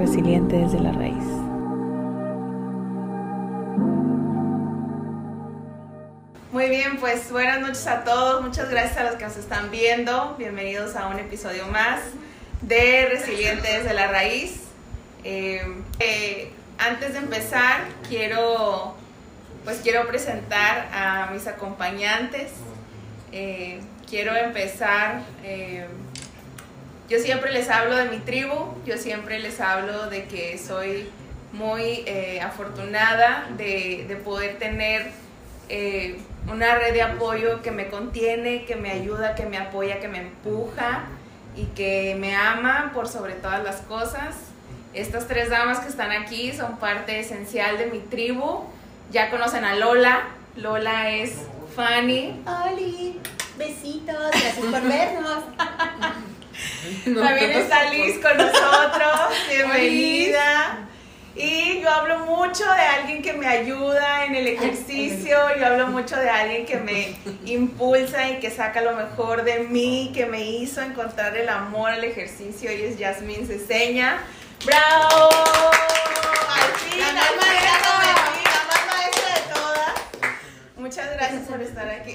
[0.00, 1.24] resiliente desde la raíz.
[6.52, 8.42] Muy bien, pues buenas noches a todos.
[8.42, 10.34] Muchas gracias a los que nos están viendo.
[10.38, 12.00] Bienvenidos a un episodio más
[12.62, 14.62] de Resiliente desde la raíz.
[15.22, 15.62] Eh,
[15.98, 18.96] eh, antes de empezar, quiero
[19.64, 22.52] pues quiero presentar a mis acompañantes.
[23.32, 25.86] Eh, quiero empezar, eh,
[27.10, 28.54] yo siempre les hablo de mi tribu,
[28.86, 31.10] yo siempre les hablo de que soy
[31.52, 35.10] muy eh, afortunada de, de, poder tener
[36.48, 40.18] una red de apoyo que me contiene, que me ayuda, que me apoya, que me
[40.18, 41.02] empuja
[41.56, 44.36] y que me ama por sobre todas las cosas.
[44.94, 48.64] Estas tres damas que están aquí son parte esencial de mi tribu.
[49.10, 50.28] Ya conocen a Lola.
[50.56, 51.34] Lola es
[51.74, 52.42] Fanny.
[52.46, 53.20] Oli,
[53.56, 55.44] besitos, gracias por vernos.
[57.04, 59.12] También está Liz con nosotros.
[59.50, 60.86] Bienvenida.
[61.36, 66.16] Y yo hablo mucho de alguien que me ayuda en el ejercicio, yo hablo mucho
[66.16, 67.16] de alguien que me
[67.46, 72.04] impulsa y que saca lo mejor de mí, que me hizo encontrar el amor al
[72.04, 74.18] ejercicio y es Yasmín Ceseña.
[74.66, 75.30] ¡Bravo!
[76.50, 77.60] Al fin, al fin,
[80.76, 82.14] Muchas gracias por estar aquí.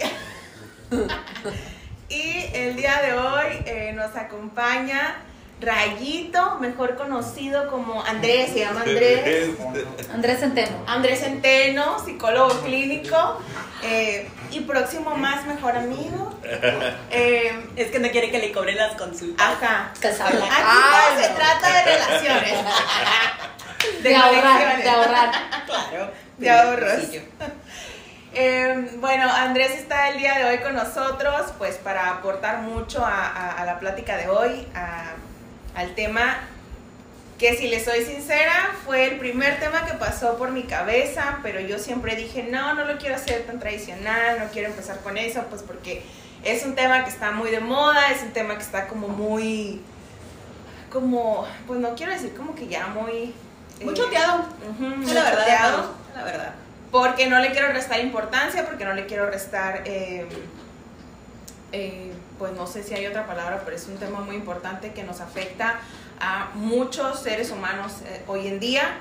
[2.09, 5.15] y el día de hoy eh, nos acompaña
[5.61, 9.55] Rayito, mejor conocido como Andrés, se llama Andrés.
[10.13, 10.83] Andrés Centeno.
[10.85, 13.39] Andrés Centeno, psicólogo clínico
[13.81, 16.31] eh, y próximo más mejor amigo.
[17.11, 19.47] Eh, es que no quiere que le cobre las consultas.
[19.47, 19.91] Ajá.
[19.93, 22.53] Aquí no se trata de relaciones.
[24.01, 25.31] De, de ahorrar, de ahorrar.
[25.65, 26.11] Claro.
[26.37, 27.03] De ahorros.
[28.37, 33.53] Eh, bueno, Andrés está el día de hoy con nosotros, pues para aportar mucho a,
[33.53, 35.13] a, la plática de hoy, a,
[35.73, 36.39] al tema
[37.39, 41.61] que si le soy sincera, fue el primer tema que pasó por mi cabeza, pero
[41.61, 45.45] yo siempre dije, no, no lo quiero hacer tan tradicional, no quiero empezar con eso,
[45.49, 46.03] pues porque
[46.43, 49.81] es un tema que está muy de moda, es un tema que está como muy,
[50.91, 53.33] como, pues no quiero decir como que ya muy...
[53.81, 54.39] Muy eh, choteado.
[54.41, 56.64] Uh -huh, la, verdad, la verdad
[56.95, 60.25] porque no le quiero restar importancia, porque no le quiero restar, eh,
[61.73, 65.03] eh, pues no sé si hay otra palabra, pero es un tema muy importante que
[65.03, 65.81] nos afecta
[66.21, 68.95] a muchos seres humanos eh, hoy en día.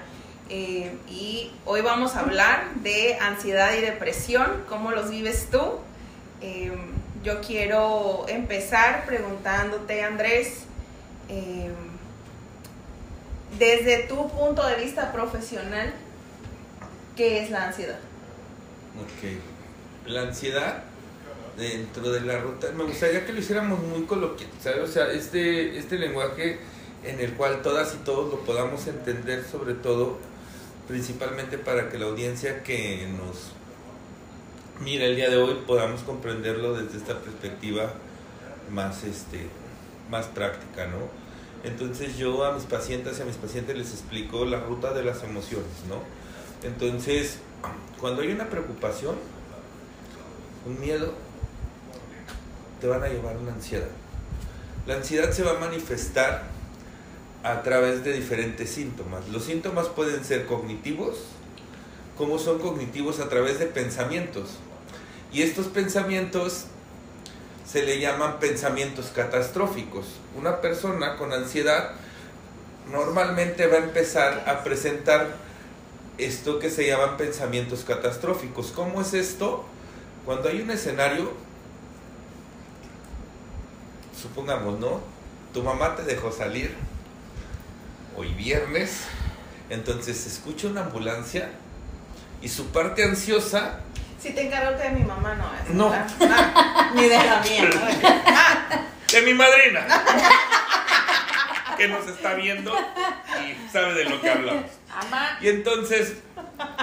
[0.50, 5.78] Y hoy vamos a hablar de ansiedad y depresión, cómo los vives tú.
[7.22, 10.64] Yo quiero empezar preguntándote, Andrés,
[13.56, 15.94] desde tu punto de vista profesional,
[17.16, 17.98] ¿Qué es la ansiedad?
[19.00, 20.08] Ok.
[20.10, 20.82] La ansiedad,
[21.56, 24.88] dentro de la ruta, me gustaría que lo hiciéramos muy coloquial, ¿sabes?
[24.88, 26.58] O sea, este, este lenguaje
[27.04, 30.18] en el cual todas y todos lo podamos entender, sobre todo,
[30.88, 33.52] principalmente para que la audiencia que nos
[34.82, 37.92] mira el día de hoy podamos comprenderlo desde esta perspectiva
[38.70, 39.46] más, este,
[40.10, 41.08] más práctica, ¿no?
[41.62, 45.22] Entonces yo a mis pacientes y a mis pacientes les explico la ruta de las
[45.22, 46.02] emociones, ¿no?
[46.64, 47.38] Entonces,
[48.00, 49.16] cuando hay una preocupación,
[50.66, 51.12] un miedo,
[52.80, 53.88] te van a llevar una ansiedad.
[54.86, 56.44] La ansiedad se va a manifestar
[57.42, 59.28] a través de diferentes síntomas.
[59.28, 61.18] Los síntomas pueden ser cognitivos,
[62.16, 64.56] como son cognitivos a través de pensamientos.
[65.32, 66.66] Y estos pensamientos
[67.66, 70.06] se le llaman pensamientos catastróficos.
[70.38, 71.92] Una persona con ansiedad
[72.90, 75.43] normalmente va a empezar a presentar
[76.18, 78.70] esto que se llaman pensamientos catastróficos.
[78.70, 79.64] ¿Cómo es esto?
[80.24, 81.32] Cuando hay un escenario,
[84.20, 85.00] supongamos, ¿no?
[85.52, 86.74] Tu mamá te dejó salir
[88.16, 89.02] hoy viernes,
[89.70, 91.50] entonces escucha una ambulancia
[92.40, 93.80] y su parte ansiosa...
[94.20, 95.74] Si te encargo de mi mamá, no es.
[95.74, 95.92] No.
[95.92, 97.70] Ah, ni de la mía.
[98.26, 99.86] Ah, de mi madrina.
[101.76, 104.70] que nos está viendo y sabe de lo que hablamos.
[104.94, 105.38] Amá.
[105.40, 106.14] Y entonces,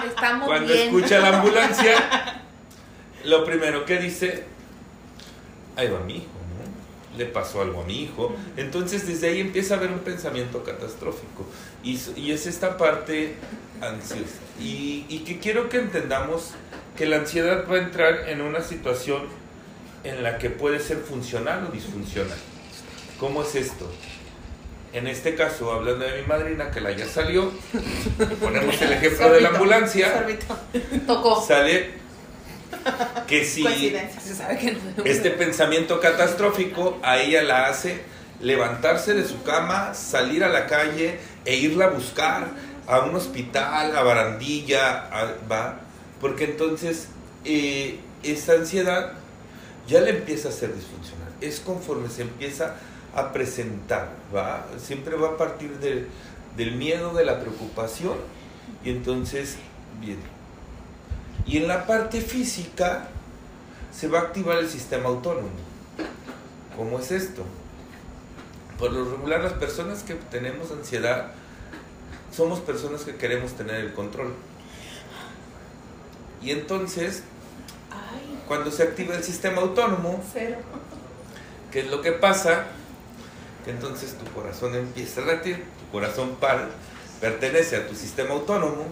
[0.06, 0.86] Estamos cuando bien.
[0.88, 2.42] escucha la ambulancia,
[3.24, 4.44] lo primero que dice,
[5.76, 7.18] ahí va mi hijo, ¿no?
[7.18, 8.34] Le pasó algo a mi hijo.
[8.56, 11.46] Entonces, desde ahí empieza a haber un pensamiento catastrófico.
[11.82, 13.34] Y, y es esta parte
[13.80, 14.40] ansiosa.
[14.60, 16.50] Y, y que quiero que entendamos
[16.96, 19.22] que la ansiedad va a entrar en una situación
[20.04, 22.36] en la que puede ser funcional o disfuncional.
[23.18, 23.90] ¿Cómo es esto?
[24.92, 27.50] En este caso, hablando de mi madrina, que la ya salió,
[28.40, 30.58] ponemos el ejemplo de la ambulancia, sorbito.
[31.06, 31.42] Tocó.
[31.42, 31.90] sale
[33.26, 34.20] que si Coincidencia.
[34.20, 35.04] Se sabe que no.
[35.04, 38.00] este pensamiento catastrófico a ella la hace
[38.40, 42.48] levantarse de su cama, salir a la calle e irla a buscar
[42.86, 45.80] a un hospital, a barandilla, a- va,
[46.20, 47.06] porque entonces
[47.44, 49.12] eh, esa ansiedad
[49.86, 51.28] ya le empieza a ser disfuncional.
[51.40, 52.74] Es conforme se empieza a
[53.32, 56.06] presentar, va, siempre va a partir de-
[56.56, 58.14] del miedo, de la preocupación,
[58.84, 59.56] y entonces
[60.00, 60.22] viene.
[61.46, 63.08] Y en la parte física
[63.92, 65.48] se va a activar el sistema autónomo.
[66.76, 67.44] ¿Cómo es esto?
[68.78, 71.32] Por lo regular las personas que tenemos ansiedad
[72.34, 74.32] somos personas que queremos tener el control.
[76.42, 77.22] Y entonces,
[78.48, 80.56] cuando se activa el sistema autónomo, Cero.
[81.70, 82.64] ¿qué es lo que pasa?
[83.64, 86.68] Que entonces tu corazón empieza a latir, tu corazón para,
[87.20, 88.86] pertenece a tu sistema autónomo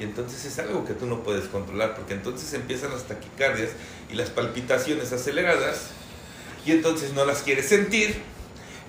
[0.00, 3.70] y entonces es algo que tú no puedes controlar porque entonces empiezan las taquicardias
[4.10, 5.90] y las palpitaciones aceleradas
[6.64, 8.20] y entonces no las quieres sentir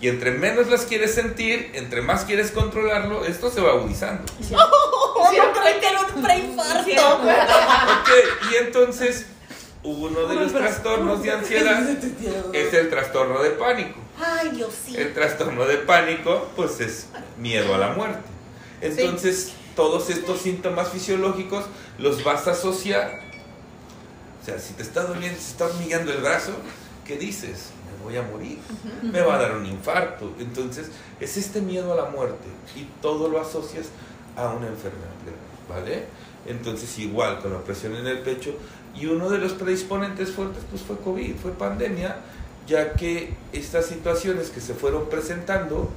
[0.02, 4.24] y entre menos las quieres sentir, entre más quieres controlarlo, esto se va agudizando.
[4.52, 7.18] Oh, no creo que era un preinfarto.
[7.20, 8.10] Ok,
[8.52, 9.28] y entonces
[9.84, 11.88] uno de los trastornos de ansiedad
[12.54, 14.00] es el trastorno de pánico.
[14.22, 14.96] Ay, Dios sí.
[14.96, 17.08] El trastorno de pánico, pues es
[17.38, 18.30] miedo a la muerte.
[18.82, 21.66] Entonces, todos estos síntomas fisiológicos
[21.98, 23.22] los vas a asociar.
[24.42, 26.52] O sea, si te está doliendo, si está humillando el brazo,
[27.06, 27.70] ¿qué dices?
[27.86, 28.58] Me voy a morir,
[29.04, 30.34] me va a dar un infarto.
[30.40, 30.90] Entonces,
[31.20, 33.88] es este miedo a la muerte y todo lo asocias
[34.36, 36.06] a una enfermedad grave, ¿vale?
[36.48, 38.56] Entonces, igual con la presión en el pecho.
[38.96, 42.18] Y uno de los predisponentes fuertes, pues fue COVID, fue pandemia,
[42.68, 45.90] ya que estas situaciones que se fueron presentando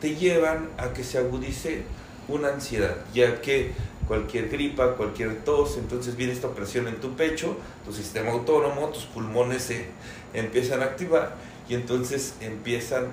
[0.00, 1.82] te llevan a que se agudice
[2.28, 3.72] una ansiedad, ya que
[4.06, 9.04] cualquier gripa, cualquier tos, entonces viene esta presión en tu pecho, tu sistema autónomo, tus
[9.04, 9.86] pulmones se
[10.32, 11.34] empiezan a activar
[11.68, 13.06] y entonces empiezan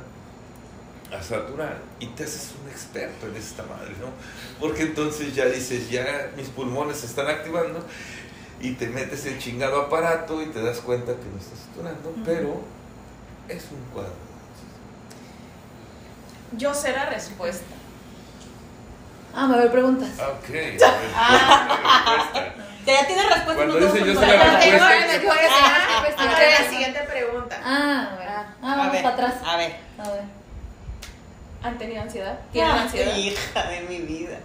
[1.11, 4.07] a saturar y te haces un experto en esta madre, ¿no?
[4.59, 7.83] Porque entonces ya dices, ya mis pulmones se están activando
[8.61, 12.61] y te metes el chingado aparato y te das cuenta que no estás saturando, pero
[13.49, 14.13] es un cuadro.
[16.55, 17.75] Yo sé la respuesta.
[19.35, 20.09] Ah, me ver preguntas.
[20.19, 20.49] Ok.
[20.49, 20.93] respuesta.
[22.85, 23.55] Ya tiene respuesta.
[23.55, 24.59] Cuando no dice yo sé la respuesta.
[24.59, 25.29] Tengo Ah, seguir
[26.17, 27.59] ah, a la siguiente pregunta.
[27.63, 28.29] Ah, a ver.
[28.29, 29.33] Ah, A vamos ver, para atrás.
[29.45, 29.75] A ver.
[29.97, 30.21] A ver.
[31.63, 32.39] ¿Han tenido ansiedad?
[32.51, 33.17] ¿Tienen Ay, ansiedad?
[33.17, 34.37] Hija de mi vida.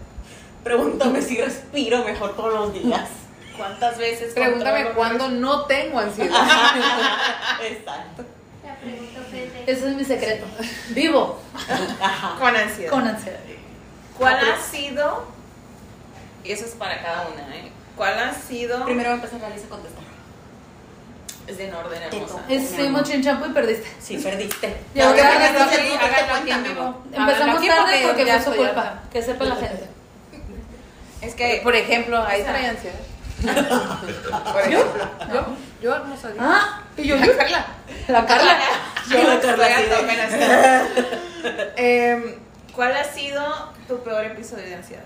[0.65, 3.09] Pregúntame si respiro mejor todos los días.
[3.59, 4.33] ¿Cuántas veces?
[4.33, 6.35] Pregúntame cuándo no tengo ansiedad.
[7.63, 8.25] Exacto.
[8.65, 9.21] La pregunta.
[9.67, 10.47] Ese es mi secreto.
[10.91, 11.41] Vivo
[12.01, 12.37] Ajá.
[12.39, 12.91] Con ansiedad.
[12.91, 13.41] con ansiedad.
[14.17, 15.27] ¿Cuál ha sido?
[16.45, 17.71] Y eso es para cada una, ¿eh?
[17.97, 18.85] ¿Cuál ha sido?
[18.85, 20.05] Primero a empezar la lista a contestar.
[21.47, 22.45] Es de en orden, hermosa.
[22.49, 23.89] Es fuimos chinchampo y perdiste.
[24.01, 24.77] Sí, perdiste.
[24.95, 26.95] Ya, Ahora en.
[27.13, 29.03] Empezamos tarde porque fue su culpa.
[29.11, 29.89] Que sepa la gente.
[31.21, 33.01] Es que, Por ejemplo, ahí trae ansiedad.
[33.41, 34.95] Ejemplo,
[35.33, 35.47] Yo,
[35.83, 36.29] yo hermosa.
[36.29, 36.41] dije.
[36.45, 37.67] Ah, y yo, La Carla.
[38.09, 38.59] La Carla.
[39.11, 40.87] Yo la Carla.
[41.77, 42.35] Em,
[42.75, 45.05] ¿Cuál ha sido tu peor episodio de ansiedad?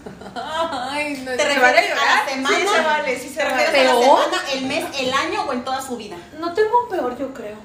[0.34, 1.30] Ay, no.
[1.32, 1.94] ¿Te ¿Se refieres vale a
[2.24, 2.56] la semana?
[2.56, 3.56] Sí, se vale, sí se ¿Te vale.
[3.66, 4.24] refieres a la ¿Peor?
[4.24, 6.16] semana, el mes, el año o en toda su vida?
[6.38, 7.56] No tengo un peor, yo creo.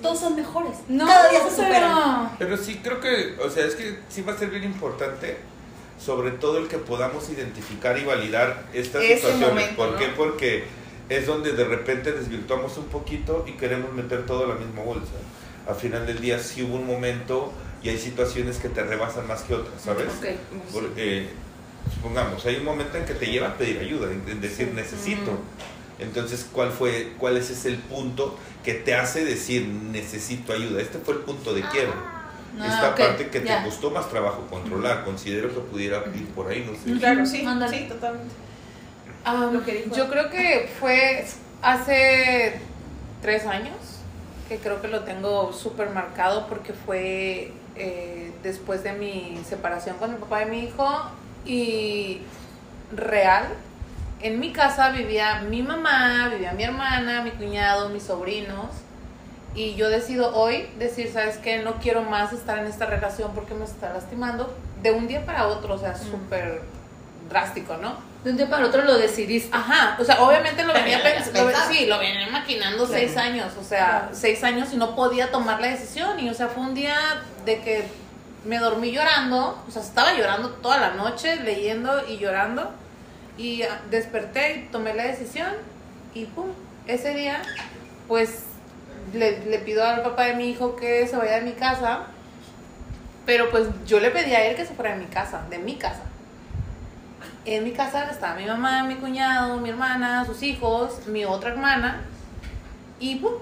[0.00, 0.76] Todos son mejores.
[0.88, 2.30] No, Cada día se superan.
[2.38, 5.38] Pero sí creo que, o sea, es que sí va a ser bien importante,
[5.98, 9.48] sobre todo el que podamos identificar y validar estas Ese situaciones.
[9.48, 9.98] momento, ¿Por ¿no?
[9.98, 10.06] qué?
[10.16, 10.64] Porque
[11.08, 15.12] es donde de repente desvirtuamos un poquito y queremos meter todo en la misma bolsa.
[15.68, 19.42] Al final del día sí hubo un momento y hay situaciones que te rebasan más
[19.42, 20.08] que otras, ¿sabes?
[20.18, 20.72] Ok.
[20.72, 21.28] Por- eh,
[21.94, 25.38] supongamos, hay un momento en que te lleva a pedir ayuda, en, decir necesito.
[25.98, 30.82] Entonces, ¿cuál fue, cuál es ese el punto que te hace decir necesito ayuda?
[30.82, 32.15] Este fue el punto de quiebra.
[32.58, 33.58] Ah, Esta ok, parte que ya.
[33.58, 36.98] te costó más trabajo controlar, considero que pudiera ir por ahí, no sé.
[36.98, 37.76] Claro, sí, Ándale.
[37.78, 38.34] sí, totalmente.
[39.24, 39.94] Ah, Lo que dijo.
[39.94, 41.26] Yo creo que fue
[41.62, 42.60] hace
[43.20, 43.76] tres años,
[44.48, 50.12] que creo que lo tengo súper marcado porque fue eh, después de mi separación con
[50.12, 50.88] el papá de mi hijo
[51.44, 52.20] y
[52.94, 53.48] real.
[54.22, 58.70] En mi casa vivía mi mamá, vivía mi hermana, mi cuñado, mis sobrinos.
[59.56, 61.58] Y yo decido hoy decir, ¿sabes qué?
[61.62, 65.46] No quiero más estar en esta relación porque me está lastimando de un día para
[65.48, 66.60] otro, o sea, súper
[67.30, 67.94] drástico, ¿no?
[68.22, 69.48] De un día para otro lo decidiste.
[69.56, 72.92] Ajá, o sea, obviamente lo venía pensando, sí, lo venía maquinando Claro.
[73.00, 74.08] seis años, o sea, Claro.
[74.12, 76.20] seis años y no podía tomar la decisión.
[76.20, 77.84] Y, o sea, fue un día de que
[78.44, 82.70] me dormí llorando, o sea, estaba llorando toda la noche, leyendo y llorando.
[83.38, 85.48] Y ah, desperté y tomé la decisión
[86.14, 86.46] y pum,
[86.86, 87.40] ese día,
[88.08, 88.44] pues
[89.12, 92.06] le, le pido al papá de mi hijo que se vaya de mi casa,
[93.24, 95.76] pero pues yo le pedí a él que se fuera de mi casa, de mi
[95.76, 96.02] casa.
[97.44, 102.02] En mi casa estaba mi mamá, mi cuñado, mi hermana, sus hijos, mi otra hermana.
[102.98, 103.32] Y pum,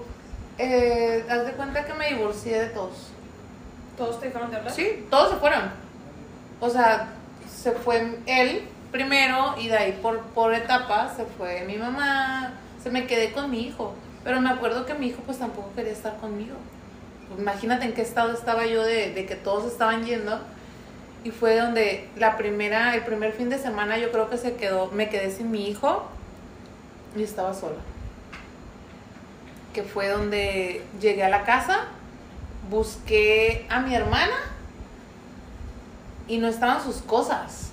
[0.57, 3.11] eh, haz de cuenta que me divorcié de todos.
[3.97, 4.73] ¿Todos te dejaron de hablar?
[4.73, 5.71] Sí, todos se fueron.
[6.59, 7.09] O sea,
[7.49, 12.89] se fue él primero y de ahí por, por etapas se fue mi mamá, se
[12.89, 13.93] me quedé con mi hijo.
[14.25, 16.55] Pero me acuerdo que mi hijo pues tampoco quería estar conmigo.
[17.37, 20.41] Imagínate en qué estado estaba yo de, de que todos estaban yendo.
[21.23, 24.91] Y fue donde la primera, el primer fin de semana yo creo que se quedó,
[24.91, 26.05] me quedé sin mi hijo
[27.15, 27.77] y estaba sola.
[29.73, 31.85] Que fue donde llegué a la casa,
[32.69, 34.35] busqué a mi hermana
[36.27, 37.69] y no estaban sus cosas.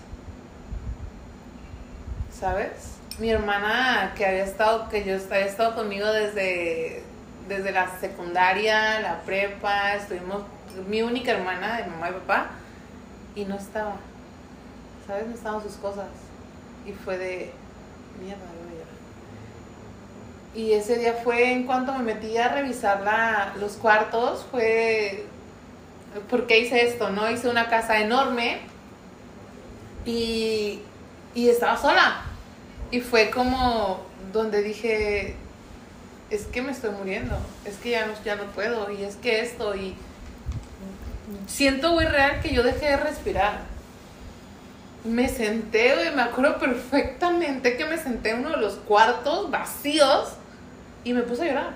[2.39, 2.92] ¿Sabes?
[3.19, 7.03] Mi hermana que había estado, que yo había estado conmigo desde,
[7.49, 10.43] desde la secundaria, la prepa, estuvimos,
[10.89, 12.47] mi única hermana de mamá y papá,
[13.35, 13.97] y no estaba.
[15.07, 15.27] ¿Sabes?
[15.27, 16.07] No estaban sus cosas.
[16.87, 17.53] Y fue de
[18.21, 18.43] mierda.
[20.55, 25.25] Y ese día fue en cuanto me metí a revisar la, los cuartos, fue
[26.29, 27.11] ¿por qué hice esto?
[27.11, 27.31] ¿No?
[27.31, 28.61] Hice una casa enorme
[30.05, 30.81] y,
[31.35, 32.32] y estaba sola.
[32.93, 35.35] Y fue como donde dije,
[36.31, 39.41] es que me estoy muriendo, es que ya no, ya no puedo, y es que
[39.41, 39.95] esto, y
[41.47, 43.61] siento, muy real que yo dejé de respirar.
[45.05, 50.35] Me senté, güey, me acuerdo perfectamente que me senté en uno de los cuartos vacíos
[51.03, 51.73] y me puse a llorar.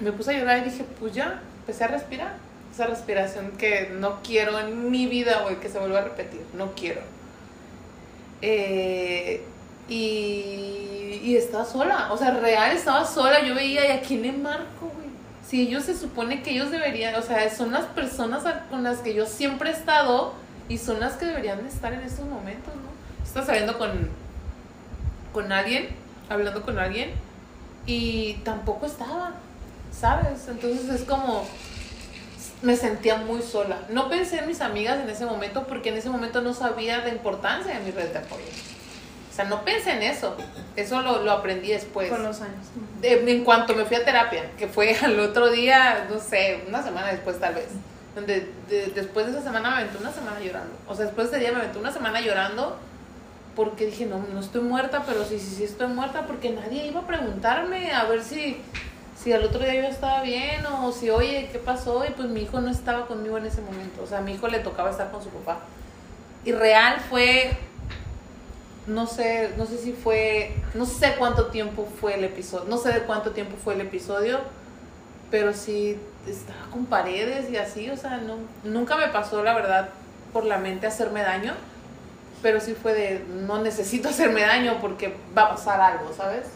[0.00, 2.34] Me puse a llorar y dije, pues ya, empecé a respirar
[2.72, 6.42] esa respiración que no quiero en mi vida, güey, que se vuelva a repetir.
[6.54, 7.00] No quiero.
[8.40, 9.44] Eh,
[9.88, 12.12] y, y estaba sola.
[12.12, 13.44] O sea, real estaba sola.
[13.44, 15.08] Yo veía, ¿y a quién le marco, güey?
[15.46, 19.14] Si ellos se supone que ellos deberían, o sea, son las personas con las que
[19.14, 20.34] yo siempre he estado
[20.68, 22.92] y son las que deberían de estar en estos momentos, ¿no?
[23.22, 24.08] Estás saliendo con,
[25.32, 25.88] con alguien,
[26.28, 27.10] hablando con alguien,
[27.86, 29.34] y tampoco estaba,
[29.90, 30.48] ¿sabes?
[30.48, 31.46] Entonces es como,
[32.62, 33.80] me sentía muy sola.
[33.90, 37.08] No pensé en mis amigas en ese momento porque en ese momento no sabía la
[37.08, 38.42] importancia de mi red de apoyo.
[39.32, 40.36] O sea, no pensé en eso.
[40.76, 42.10] Eso lo, lo aprendí después.
[42.10, 42.66] Con los años.
[43.00, 46.82] De- en cuanto me fui a terapia, que fue al otro día, no sé, una
[46.82, 47.68] semana después tal vez.
[48.14, 50.74] Donde de- después de esa semana me aventé una semana llorando.
[50.86, 52.76] O sea, después de ese día me aventé una semana llorando
[53.56, 57.00] porque dije, no, no estoy muerta, pero sí, sí, sí estoy muerta porque nadie iba
[57.00, 58.58] a preguntarme a ver si,
[59.22, 62.04] si al otro día yo estaba bien o si, oye, ¿qué pasó?
[62.06, 64.02] Y pues mi hijo no estaba conmigo en ese momento.
[64.02, 65.60] O sea, a mi hijo le tocaba estar con su papá.
[66.44, 67.56] Y real fue,
[68.86, 72.92] no sé, no sé si fue, no sé cuánto tiempo fue el episodio, no sé
[72.92, 74.40] de cuánto tiempo fue el episodio,
[75.30, 79.90] pero sí estaba con paredes y así, o sea, no, nunca me pasó la verdad
[80.32, 81.54] por la mente hacerme daño,
[82.42, 86.46] pero sí fue de, no necesito hacerme daño porque va a pasar algo, ¿sabes?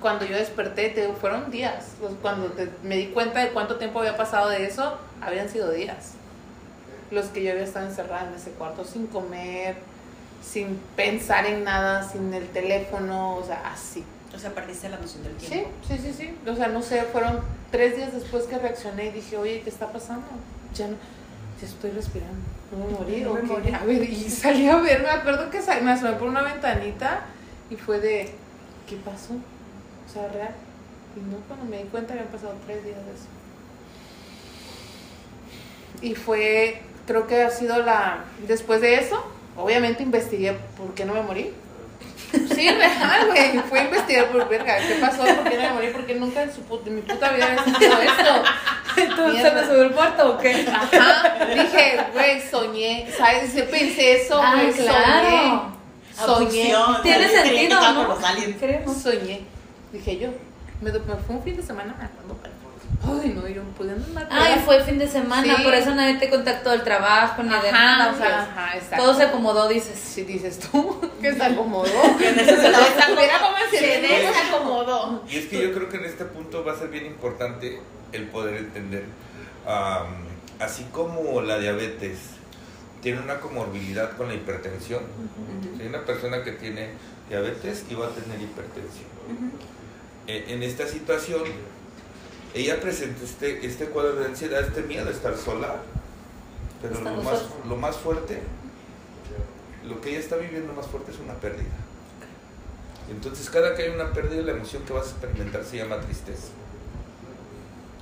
[0.00, 2.52] Cuando yo desperté, te, fueron días, cuando
[2.82, 6.14] me di cuenta de cuánto tiempo había pasado de eso, habían sido días
[7.12, 9.76] los que yo había estado encerrada en ese cuarto sin comer,
[10.42, 14.04] sin pensar en nada, sin el teléfono, o sea, así.
[14.34, 15.70] O sea, perdiste la noción del Sí, tiempo.
[15.86, 16.34] sí, sí, sí.
[16.50, 19.92] O sea, no sé, fueron tres días después que reaccioné y dije, oye, ¿qué está
[19.92, 20.26] pasando?
[20.74, 20.96] Ya no,
[21.60, 22.34] ya estoy respirando.
[22.72, 23.72] No me morí, No me morí.
[23.74, 27.20] A ver, y salí a ver, me acuerdo que sal- me asomé por una ventanita
[27.70, 28.32] y fue de,
[28.88, 29.34] ¿qué pasó?
[29.34, 30.54] O sea, real.
[31.14, 33.26] Y no, cuando me di cuenta habían pasado tres días de eso.
[36.00, 39.22] Y fue, creo que ha sido la, después de eso,
[39.56, 41.52] obviamente investigué por qué no me morí.
[42.32, 43.58] Sí, real, güey.
[43.68, 44.78] Fue a investigar por verga.
[44.78, 45.22] ¿Qué pasó?
[45.22, 45.88] ¿Por qué no me morí?
[45.92, 48.42] Porque nunca en, su put- en mi puta vida había sentido esto.
[48.96, 49.60] ¿Entonces Mierda.
[49.60, 50.66] me subió el cuarto o qué?
[50.66, 51.46] Ajá.
[51.54, 53.08] Dije, güey, soñé.
[53.16, 53.54] ¿Sabes?
[53.54, 54.72] Yo pensé eso, Ah, güey.
[54.72, 55.72] claro.
[56.16, 56.74] Soñé.
[57.02, 58.06] Tiene sentido, ¿no?
[58.06, 58.56] por los aliens.
[58.58, 58.94] Creo.
[58.94, 59.40] Soñé.
[59.92, 60.28] Dije yo.
[60.80, 62.51] Me, fue un fin de semana, pero-
[63.04, 64.28] Ay, no, yo pudiendo andar.
[64.30, 65.62] Ay, fue fin de semana, Sí.
[65.64, 68.12] por eso nadie te contactó del trabajo, ni de Ajá, nada.
[68.12, 68.34] o sea, pues.
[68.58, 69.04] ajá, exacto.
[69.04, 69.98] Todo se acomodó, dices.
[69.98, 71.90] Si dices tú que se acomodó.
[72.18, 75.24] Que Se el se acomodó.
[75.28, 77.80] Y es que yo creo que en este punto va a ser bien importante
[78.12, 79.04] el poder entender,
[79.66, 80.06] am,
[80.60, 82.18] así como la diabetes
[83.00, 85.02] tiene una comorbilidad con la hipertensión,
[85.76, 86.90] si hay una persona que tiene
[87.28, 89.08] diabetes y va a tener hipertensión.
[90.28, 91.42] Eh, en esta situación,
[92.54, 95.76] ella presenta este, este cuadro de ansiedad, este miedo a estar sola,
[96.82, 98.40] pero lo más, lo más fuerte,
[99.86, 101.70] lo que ella está viviendo más fuerte es una pérdida.
[103.10, 106.48] Entonces, cada que hay una pérdida, la emoción que vas a experimentar se llama tristeza.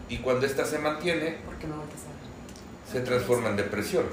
[0.09, 1.37] y cuando ésta se mantiene,
[2.91, 4.05] se transforma en depresión.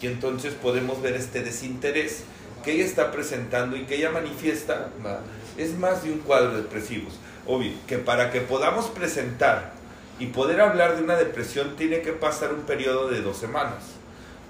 [0.00, 2.24] Y entonces podemos ver este desinterés
[2.64, 4.90] que ella está presentando y que ella manifiesta,
[5.56, 7.08] es más de un cuadro depresivo.
[7.46, 9.72] Obvio, que para que podamos presentar
[10.18, 13.82] y poder hablar de una depresión tiene que pasar un periodo de dos semanas,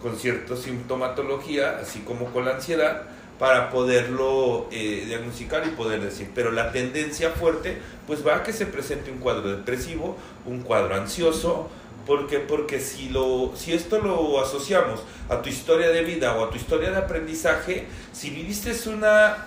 [0.03, 3.03] con cierta sintomatología, así como con la ansiedad,
[3.39, 6.31] para poderlo eh, diagnosticar y poder decir.
[6.35, 10.95] Pero la tendencia fuerte, pues va a que se presente un cuadro depresivo, un cuadro
[10.95, 11.71] ansioso,
[12.07, 16.51] porque, porque si, lo, si esto lo asociamos a tu historia de vida o a
[16.51, 19.47] tu historia de aprendizaje, si viviste una,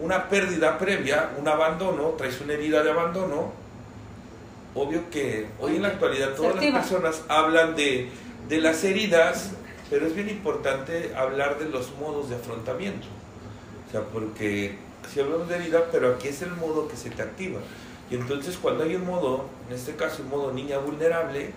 [0.00, 3.52] una pérdida previa, un abandono, traes una herida de abandono,
[4.74, 8.08] obvio que hoy en la actualidad todas las personas hablan de,
[8.48, 9.50] de las heridas,
[9.90, 13.06] pero es bien importante hablar de los modos de afrontamiento.
[13.88, 14.76] O sea, porque
[15.12, 17.58] si hablamos de herida, pero aquí es el modo que se te activa.
[18.10, 21.50] Y entonces cuando hay un modo, en este caso un modo niña vulnerable,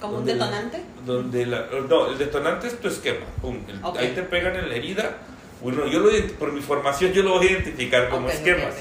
[0.00, 0.82] ¿Como un donde la- detonante?
[1.06, 3.24] donde la, no, el detonante es tu esquema.
[3.40, 3.96] pum, el- Ok.
[3.98, 5.16] Ahí te pegan en la herida.
[5.62, 8.74] Bueno, yo lo por mi formación yo lo voy a identificar como esquemas.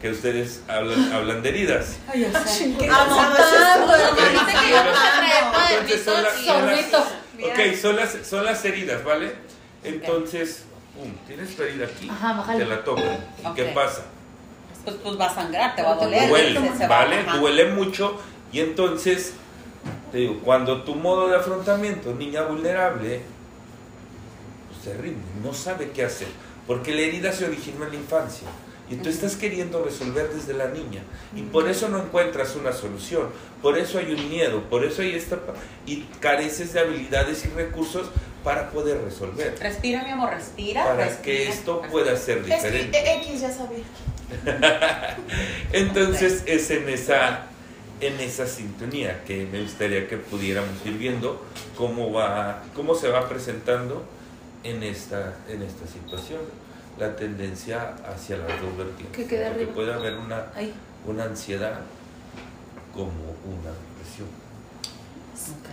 [0.00, 1.96] Que ustedes hablan, hablan de heridas.
[2.08, 2.22] Ay.
[2.78, 3.62] Qué Ah, cansado no, es esto.
[3.62, 4.30] tanto, Ok.
[4.30, 6.98] dijiste que íbamos a traer Entonces son las, son las- Sorbito.
[7.46, 9.32] ok, son las, son las heridas, ¿vale?
[9.84, 10.64] Entonces,
[10.96, 13.16] pum, tienes tu herida aquí, Ajá, te la tocan.
[13.50, 14.02] ¿Y qué pasa?
[14.84, 16.28] Pues, pues va a sangrar, te va a doler.
[16.28, 17.22] duele, se- ¿vale?
[17.38, 18.20] Duele mucho
[18.52, 19.34] y entonces,
[20.10, 23.22] te digo, cuando tu modo de afrontamiento, niña vulnerable,
[24.94, 26.28] rinde, no sabe qué hacer,
[26.66, 28.48] porque la herida se originó en la infancia
[28.90, 31.02] y tú estás queriendo resolver desde la niña
[31.34, 33.28] y por eso no encuentras una solución,
[33.62, 35.38] por eso hay un miedo, por eso hay esta
[35.86, 38.08] y careces de habilidades y recursos
[38.44, 40.82] para poder resolver, Respira, mi amor, respira.
[40.84, 41.92] para respira, que esto respira.
[41.92, 42.98] pueda ser diferente.
[42.98, 43.84] eh, X ya sabía.
[45.72, 47.46] Entonces es en esa,
[48.00, 51.44] en esa sintonía que me gustaría que pudiéramos ir viendo
[51.76, 54.02] cómo va, cómo se va presentando
[54.64, 56.40] en esta, en esta situación
[56.98, 59.16] la tendencia hacia las dos vertientes.
[59.16, 60.72] Que quede Porque puede haber una, Ahí.
[61.06, 61.80] una ansiedad
[62.92, 63.10] como
[63.44, 64.28] una depresión.
[65.50, 65.68] Ok.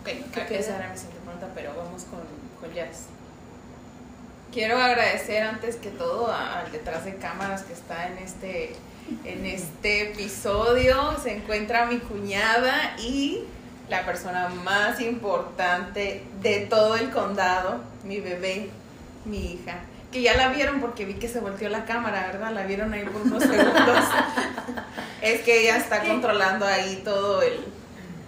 [0.00, 2.20] Ok, creo que esa era mi siguiente pregunta, pero vamos con,
[2.60, 3.06] con Jazz.
[4.52, 8.74] Quiero agradecer antes que todo al detrás de cámaras que está en este,
[9.24, 11.16] en este episodio.
[11.22, 13.44] Se encuentra mi cuñada y
[13.88, 18.70] la persona más importante de todo el condado, mi bebé,
[19.24, 19.78] mi hija.
[20.12, 22.52] Que ya la vieron porque vi que se volteó la cámara, ¿verdad?
[22.52, 24.04] La vieron ahí por unos segundos.
[25.22, 27.64] es que ella está controlando ahí todo el,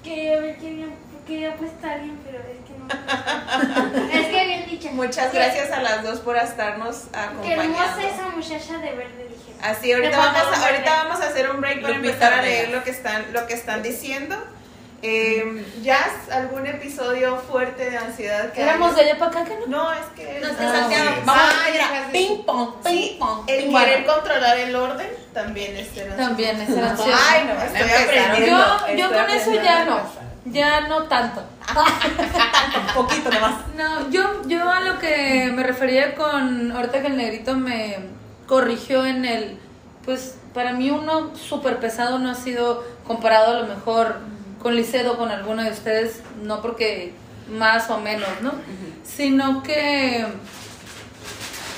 [0.02, 0.94] Quería ver que bien,
[1.26, 4.20] quería puesta bien, pero es que no.
[4.20, 4.90] es que bien dicha.
[4.92, 7.04] Muchas gracias a las dos por estarnos
[7.42, 8.00] Qué hermosa acompañando.
[8.00, 9.52] esa muchacha de verde, dije.
[9.60, 12.84] Así, ahorita vamos, a, ahorita vamos a hacer un break para empezar a leer lo
[12.84, 14.36] que están, lo que están diciendo.
[15.00, 19.66] Eh, Jazz, ¿algún episodio fuerte de ansiedad que Éramos de allá para acá, que no?
[19.68, 20.40] No, es que...
[20.40, 21.20] No, es que Santiago, sí.
[21.24, 23.44] vamos Ah, ping pong, Sí, ping pong.
[23.46, 24.14] el ping querer pong.
[24.16, 26.28] controlar el orden también es ser ansioso.
[26.28, 27.12] También es ser ansioso.
[27.30, 28.02] Ay, no, estoy Empezaron.
[28.30, 28.58] aprendiendo.
[28.88, 30.00] Yo, yo estoy con eso ya no.
[30.46, 31.44] Ya no tanto.
[31.76, 33.54] Un poquito nomás.
[33.76, 37.98] No, yo, yo a lo que me refería con, ahorita que el negrito me
[38.48, 39.58] corrigió en el,
[40.04, 44.20] pues para mí uno súper pesado no ha sido comparado a lo mejor
[44.62, 47.12] con Licedo, con alguno de ustedes, no porque
[47.50, 48.52] más o menos, ¿no?
[49.04, 50.26] Sino que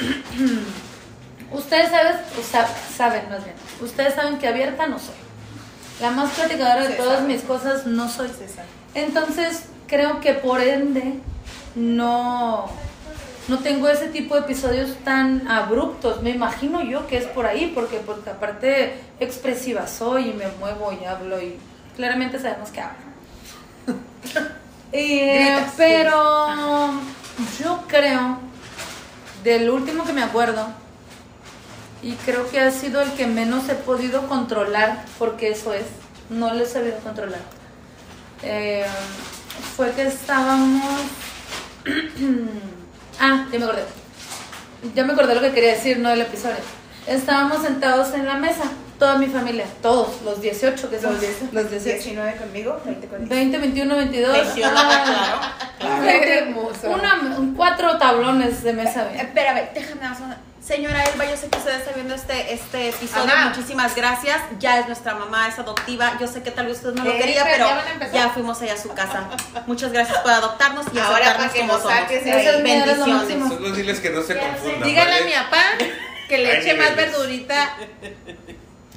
[1.52, 5.14] ustedes saben, o sa- saben más bien, ustedes saben que abierta no soy.
[6.00, 7.32] La más platicadora de Se todas sabe.
[7.32, 8.28] mis cosas no soy.
[8.28, 8.64] César.
[8.94, 11.14] Entonces, creo que por ende
[11.74, 12.70] no,
[13.48, 16.22] no tengo ese tipo de episodios tan abruptos.
[16.22, 20.90] Me imagino yo que es por ahí, porque, porque aparte expresiva soy y me muevo
[20.92, 21.56] y hablo y
[22.00, 22.96] claramente sabemos que hablo.
[24.92, 26.90] Eh, pero
[27.60, 28.38] yo creo,
[29.44, 30.66] del último que me acuerdo,
[32.02, 35.84] y creo que ha sido el que menos he podido controlar, porque eso es,
[36.28, 37.38] no lo he sabido controlar.
[38.42, 38.84] Eh,
[39.76, 41.02] fue que estábamos...
[43.20, 43.84] ah, ya me acordé.
[44.96, 46.56] Ya me acordé lo que quería decir, no del episodio.
[47.06, 48.64] Estábamos sentados en la mesa,
[49.00, 51.94] toda mi familia, todos, los 18 que son Los 10, los 18.
[51.96, 53.34] 19 conmigo, 20 conmigo.
[53.34, 54.32] 20, 21, 22.
[54.32, 55.42] 21, ah,
[55.78, 56.02] claro.
[56.02, 56.90] veinte, hermoso.
[56.90, 59.04] Una, un- cuatro tablones de mesa.
[59.08, 59.26] bien.
[59.26, 63.24] Espérame, déjame una- Señora Elba, yo sé que usted está viendo este, este episodio.
[63.32, 63.48] Ajá.
[63.48, 64.36] Muchísimas gracias.
[64.60, 66.12] Ya es nuestra mamá, es adoptiva.
[66.20, 68.60] Yo sé que tal vez usted no lo Eh, quería, pero ya a ya fuimos
[68.62, 69.24] allá a su casa.
[69.66, 72.08] Muchas gracias por adoptarnos y Ahora aceptarnos como nos somos.
[73.26, 73.48] Bendiciones.
[73.48, 74.82] Solo diles que no se confundan.
[74.84, 75.24] Dígale a ¿vale?
[75.24, 75.62] mi papá
[76.28, 77.16] que le eche más niveles.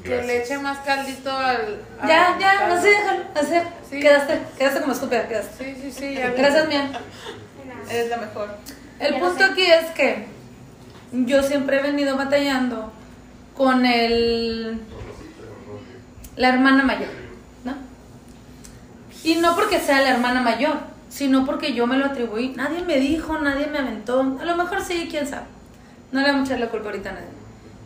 [0.03, 1.81] Que le eche más caldito al.
[2.01, 2.75] al Ya, ya, caldo.
[2.75, 3.55] así déjalo, así.
[3.89, 3.99] Sí.
[3.99, 5.63] Quedaste, quedaste como estúpida, quedaste.
[5.75, 6.31] Sí, sí, sí, ya.
[6.31, 6.89] Gracias, mía.
[7.89, 8.49] Eres la mejor.
[8.99, 9.43] El Ya punto sé.
[9.51, 10.27] aquí es que
[11.13, 12.91] yo siempre he venido batallando
[13.55, 14.81] con el
[16.35, 17.09] la hermana mayor,
[17.63, 17.75] ¿no?
[19.23, 20.77] Y no porque sea la hermana mayor,
[21.09, 22.49] sino porque yo me lo atribuí.
[22.55, 24.19] Nadie me dijo, nadie me aventó.
[24.41, 25.45] A lo mejor sí, quién sabe.
[26.11, 27.27] No le vamos a echar la culpa ahorita a nadie.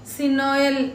[0.06, 0.94] Sino el,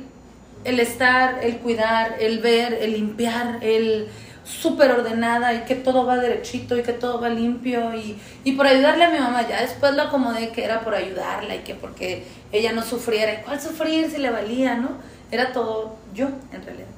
[0.65, 4.09] el estar, el cuidar, el ver, el limpiar, el
[4.45, 8.67] súper ordenada y que todo va derechito y que todo va limpio y, y por
[8.67, 9.47] ayudarle a mi mamá.
[9.49, 13.35] Ya después lo acomodé que era por ayudarla y que porque ella no sufriera.
[13.35, 14.91] ¿Y cuál sufrir si le valía, no?
[15.31, 16.89] Era todo yo, en realidad.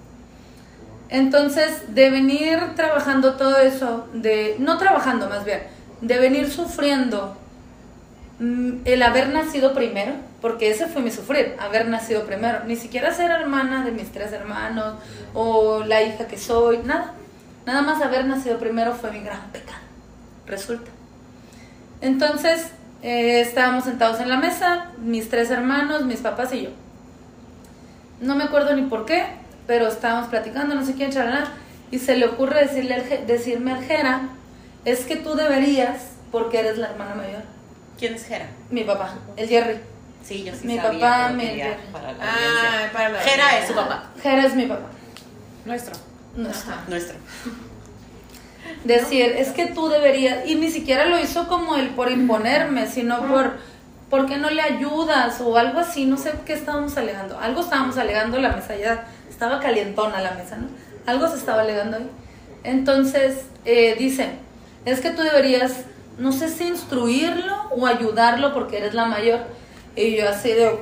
[1.09, 5.61] Entonces, de venir trabajando todo eso, de no trabajando más bien,
[6.01, 7.37] de venir sufriendo
[8.41, 13.15] mm, el haber nacido primero, porque ese fue mi sufrir, haber nacido primero, ni siquiera
[13.15, 14.97] ser hermana de mis tres hermanos
[15.33, 17.15] o la hija que soy, nada,
[17.65, 19.81] nada más haber nacido primero fue mi gran pecado,
[20.47, 20.91] resulta.
[22.03, 22.67] Entonces,
[23.03, 26.71] eh, estábamos sentados en la mesa, mis tres hermanos, mis papás y yo.
[28.21, 29.25] No me acuerdo ni por qué,
[29.67, 31.45] pero estábamos platicando, no sé quién, charla,
[31.91, 34.29] y se le ocurre decirle al decirme al Jera,
[34.85, 37.45] es que tú deberías, porque eres la hermana mayor.
[37.99, 38.51] ¿Quién es Jera?
[38.69, 39.94] Mi papá, el Jerry.
[40.25, 42.93] Sí, yo sí Mi sabía, papá, pero mi- quería para la Ah, audiencia.
[42.93, 44.87] para la Jera es su papá, Jera es mi papá.
[45.67, 45.95] Nuestro.
[46.37, 46.75] Nuestro.
[48.85, 53.27] Decir, es que tú deberías, y ni siquiera lo hizo como el por imponerme, sino
[53.29, 53.53] por,
[54.11, 55.41] ¿por qué no le ayudas?
[55.43, 57.39] O algo así, no sé qué estábamos alegando.
[57.39, 60.69] Algo estábamos alegando, la mesa ya estaba calientona la mesa, ¿no?
[61.07, 62.11] Algo se estaba alegando ahí.
[62.63, 64.31] Entonces, eh, dice,
[64.87, 65.85] es que tú deberías,
[66.19, 69.41] no sé si instruirlo o ayudarlo porque eres la mayor.
[69.97, 70.79] Y yo así de,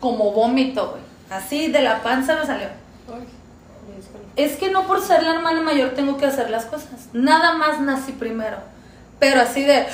[0.00, 1.02] como vómito, güey.
[1.30, 2.68] Así de la panza me salió.
[4.36, 7.08] Es que no por ser la hermana mayor tengo que hacer las cosas.
[7.12, 8.56] Nada más nací primero.
[9.18, 9.86] Pero así de.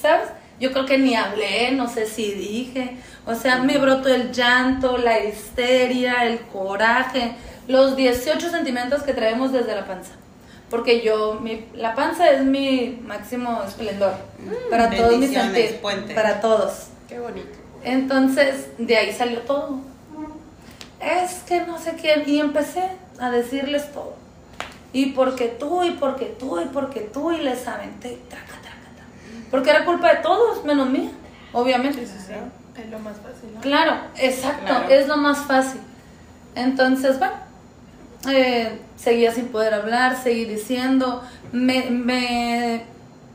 [0.00, 0.28] ¿Sabes?
[0.60, 2.96] Yo creo que ni hablé, no sé si dije.
[3.26, 7.34] O sea, me brotó el llanto, la histeria, el coraje,
[7.66, 10.12] los 18 sentimientos que traemos desde la panza.
[10.70, 14.12] Porque yo, mi, la panza es mi máximo esplendor.
[14.70, 15.72] Para todos mis sentidos.
[15.80, 16.14] puente.
[16.14, 16.88] Para todos.
[17.08, 17.48] Qué bonito.
[17.84, 19.78] Entonces, de ahí salió todo.
[21.00, 22.22] Es que no sé qué.
[22.26, 22.82] Y empecé
[23.18, 24.14] a decirles todo.
[24.92, 28.18] Y porque tú, y porque tú, y porque tú, y les aventé.
[28.28, 28.60] Traca, traca,
[28.94, 29.08] traca.
[29.50, 31.10] Porque era culpa de todos, menos mía,
[31.52, 32.02] obviamente.
[32.02, 33.60] Es lo más fácil, ¿no?
[33.60, 34.88] Claro, exacto, Claro.
[34.88, 35.80] es lo más fácil.
[36.54, 37.34] Entonces, bueno,
[38.28, 42.84] eh, seguía sin poder hablar, seguí diciendo, me, me-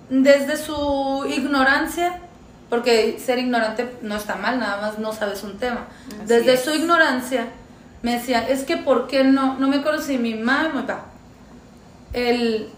[0.09, 2.19] desde su ignorancia,
[2.69, 5.87] porque ser ignorante no está mal, nada más no sabes un tema.
[6.07, 6.63] Así desde es.
[6.63, 7.47] su ignorancia
[8.01, 9.57] me decía, es que ¿por qué no?
[9.59, 11.05] No me si mi mamá o mi papá.
[12.11, 12.69] El,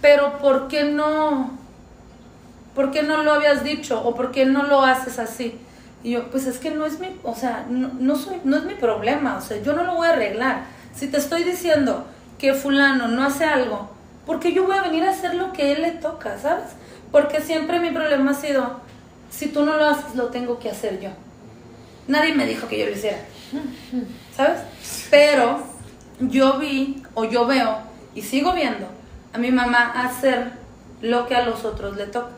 [0.00, 1.58] pero ¿por qué no?
[2.74, 4.00] ¿por qué no lo habías dicho?
[4.02, 5.58] ¿O por qué no lo haces así?
[6.02, 8.64] Y yo, pues es que no es mi, o sea, no, no soy, no es
[8.64, 10.62] mi problema, o sea, yo no lo voy a arreglar.
[11.00, 12.04] Si te estoy diciendo
[12.38, 13.88] que fulano no hace algo,
[14.26, 16.72] ¿por qué yo voy a venir a hacer lo que él le toca, sabes?
[17.10, 18.80] Porque siempre mi problema ha sido,
[19.30, 21.08] si tú no lo haces, lo tengo que hacer yo.
[22.06, 23.16] Nadie me dijo que yo lo hiciera,
[24.36, 24.60] ¿sabes?
[25.08, 25.62] Pero
[26.20, 27.78] yo vi, o yo veo,
[28.14, 28.86] y sigo viendo,
[29.32, 30.52] a mi mamá hacer
[31.00, 32.32] lo que a los otros le toca.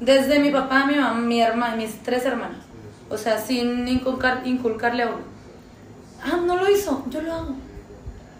[0.00, 2.64] Desde mi papá, mi mamá, mi hermana, mis tres hermanos.
[3.08, 5.32] O sea, sin inculcar, inculcarle a uno.
[6.24, 7.61] Ah, no lo hizo, yo lo hago.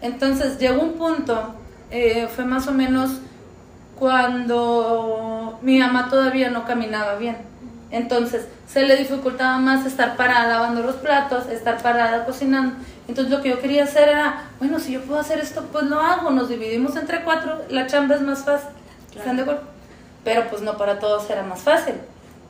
[0.03, 1.55] Entonces llegó un punto,
[1.89, 3.21] eh, fue más o menos
[3.97, 7.37] cuando mi mamá todavía no caminaba bien.
[7.89, 12.75] Entonces se le dificultaba más estar parada lavando los platos, estar parada cocinando.
[13.07, 16.01] Entonces lo que yo quería hacer era, bueno, si yo puedo hacer esto, pues lo
[16.01, 16.31] hago.
[16.31, 18.71] Nos dividimos entre cuatro, la chamba es más fácil.
[19.15, 19.61] ¿Están de acuerdo?
[20.25, 21.95] Pero pues no para todos era más fácil.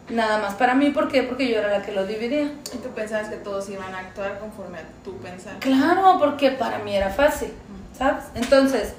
[0.10, 1.24] Nada más para mí, ¿por qué?
[1.24, 2.52] Porque yo era la que lo dividía.
[2.74, 5.54] Y tú pensabas que todos iban a actuar conforme a tu pensar.
[5.60, 7.54] Claro, porque para mí era fácil,
[7.98, 8.26] ¿sabes?
[8.36, 8.94] Entonces,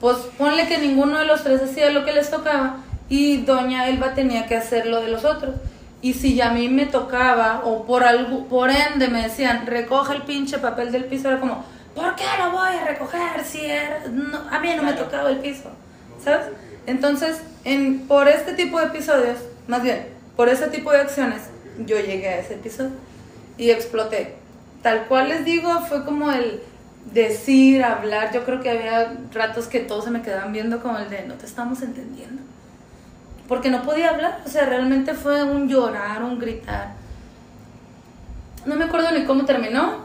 [0.00, 4.14] pues ponle que ninguno de los tres hacía lo que les tocaba y doña Elba
[4.14, 5.54] tenía que hacer lo de los otros.
[6.02, 10.22] Y si a mí me tocaba o por algo, por ende me decían, recoge el
[10.22, 14.38] pinche papel del piso, era como, ¿por qué lo voy a recoger si era- no,
[14.50, 15.70] a mí no me tocaba el piso?
[16.22, 16.46] ¿Sabes?
[16.86, 20.06] Entonces, en, por este tipo de episodios, más bien,
[20.38, 21.42] por ese tipo de acciones,
[21.84, 22.92] yo llegué a ese episodio
[23.56, 24.36] y exploté.
[24.82, 26.62] Tal cual les digo, fue como el
[27.12, 28.32] decir, hablar.
[28.32, 31.34] Yo creo que había ratos que todos se me quedaban viendo como el de no
[31.34, 32.40] te estamos entendiendo.
[33.48, 36.92] Porque no podía hablar, o sea, realmente fue un llorar, un gritar.
[38.64, 40.04] No me acuerdo ni cómo terminó.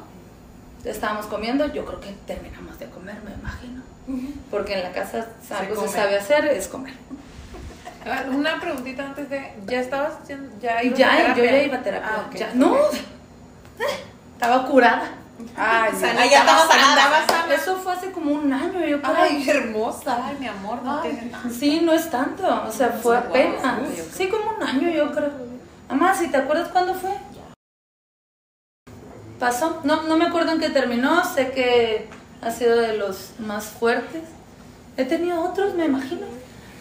[0.83, 3.83] estábamos comiendo, yo creo que terminamos de comer, me imagino.
[4.49, 5.27] Porque en la casa
[5.59, 6.95] algo se, sabe hacer, es comer.
[8.35, 9.53] Una preguntita antes de.
[9.65, 10.51] ¿Ya estabas haciendo.?
[10.61, 11.43] ¿Ya ibas a Ya, terapia?
[11.43, 12.09] yo ya iba a terapia.
[12.15, 12.51] Ah, ya.
[12.53, 12.75] No,
[14.33, 15.11] estaba curada.
[15.57, 15.91] Ay,
[16.31, 17.25] ya estaba sanada.
[17.53, 19.15] Eso fue hace como un año, yo creo.
[19.15, 20.19] Ay, hermosa.
[20.27, 21.49] Ay, mi amor, no Ay, tiene nada.
[21.49, 23.79] Sí, no es tanto, o sea, fue Wow, apenas.
[24.15, 25.31] Sí, como un año, yo creo.
[25.89, 27.11] Mamá, si te acuerdas cuándo fue?
[29.39, 29.81] Pasó.
[29.83, 32.07] No, no me acuerdo en qué terminó, sé que
[32.41, 34.23] ha sido de los más fuertes.
[34.97, 36.25] He tenido otros, me imagino.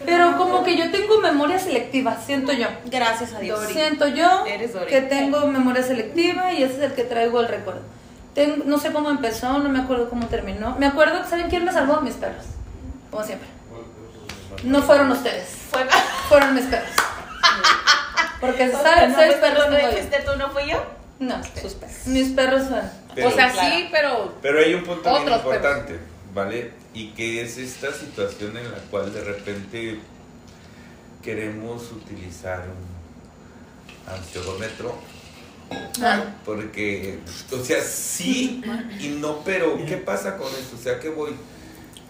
[0.05, 2.67] Pero como que yo tengo memoria selectiva, siento yo.
[2.85, 3.65] Gracias a Dios.
[3.67, 4.87] Siento yo Eres Dori.
[4.87, 7.81] que tengo memoria selectiva y ese es el que traigo el recuerdo.
[8.35, 10.75] Tengo- no sé cómo empezó, no me acuerdo cómo terminó.
[10.79, 12.01] Me acuerdo, ¿saben quién me salvó?
[12.01, 12.45] Mis perros.
[13.11, 13.47] Como siempre.
[14.63, 15.85] No fueron ustedes, Fue-
[16.29, 16.89] fueron mis perros.
[18.39, 19.09] Porque No, ¿sabes?
[19.09, 20.83] no, seis perros ¿no dijiste tú, no fui yo?
[21.19, 22.07] No, sus perros.
[22.07, 22.81] Mis perros son.
[23.15, 23.69] Pero- o sea, Claro.
[23.69, 24.33] sí, pero.
[24.41, 25.99] Pero hay un punto Otros importante,
[26.33, 26.71] ¿vale?
[26.93, 29.99] Y que es esta situación en la cual de repente
[31.23, 34.95] queremos utilizar un ansiodómetro.
[36.01, 37.19] Ah, Porque,
[37.51, 38.61] o sea, sí
[38.99, 40.75] y no, pero ¿qué pasa con esto?
[40.79, 41.31] O sea, ¿qué voy?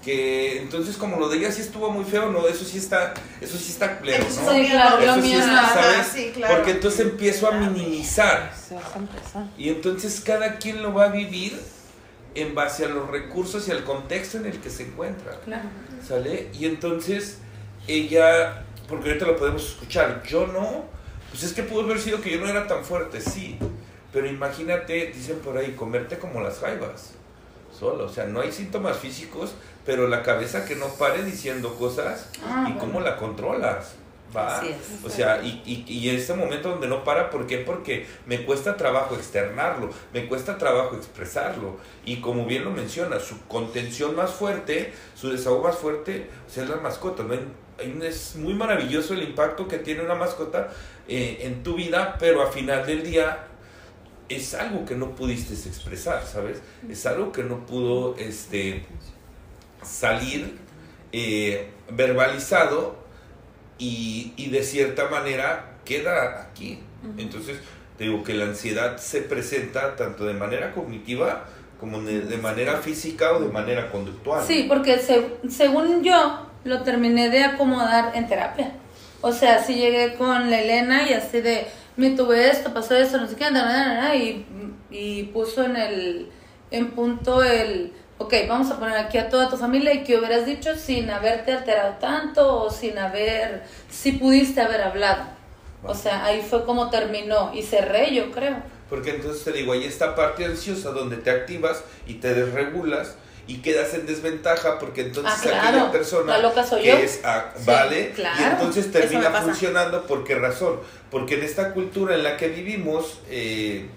[0.04, 3.58] Que entonces como lo de ella sí estuvo muy feo, no, eso sí está, eso
[3.58, 4.52] sí está claro, Eso ¿no?
[4.52, 6.08] Sí, claro, lo Eso sí mío está, ¿sabes?
[6.14, 6.56] sí, claro.
[6.56, 8.54] Porque entonces empiezo a minimizar.
[8.54, 9.46] Se vas a empezar.
[9.58, 11.58] Y entonces cada quien lo va a vivir
[12.36, 15.40] en base a los recursos y al contexto en el que se encuentra.
[15.46, 15.70] claro.
[16.08, 16.50] ¿Sale?
[16.54, 17.38] Y entonces
[17.88, 20.86] ella, porque ahorita lo podemos escuchar, yo no,
[21.32, 23.58] pues es que pudo haber sido que yo no era tan fuerte, sí.
[24.12, 27.12] Pero imagínate, dicen por ahí, comerte como las jaivas.
[27.78, 29.54] Solo, o sea, no hay síntomas físicos,
[29.86, 33.94] pero la cabeza que no pare diciendo cosas Ah, y cómo la controlas.
[34.36, 34.58] ¿Va?
[34.58, 35.06] Así es.
[35.06, 37.58] O sea, y, y, y en este momento donde no para, ¿por qué?
[37.60, 41.78] Porque me cuesta trabajo externarlo, me cuesta trabajo expresarlo.
[42.06, 46.64] Y como bien lo menciona, su contención más fuerte, su desahogo más fuerte, o sea,
[46.64, 47.24] es la mascota.
[47.24, 47.36] ¿no?
[48.04, 50.70] Es muy maravilloso el impacto que tiene una mascota
[51.08, 53.48] eh, en tu vida, pero a final del día
[54.30, 56.62] es algo que no pudiste expresar, ¿sabes?
[56.90, 58.86] Es algo que no pudo este,
[59.82, 60.58] salir
[61.12, 63.03] eh, verbalizado
[63.78, 66.80] y, y de cierta manera queda aquí.
[67.18, 67.58] Entonces,
[67.98, 71.46] te digo que la ansiedad se presenta tanto de manera cognitiva
[71.80, 74.44] como de, de manera física o de manera conductual.
[74.46, 78.72] Sí, porque se- según yo lo terminé de acomodar en terapia.
[79.22, 83.18] O sea, sí llegué con la Elena y así de, me tuve esto, pasó esto,
[83.18, 83.46] no sé qué,
[84.18, 84.46] y,
[84.90, 86.30] y puso en el
[86.72, 90.46] en punto el, ok, vamos a poner aquí a toda tu familia y qué hubieras
[90.46, 95.24] dicho sin haberte alterado tanto o sin haber, si pudiste haber hablado.
[95.84, 98.56] O sea, ahí fue como terminó y cerré, yo creo.
[98.90, 103.16] Porque entonces te digo, hay esta parte ansiosa donde te activas y te desregulas
[103.48, 105.68] y quedas en desventaja porque entonces Ah, claro.
[105.68, 106.94] aquella persona La loca soy que yo.
[106.96, 108.40] es ah, Sí, vale claro.
[108.40, 110.80] y entonces termina funcionando por qué razón
[111.12, 113.90] porque en esta cultura en la que vivimos eh,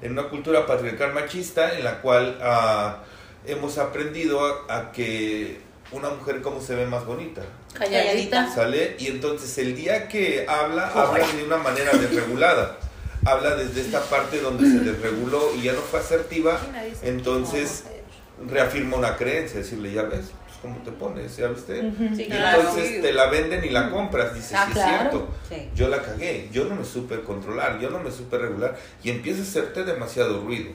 [0.00, 3.02] en una cultura patriarcal machista en la cual ah,
[3.46, 5.60] hemos aprendido a, a que
[5.92, 7.42] una mujer como se ve más bonita
[7.74, 8.52] Calladita.
[8.54, 8.96] ¿Sale?
[8.98, 12.78] Y entonces el día que habla, habla de una manera desregulada.
[13.26, 16.60] Habla desde esta parte donde se desreguló y ya no fue asertiva,
[17.02, 17.84] entonces
[18.48, 21.80] reafirma una creencia, decirle, ya ves, pues cómo te pones, ya viste.
[22.14, 22.60] Sí, Y claro.
[22.60, 24.92] entonces te la venden y la compras, dices, Ah, sí claro.
[24.92, 25.70] es cierto, Sí.
[25.74, 29.40] yo la cagué, yo no me supe controlar, yo no me supe regular y empieza
[29.40, 30.72] a hacerte demasiado ruido.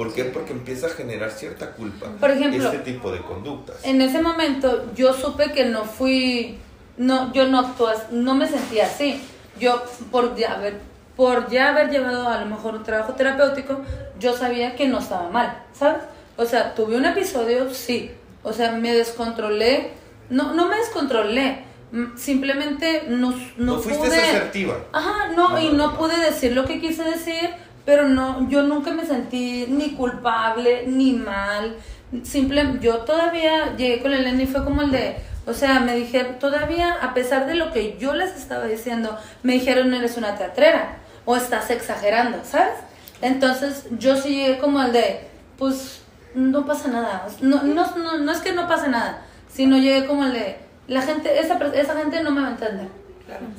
[0.00, 0.24] ¿Por qué?
[0.24, 2.06] Porque empieza a generar cierta culpa.
[2.18, 3.76] Por ejemplo, este tipo de conductas.
[3.84, 6.58] En ese momento yo supe que no fui,
[6.96, 9.20] no, yo no actué, no me sentía así.
[9.58, 10.78] Yo por ya haber,
[11.16, 13.78] por ya haber llevado a lo mejor un trabajo terapéutico,
[14.18, 16.02] yo sabía que no estaba mal, ¿sabes?
[16.38, 18.10] O sea, tuve un episodio, sí.
[18.42, 19.90] O sea, me descontrolé.
[20.30, 21.64] No, no me descontrolé.
[21.92, 24.18] mm, Simplemente no, no, No, fuiste pude.
[24.18, 24.78] asertiva.
[24.92, 25.94] Ajá, no, No, y no.
[25.98, 27.50] pude decir lo que quise decir,
[27.84, 31.76] pero no, yo nunca me sentí ni culpable, ni mal.
[32.22, 35.16] Simple, yo todavía llegué con Elena y fue como el de,
[35.46, 39.54] o sea, me dijeron, todavía, a pesar de lo que yo les estaba diciendo, me
[39.54, 42.74] dijeron, eres una teatrera, o estás exagerando, ¿sabes?
[43.22, 46.02] Entonces, yo sí llegué como el de, pues,
[46.34, 47.26] no pasa nada.
[47.40, 50.56] No, no, no, no es que no pase nada, sino llegué como el de,
[50.90, 52.88] la gente, esa, esa gente no me va a entender.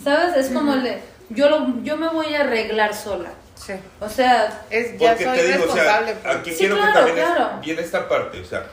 [0.04, 0.36] ¿Sabes?
[0.36, 3.30] Es como el de, yo, lo, yo me voy a arreglar sola.
[3.56, 3.74] Sí.
[4.00, 6.16] O sea, Es, ya Porque soy te digo, o sea, responsable.
[6.22, 6.36] pues.
[6.36, 7.60] aquí Sí, quiero claro, que también es- claro.
[7.62, 8.66] viene esta parte, o sea,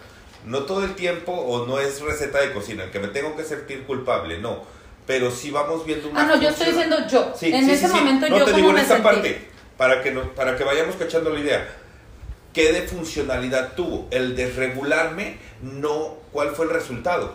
[0.44, 3.84] no todo el tiempo o no es receta de cocina, que me tengo que sentir
[3.84, 4.64] culpable, no,
[5.06, 7.32] pero sí vamos viendo una ah, no, yo estoy diciendo yo.
[7.36, 7.98] Sí, en sí, ese sí, sí.
[7.98, 9.08] momento no yo te como digo en me esta sentí.
[9.08, 11.68] parte, para que, nos, para que vayamos cachando la idea.
[12.54, 14.08] ¿qué de funcionalidad tuvo?
[14.10, 17.34] El desregularme, no, ¿cuál fue el resultado?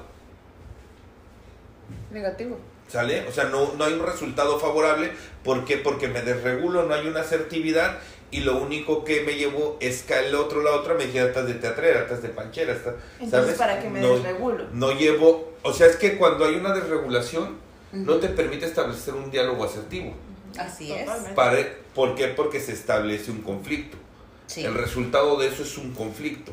[2.11, 2.59] Negativo.
[2.93, 3.25] ¿Sale?
[3.27, 5.11] O sea, no, no hay un resultado favorable.
[5.43, 5.77] ¿Por qué?
[5.77, 7.97] Porque me desregulo, no hay una asertividad
[8.29, 11.47] y lo único que me llevo es que el otro, la otra, me dijera, estás
[11.47, 13.57] de teatrera, estás de panchera, estás, Entonces, ¿sabes?
[13.57, 14.65] ¿para qué me no, desregulo?
[14.73, 17.57] No llevo, o sea, es que cuando hay una desregulación,
[17.93, 20.13] no te permite establecer un diálogo asertivo.
[20.59, 21.09] Así es.
[21.33, 22.27] Para- ¿Por qué?
[22.27, 23.97] Porque se establece un conflicto.
[24.45, 24.63] Sí.
[24.65, 26.51] El resultado de eso es un conflicto.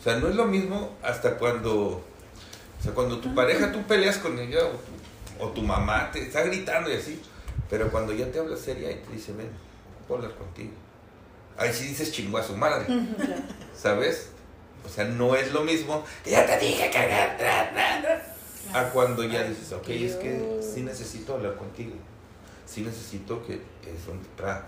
[0.00, 4.18] O sea, no es lo mismo hasta cuando, o sea, cuando tu pareja tú peleas
[4.18, 5.01] con ella o tu,
[5.38, 7.20] o tu mamá te está gritando y así,
[7.70, 9.50] pero cuando ya te habla seria y te dice, ven,
[10.06, 10.72] puedo hablar contigo.
[11.56, 12.86] Ahí sí dices chingó a su madre,
[13.76, 14.30] ¿sabes?
[14.84, 16.98] O sea, no es lo mismo, ya te dije que...
[18.74, 21.92] A cuando ya dices, ok, es que sí necesito hablar contigo.
[22.64, 24.66] Sí necesito que es donde para.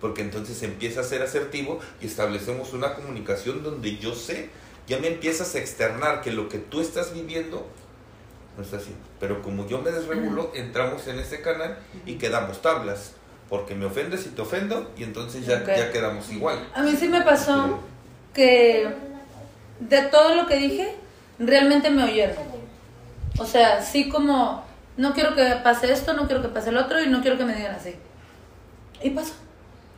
[0.00, 4.48] Porque entonces empieza a ser asertivo y establecemos una comunicación donde yo sé,
[4.88, 7.68] ya me empiezas a externar que lo que tú estás viviendo
[8.60, 8.94] no está así.
[9.18, 13.14] Pero como yo me desregulo, entramos en ese canal y quedamos tablas.
[13.48, 16.68] Porque me ofendes y te ofendo y entonces ya, ya quedamos igual.
[16.72, 17.80] A mí sí me pasó
[18.32, 18.88] que
[19.80, 20.94] de todo lo que dije,
[21.38, 22.36] realmente me oyeron.
[23.38, 24.62] O sea, sí como,
[24.96, 27.44] no quiero que pase esto, no quiero que pase el otro y no quiero que
[27.44, 27.96] me digan así.
[29.02, 29.32] Y pasó.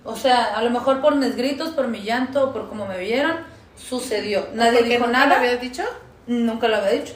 [0.04, 3.36] O sea, a lo mejor por mis gritos, por mi llanto, por cómo me vieron,
[3.76, 4.46] sucedió.
[4.54, 5.26] Nadie ¿Por qué dijo nunca nada.
[5.26, 5.82] lo habías dicho?
[6.26, 7.14] Nunca lo había dicho.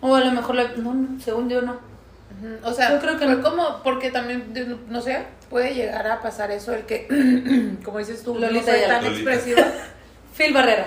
[0.00, 1.78] O a lo mejor, le- no, no, según yo no.
[2.62, 3.42] O sea, Yo creo que no.
[3.42, 4.52] como, porque también,
[4.88, 8.86] no sé, puede llegar a pasar eso, el que, como dices tú, Lolita no soy
[8.88, 9.32] tan Lolita.
[9.32, 9.66] expresiva,
[10.36, 10.86] Phil Barrera.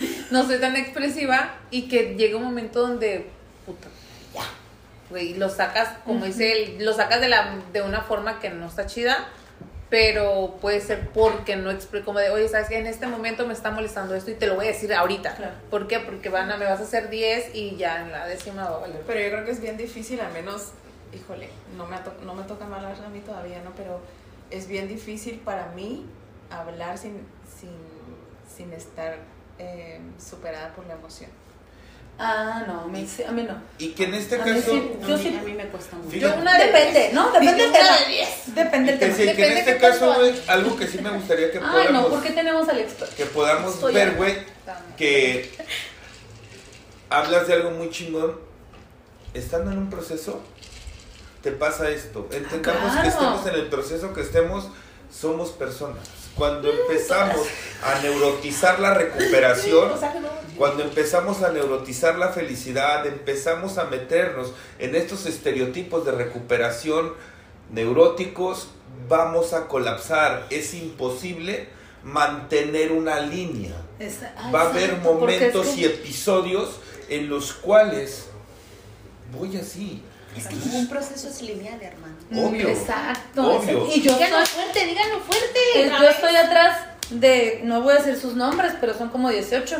[0.30, 3.30] no soy tan expresiva y que llega un momento donde,
[3.66, 3.88] puta,
[4.32, 4.42] ya,
[5.10, 8.66] güey, lo sacas, como dice él, lo sacas de, la, de una forma que no
[8.66, 9.26] está chida,
[9.90, 13.52] pero puede ser porque no expre como de, oye, sabes que en este momento me
[13.52, 15.34] está molestando esto y te lo voy a decir ahorita.
[15.34, 15.54] Claro.
[15.68, 15.98] ¿Por qué?
[15.98, 18.80] Porque van a, me vas a hacer 10 y ya en la décima va a
[18.80, 19.02] valer.
[19.04, 20.70] Pero yo creo que es bien difícil, al menos,
[21.12, 23.72] híjole, no me, no me toca mal a mí todavía, ¿no?
[23.76, 24.00] Pero
[24.50, 26.06] es bien difícil para mí
[26.50, 27.26] hablar sin,
[27.58, 27.70] sin,
[28.56, 29.16] sin estar
[29.58, 31.30] eh, superada por la emoción.
[32.22, 33.54] Ah, no, a mí, sí, a mí no.
[33.78, 34.72] Y que en este A mí caso...
[34.72, 34.92] sí.
[35.02, 36.10] A Yo mí, sí- a mí me cuesta mucho.
[36.10, 36.34] Fíjate.
[36.34, 37.12] Yo una de Depende, 10.
[37.14, 37.32] ¿no?
[37.32, 37.96] Depende del Una tema.
[37.98, 38.28] de 10.
[38.54, 39.16] Depende del Que tema.
[39.30, 42.22] sí, que en este caso, güey, algo que sí me gustaría que podamos, no, ¿por
[42.22, 43.16] qué tenemos al experto?
[43.16, 44.36] que podamos ver, güey,
[44.98, 45.50] que
[47.08, 48.38] hablas de algo muy chingón,
[49.34, 50.40] estando en un proceso,
[51.42, 52.28] te pasa esto.
[52.32, 53.02] Entendamos claro.
[53.02, 54.68] que estemos en el proceso, que estemos,
[55.10, 56.02] somos personas.
[56.36, 57.46] Cuando empezamos
[57.82, 59.90] a neurotizar la recuperación,
[60.56, 67.12] cuando empezamos a neurotizar la felicidad, empezamos a meternos en estos estereotipos de recuperación
[67.72, 68.68] neuróticos,
[69.08, 70.46] vamos a colapsar.
[70.50, 71.68] Es imposible
[72.02, 73.74] mantener una línea.
[74.36, 78.26] Ah, Va a haber momentos y episodios en los cuales
[79.32, 80.02] voy así.
[80.36, 82.14] Es que ningún proceso es lineal, hermano.
[82.48, 82.68] Obvio.
[82.68, 83.56] Exacto.
[83.58, 83.88] Obvio.
[83.94, 85.58] Y yo Díganlo soy, fuerte, díganlo fuerte.
[85.76, 86.78] eh, yo estoy atrás
[87.10, 89.76] de, no voy a decir sus nombres, pero son como 18.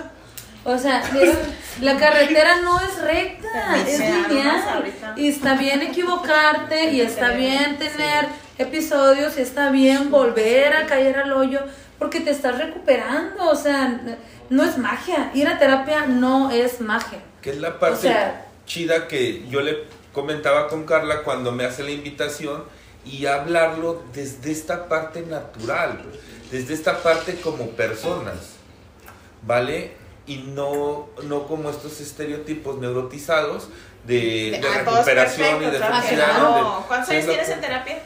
[0.65, 1.39] O sea, es-
[1.81, 4.85] la carretera no es recta, es lineal.
[5.17, 8.27] Y está bien equivocarte, y está bien tener
[8.59, 11.61] episodios, y está bien volver a caer al hoyo,
[11.99, 13.49] porque te estás recuperando.
[13.49, 14.01] O sea,
[14.51, 15.31] no es magia.
[15.33, 17.21] Ir a terapia no es magia.
[17.41, 19.79] Que es la parte O sea- chida que yo le
[20.13, 22.65] comentaba con Carla cuando me hace la invitación
[23.05, 26.03] y hablarlo desde esta parte natural,
[26.51, 28.55] desde esta parte como personas,
[29.43, 29.93] ¿vale?
[30.27, 33.69] Y no, no como estos estereotipos neurotizados
[34.05, 36.39] de, de Ah, recuperación y de felicidad.
[36.39, 36.85] no.
[36.87, 37.99] ¿Cuántos años tienes en terapia?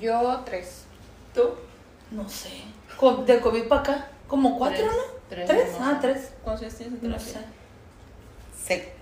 [0.00, 0.84] Yo tres.
[1.34, 1.50] ¿Tú?
[2.10, 2.50] No sé.
[3.26, 4.92] De COVID para acá, como cuatro, Tres.
[4.92, 5.02] ¿no?
[5.28, 5.80] Tres, ¿Tres?
[5.80, 6.32] no Ah, tres.
[6.44, 7.32] ¿Cuántos años tienes en No terapia?
[7.32, 8.66] sé.
[8.66, 8.92] Se-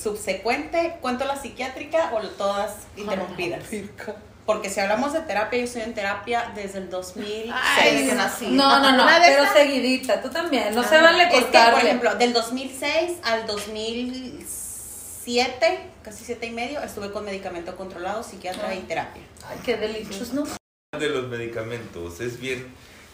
[0.00, 3.64] subsecuente, ¿cuento la psiquiátrica o todas interrumpidas?
[4.46, 7.52] Porque si hablamos de terapia, yo estoy en terapia desde el 2006.
[7.54, 8.10] Ay.
[8.52, 10.74] No, no, no, pero esas- seguidita, tú también.
[10.74, 11.72] No se Ah, vale Es que, cortarle.
[11.74, 18.68] por ejemplo, del 2006 al 2007, casi siete y medio, estuve con medicamento controlado, psiquiatra
[18.68, 18.74] Ah.
[18.74, 19.22] y terapia.
[19.48, 20.44] Ay, qué delicioso, ¿no?
[20.98, 22.18] de los medicamentos.
[22.20, 22.66] Es bien,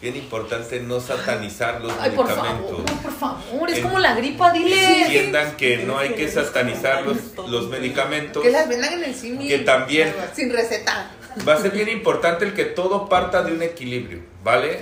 [0.04, 2.70] bien importante no satanizar los Ay, por medicamentos.
[2.70, 5.02] favor, no, por favor, es En- como la gripa, dile.
[5.04, 7.16] Entiendan que no hay que satanizar los,
[7.48, 8.42] los medicamentos.
[8.42, 9.48] Que las vendan en el cine.
[9.48, 10.12] Que también.
[10.34, 11.10] Sin receta.
[11.48, 14.80] Va a ser bien importante el que todo parta de un equilibrio, ¿vale?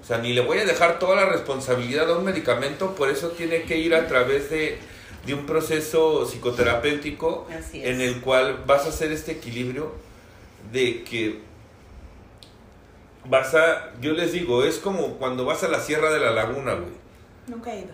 [0.00, 3.30] O sea, ni le voy a dejar toda la responsabilidad a un medicamento, por eso
[3.30, 4.78] tiene que ir a través de,
[5.26, 9.92] de un proceso psicoterapéutico en el cual vas a hacer este equilibrio
[10.72, 11.40] de que
[13.24, 16.74] vas a, yo les digo, es como cuando vas a la Sierra de la Laguna,
[16.74, 16.92] güey.
[17.46, 17.92] Nunca he ido.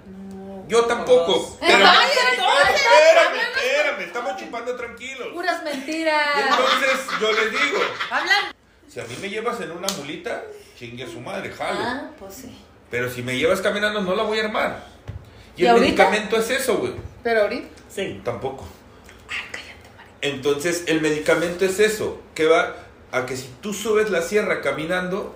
[0.69, 1.57] Yo tampoco.
[1.61, 5.29] Pero, Ay, espérame, espérame, estamos chupando tranquilos.
[5.33, 6.27] Puras Y mentiras.
[6.37, 7.79] entonces yo les digo,
[8.11, 8.53] Hablan.
[8.89, 10.43] si a mí me llevas en una mulita,
[10.79, 11.79] chingue a su madre, jalo.
[11.81, 12.59] Ah, pues sí.
[12.91, 14.85] Pero si me llevas caminando, no la voy a armar.
[15.57, 15.87] Y, ¿Y el ahorita?
[16.11, 16.93] medicamento es eso, güey.
[17.23, 17.69] Pero ahorita.
[17.89, 18.21] Sí.
[18.25, 18.67] Tampoco.
[20.21, 22.75] Entonces, el medicamento es eso, que va
[23.13, 25.35] a que si tú subes la sierra caminando,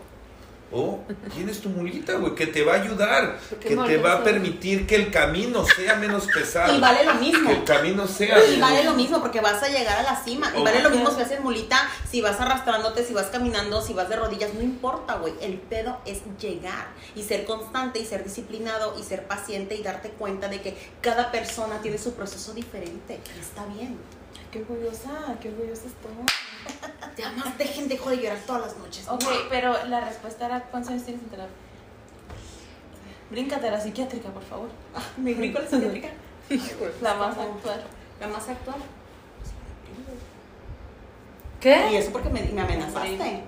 [0.75, 1.01] oh,
[1.35, 4.25] tienes tu mulita, güey, que te va a ayudar, ¿Por qué que te va a
[4.25, 6.75] permitir que el camino sea menos pesado.
[6.75, 7.51] Y vale lo mismo.
[7.51, 10.17] Que el camino sea Y vale menos- lo mismo porque vas a llegar a la
[10.25, 10.51] cima.
[10.55, 10.65] Y Ok.
[10.65, 14.17] vale lo mismo si haces mulita, si vas arrastrándote, si vas caminando, si vas de
[14.17, 15.35] rodillas, no importa, güey.
[15.43, 20.09] El pedo es llegar y ser constante y ser disciplinado y ser paciente y darte
[20.11, 23.21] cuenta de que cada persona tiene su proceso diferente.
[23.37, 23.99] Y está bien.
[24.51, 26.13] Qué orgullosa, qué orgullosa estoy.
[27.25, 29.07] Además, dejen de joder llorar todas las noches.
[29.09, 31.55] Ok, pero la respuesta era ¿cuántos años tienes en terapia?
[33.31, 34.69] Bríncate a la psiquiátrica, por favor.
[35.17, 36.09] Me brinco la psiquiátrica.
[37.01, 37.83] La más actual.
[38.21, 38.77] La más actual.
[41.59, 41.97] Y ¿Qué?
[41.97, 43.17] eso porque me, me amenazaste.
[43.17, 43.43] Sí.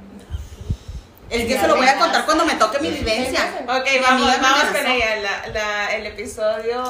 [1.31, 3.61] Es que se lo voy a contar cuando me toque mi vivencia.
[3.63, 5.17] Ok, vamos, vamos con ella.
[5.17, 6.85] La, la, el episodio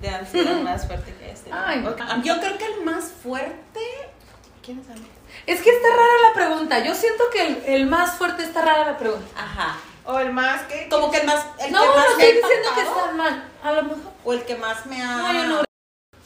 [0.00, 1.50] de ansiedad más fuerte que este.
[1.52, 2.00] Ay, Ok.
[2.22, 3.80] Yo creo que el más fuerte.
[4.62, 5.00] ¿Quién sabe?
[5.48, 6.84] Es que está rara la pregunta.
[6.84, 9.26] Yo siento que el, el más fuerte está rara la pregunta.
[9.34, 9.78] Ajá.
[10.04, 10.90] O el más que.
[10.90, 11.42] Como que el más.
[11.58, 13.48] El No, que más estoy diciendo que está mal.
[13.62, 14.12] A lo mejor.
[14.24, 15.16] O el que más me ha.
[15.16, 15.62] No, yo no.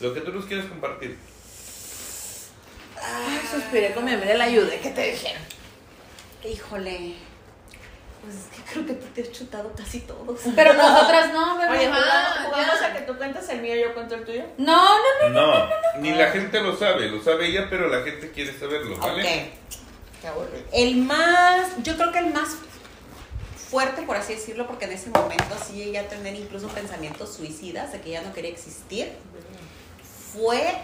[0.00, 1.16] Lo que tú nos quieres compartir.
[3.00, 4.72] Ay, suspiré con mi amiga la ayuda.
[4.82, 5.42] ¿Qué te dijeron?
[6.44, 7.14] Híjole.
[8.22, 10.40] Pues es que creo que tú te has chutado casi todos.
[10.56, 11.78] Pero nosotras no, bebé.
[11.78, 14.44] Oye, jugamos, a que tú cuentas el mío y yo cuento el tuyo.
[14.58, 14.86] No,
[15.22, 15.46] no, no.
[15.46, 19.22] No, ni la gente lo sabe, lo sabe ella, pero la gente quiere saberlo, ¿vale?
[19.22, 19.62] Ok.
[20.72, 21.82] El más.
[21.82, 22.56] Yo creo que el más
[23.70, 27.90] fuerte, por así decirlo, porque en ese momento sí llegué a tener incluso pensamientos suicidas
[27.90, 29.10] de que ya no quería existir,
[30.32, 30.74] fue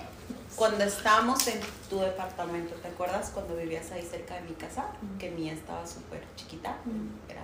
[0.59, 2.75] cuando estábamos en tu departamento.
[2.75, 4.87] ¿Te acuerdas cuando vivías ahí cerca de mi casa?
[5.19, 6.77] Que mía estaba súper chiquita,
[7.29, 7.43] era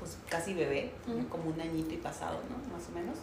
[0.00, 2.56] pues casi bebé, tenía como un añito y pasado, ¿no?
[2.74, 3.16] Más o menos.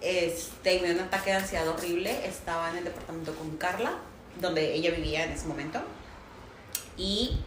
[0.00, 2.26] Este, y me dio un ataque de ansiedad horrible.
[2.26, 3.92] Estaba en el departamento con Carla,
[4.40, 5.80] donde ella vivía en ese momento.
[6.96, 7.38] Y,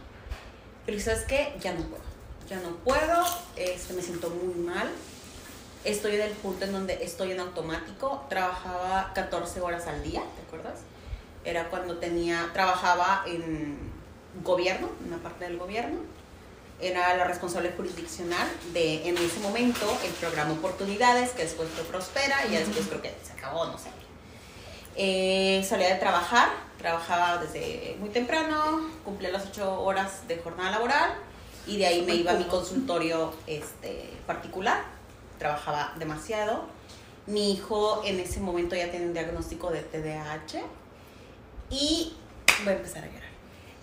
[0.86, 1.54] pero ¿sabes qué?
[1.60, 2.02] Ya no puedo.
[2.48, 3.24] Ya no puedo,
[3.56, 4.90] este, me siento muy mal.
[5.84, 8.24] Estoy en el punto en donde estoy en automático.
[8.28, 10.80] Trabajaba 14 horas al día, ¿te acuerdas?
[11.44, 13.78] Era cuando tenía, trabajaba en
[14.44, 16.00] gobierno, en una parte del gobierno.
[16.80, 22.46] Era la responsable jurisdiccional de, en ese momento, el programa Oportunidades, que después fue Prospera
[22.48, 23.90] y ya después creo que se acabó, no sé.
[24.94, 31.14] Eh, salía de trabajar, trabajaba desde muy temprano, cumplía las 8 horas de jornada laboral
[31.66, 35.01] y de ahí me iba a mi consultorio este, particular.
[35.42, 36.66] Trabajaba demasiado.
[37.26, 40.62] Mi hijo en ese momento ya tiene un diagnóstico de TDAH
[41.68, 42.14] y
[42.62, 43.30] voy a empezar a llorar.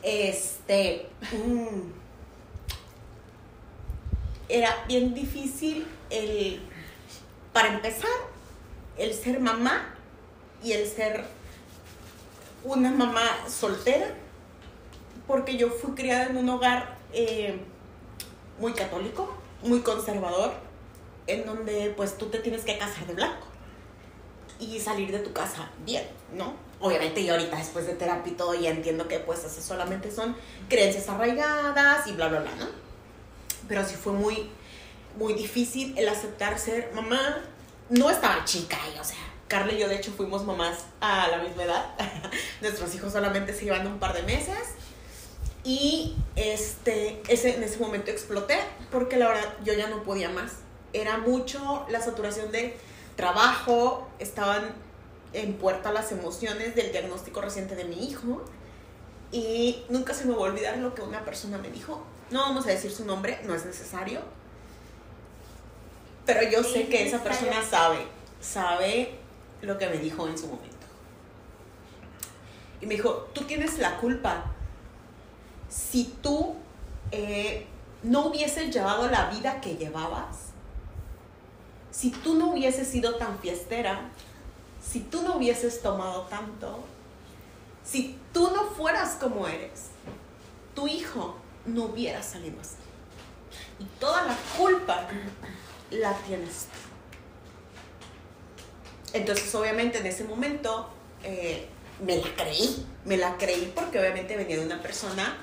[0.02, 1.92] Este, mm,
[4.48, 6.62] era bien difícil el,
[7.52, 8.10] para empezar,
[8.98, 9.94] el ser mamá
[10.64, 11.26] y el ser
[12.64, 14.16] una mamá soltera,
[15.28, 17.60] porque yo fui criada en un hogar eh,
[18.62, 20.69] muy católico, muy conservador,
[21.34, 23.48] en donde pues tú te tienes que casar de blanco
[24.60, 26.04] y salir de tu casa bien,
[26.34, 26.54] ¿no?
[26.82, 30.36] Obviamente yo ahorita después de terapia y todo ya entiendo que pues eso solamente son
[30.68, 32.68] creencias arraigadas y bla, bla, bla, ¿no?
[33.68, 34.50] Pero sí fue muy,
[35.18, 37.44] muy difícil el aceptar ser mamá.
[37.90, 39.18] No estaba chica y, o sea,
[39.48, 41.96] Carla y yo de hecho fuimos mamás a la misma edad.
[42.62, 44.76] Nuestros hijos solamente se llevan un par de meses.
[45.64, 48.58] Y este, ese, en ese momento exploté
[48.92, 50.54] porque la verdad yo ya no podía más.
[50.94, 52.78] Era mucho la saturación de
[53.16, 54.74] trabajo, estaban
[55.34, 58.44] en puerta las emociones del diagnóstico reciente de mi hijo.
[59.32, 62.02] Y nunca se me va a olvidar lo que una persona me dijo.
[62.32, 64.22] No vamos a decir su nombre, no es necesario.
[66.26, 68.06] Pero yo sé que esa persona sabe,
[68.40, 69.16] sabe
[69.62, 70.88] lo que me dijo en su momento.
[72.82, 74.46] Y me dijo, tú tienes la culpa.
[75.70, 76.56] Si tú
[77.12, 77.66] eh,
[78.04, 80.49] no hubieses llevado la vida que llevabas,
[81.92, 84.10] si tú no hubieses sido tan fiestera,
[84.86, 86.84] si tú no hubieses tomado tanto,
[87.84, 89.88] si tú no fueras como eres,
[90.76, 91.36] tu hijo
[91.66, 92.76] no hubiera salido así.
[93.80, 95.08] Y toda la culpa
[95.92, 96.90] la tienes tú.
[99.14, 100.90] Entonces, obviamente, en ese momento
[101.24, 101.68] eh,
[102.06, 102.86] me la creí.
[103.06, 105.38] Me la creí porque obviamente venía de una persona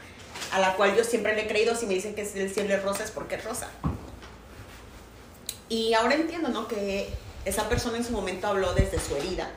[0.53, 2.83] a la cual yo siempre le he creído, si me dicen que el cielo es
[2.83, 3.69] rosa es porque es rosa.
[5.69, 6.69] Y ahora entiendo, ¿no?
[6.69, 7.09] Que
[7.45, 9.51] esa persona en su momento habló desde su herida,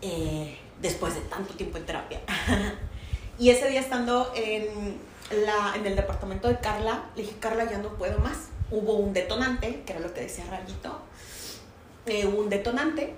[0.00, 2.20] eh, después de tanto tiempo en terapia.
[3.38, 4.98] y ese día estando en,
[5.44, 8.48] la, en el departamento de Carla, le dije, Carla, ya no puedo más.
[8.70, 11.00] Hubo un detonante, que era lo que decía Rayito.
[12.06, 13.14] Eh, hubo un detonante.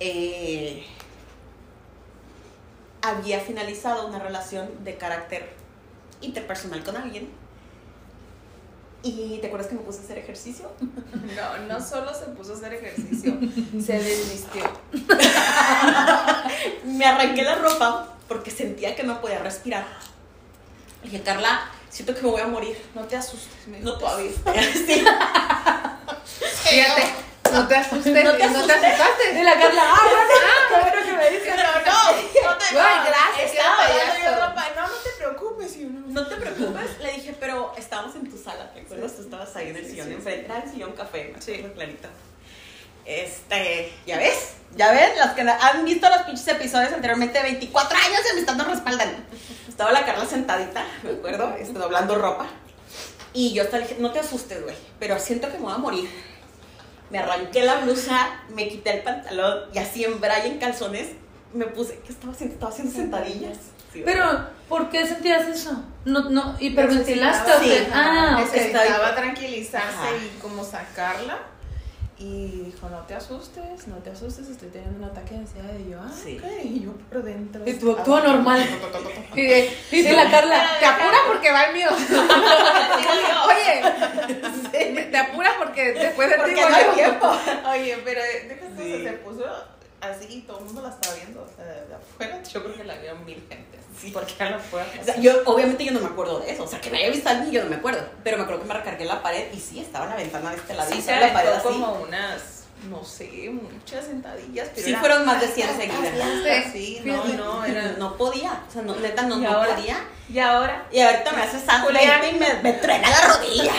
[0.00, 0.86] Eh,
[3.02, 5.50] había finalizado una relación de carácter
[6.20, 7.28] interpersonal con alguien.
[9.06, 10.70] ¿Y te acuerdas que me puse a hacer ejercicio?
[11.36, 13.38] No, no solo se puso a hacer ejercicio,
[13.84, 14.62] se desvistió.
[16.84, 19.86] me arranqué la ropa porque sentía que no podía respirar.
[21.02, 22.76] Le dije, Carla, siento que me voy a morir.
[22.94, 24.30] No te asustes, me No todavía.
[26.24, 27.02] Fíjate,
[27.52, 28.06] no te asustes.
[28.12, 29.32] No te ¿No te asustaste?
[29.38, 30.20] Y la Carla, ah, bueno,
[30.68, 31.52] qué bueno que me dices.
[31.56, 34.68] Pero no, no te Ay, gracias, Estaba hablando yo ropa.
[34.76, 35.78] No, no te preocupes.
[35.78, 39.16] Yo, no, No te preocupes, le dije, pero estábamos en tu sala, ¿te acuerdas?
[39.16, 41.64] Tú estabas ahí en el Sí, sillón sí, enfrente, era el sillón café, me Sí.
[41.74, 42.08] clarito.
[43.04, 44.54] Este, ¿ya ves?
[44.74, 45.10] ¿Ya ves?
[45.18, 49.24] Los que han visto los pinches episodios anteriormente, 24 años de amistad nos respaldan.
[49.68, 52.46] Estaba la Carla sentadita, me acuerdo, este, doblando ropa.
[53.32, 55.78] Y yo hasta le dije, no te asustes, güey, pero siento que me voy a
[55.78, 56.10] morir.
[57.10, 61.08] Me arranqué la blusa, me quité el pantalón y así en braille, en calzones,
[61.54, 62.54] me puse, ¿qué estaba haciendo?
[62.54, 63.58] Estaba haciendo sentadillas.
[63.92, 64.24] Sí, Pero,
[64.68, 65.72] ¿por qué sentías eso?
[66.04, 67.64] No, no, hiperventilaste Sí.
[67.70, 67.88] qué?
[67.92, 68.52] Ah, ok.
[68.52, 70.16] Necesitaba tranquilizarse Ajá.
[70.16, 71.38] y como sacarla.
[72.18, 75.70] Y dijo, no te asustes, no te asustes, estoy teniendo un ataque de ansiedad.
[75.78, 76.40] Y yo, ah, Sí.
[76.64, 77.62] Y yo por dentro.
[77.68, 78.66] Y tú actúa normal.
[79.34, 81.88] Y, de- Y la Carla, te apura porque va el mío.
[83.46, 87.26] Oye, te apura porque después de ti no hay tiempo.
[87.70, 88.20] Oye, pero
[88.78, 89.02] Sí.
[89.04, 89.44] se puso
[90.00, 91.42] así y todo el mundo la estaba viendo.
[91.42, 93.78] O sea, de afuera, yo creo que la vieron mil gente.
[94.00, 94.10] Sí.
[94.12, 94.56] Porque a la.
[94.58, 96.64] O sea, yo, obviamente yo no me acuerdo de eso.
[96.64, 98.02] O sea, que me haya visto a alguien, yo no me acuerdo.
[98.22, 100.50] Pero me acuerdo que me recargué en la pared y sí, estaba en la ventana
[100.50, 100.92] de este lado.
[100.92, 101.62] sí se la pared así.
[101.62, 104.68] como unas, no sé, muchas sentadillas.
[104.74, 106.72] Pero Sí era- fueron más de 100 seguidas.
[106.72, 107.92] Sí, no, no, era.
[107.98, 108.62] No podía.
[108.68, 109.74] O sea, no, neta, no, ¿Y no ahora?
[109.76, 109.96] podía.
[110.28, 110.86] Y ahora.
[110.92, 112.20] Y ahorita me hace santo Julián.
[112.28, 113.72] y me, me truena la rodilla.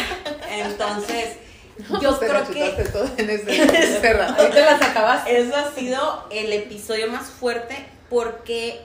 [0.49, 1.37] Entonces,
[2.01, 3.61] yo Te creo la que todo en ese
[3.95, 4.35] encerrado.
[4.37, 5.27] Ahorita las acabas.
[5.27, 8.81] eso ha sido el episodio más fuerte porque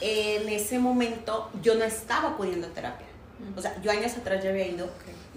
[0.00, 3.06] en ese momento yo no estaba acudiendo a terapia.
[3.56, 4.88] O sea, yo años atrás ya había ido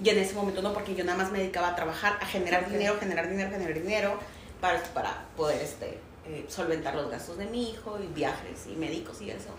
[0.01, 2.69] y en ese momento no, porque yo nada más me dedicaba a trabajar, a generar
[2.69, 4.19] dinero, generar dinero, generar dinero
[4.61, 9.21] para, para poder este, eh, solventar los gastos de mi hijo y viajes y médicos
[9.21, 9.49] y eso.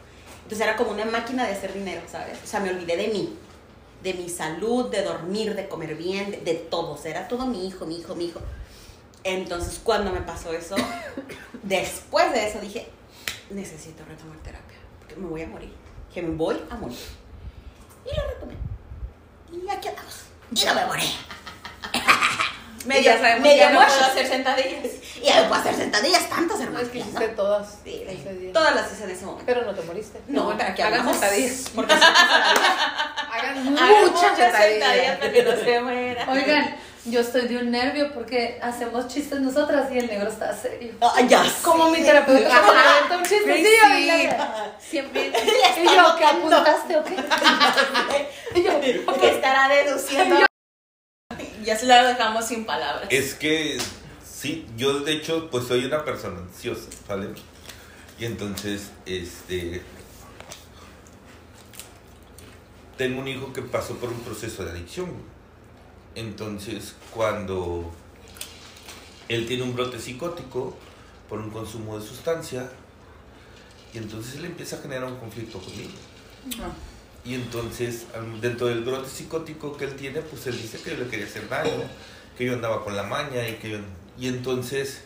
[0.43, 2.39] Entonces era como una máquina de hacer dinero, ¿sabes?
[2.43, 3.37] O sea, me olvidé de mí,
[4.03, 6.93] de mi salud, de dormir, de comer bien, de, de todo.
[6.93, 8.41] O sea, era todo mi hijo, mi hijo, mi hijo.
[9.25, 10.77] Entonces, cuando me pasó eso,
[11.63, 12.89] después de eso dije,
[13.51, 15.73] necesito retomar terapia, porque me voy a morir,
[16.13, 16.99] que me voy a morir.
[18.05, 18.55] Y lo retomé.
[19.53, 20.23] Y aquí andamos.
[20.55, 21.03] Y no me morí.
[22.87, 24.85] Me, ya sabemos que no puedo hacer sentadillas.
[25.21, 26.85] Y ya me puedo hacer sentadillas tantas, No, hermano.
[26.87, 29.45] es que hiciste todas Sí, todas las hice en ese momento.
[29.47, 30.21] Pero no te moriste.
[30.29, 31.65] No, pero aquí hagan sentadillas.
[31.75, 31.93] Porque
[33.33, 35.19] Hagan Hagan muchas sentadillas.
[35.19, 36.27] para que no se muera.
[36.31, 40.93] Oigan, yo estoy de un nervio porque hacemos chistes nosotras y el negro está serio.
[41.01, 42.49] Ah, ya Como mi terapeuta
[43.47, 45.33] me un y la- Siempre.
[45.83, 47.17] Y yo, ¿qué apuntaste o qué?
[48.55, 50.48] Y yo, que estará deduciendo.
[51.69, 53.09] Ya se la dejamos sin palabras.
[53.11, 53.77] Es que
[54.25, 57.29] sí, yo de hecho pues soy una persona ansiosa, ¿vale?
[58.19, 59.83] Y entonces, este...
[62.97, 65.11] Tengo un hijo que pasó por un proceso de adicción.
[66.15, 67.93] Entonces, cuando
[69.29, 70.75] él tiene un brote psicótico
[71.29, 72.71] por un consumo de sustancia,
[73.93, 75.91] y entonces él empieza a generar un conflicto conmigo.
[77.29, 78.07] Y entonces,
[78.41, 81.47] dentro del brote psicótico que él tiene, pues él dice que yo le quería hacer
[81.47, 81.71] daño,
[82.39, 83.79] que yo andaba con la maña y que yo...
[84.19, 85.03] Y entonces,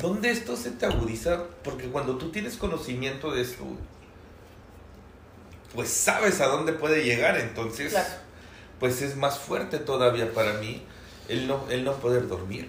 [0.00, 1.44] ¿dónde esto se te agudiza?
[1.62, 3.62] Porque cuando tú tienes conocimiento de esto,
[5.72, 8.08] pues sabes a dónde puede llegar, entonces, Claro.
[8.80, 10.82] pues es más fuerte todavía para mí
[11.28, 12.68] el no, el no poder dormir.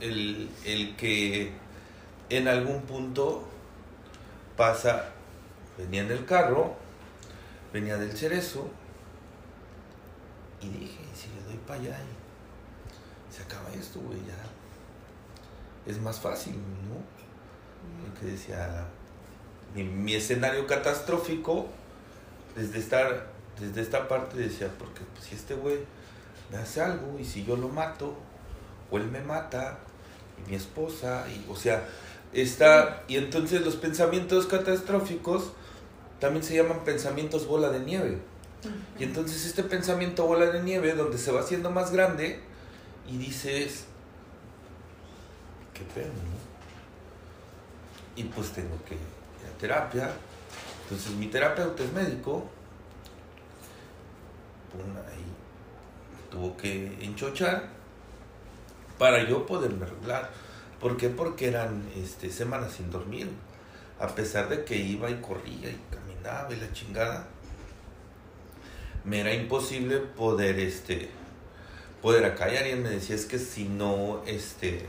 [0.00, 1.50] El, el que
[2.30, 3.48] en algún punto
[4.56, 5.06] pasa,
[5.76, 6.76] venía en el carro,
[7.74, 8.70] venía del cerezo
[10.62, 11.98] y dije, "¿Y si le doy para allá
[13.30, 17.02] se acaba esto, güey, ya es más fácil, ¿no?
[18.06, 18.86] Porque decía,
[19.74, 21.66] mi, mi escenario catastrófico,
[22.54, 23.26] desde, estar,
[23.60, 25.78] desde esta parte decía, porque pues, si este güey
[26.52, 28.14] me hace algo y si yo lo mato,
[28.90, 29.78] o él me mata,
[30.38, 31.86] y mi esposa, y, o sea,
[32.32, 35.52] está, y entonces los pensamientos catastróficos
[36.24, 38.16] también se llaman pensamientos bola de nieve.
[38.98, 42.40] Y entonces este pensamiento bola de nieve, donde se va haciendo más grande,
[43.06, 43.84] y dices,
[45.74, 46.34] qué pena, ¿no?
[48.16, 49.00] Y pues tengo que ir
[49.54, 50.12] a terapia.
[50.84, 52.48] Entonces mi terapeuta es médico.
[54.72, 55.26] Pum, ahí
[56.30, 57.68] tuvo que enchochar
[58.96, 60.30] para yo poderme arreglar.
[60.80, 61.10] ¿Por qué?
[61.10, 63.28] Porque eran este, semanas sin dormir.
[64.00, 65.78] A pesar de que iba y corría y
[66.24, 67.26] caminaba y la chingada,
[69.04, 71.10] me era imposible poder, este,
[72.02, 72.66] poder acallar.
[72.66, 74.86] Y él me decía, es que si no, este,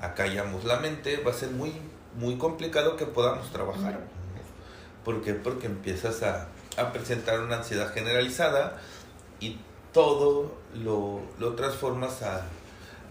[0.00, 1.72] acallamos la mente, va a ser muy,
[2.18, 4.00] muy complicado que podamos trabajar.
[5.04, 5.34] ¿Por qué?
[5.34, 8.78] Porque empiezas a, a presentar una ansiedad generalizada
[9.40, 9.58] y
[9.92, 12.46] todo lo, lo transformas a,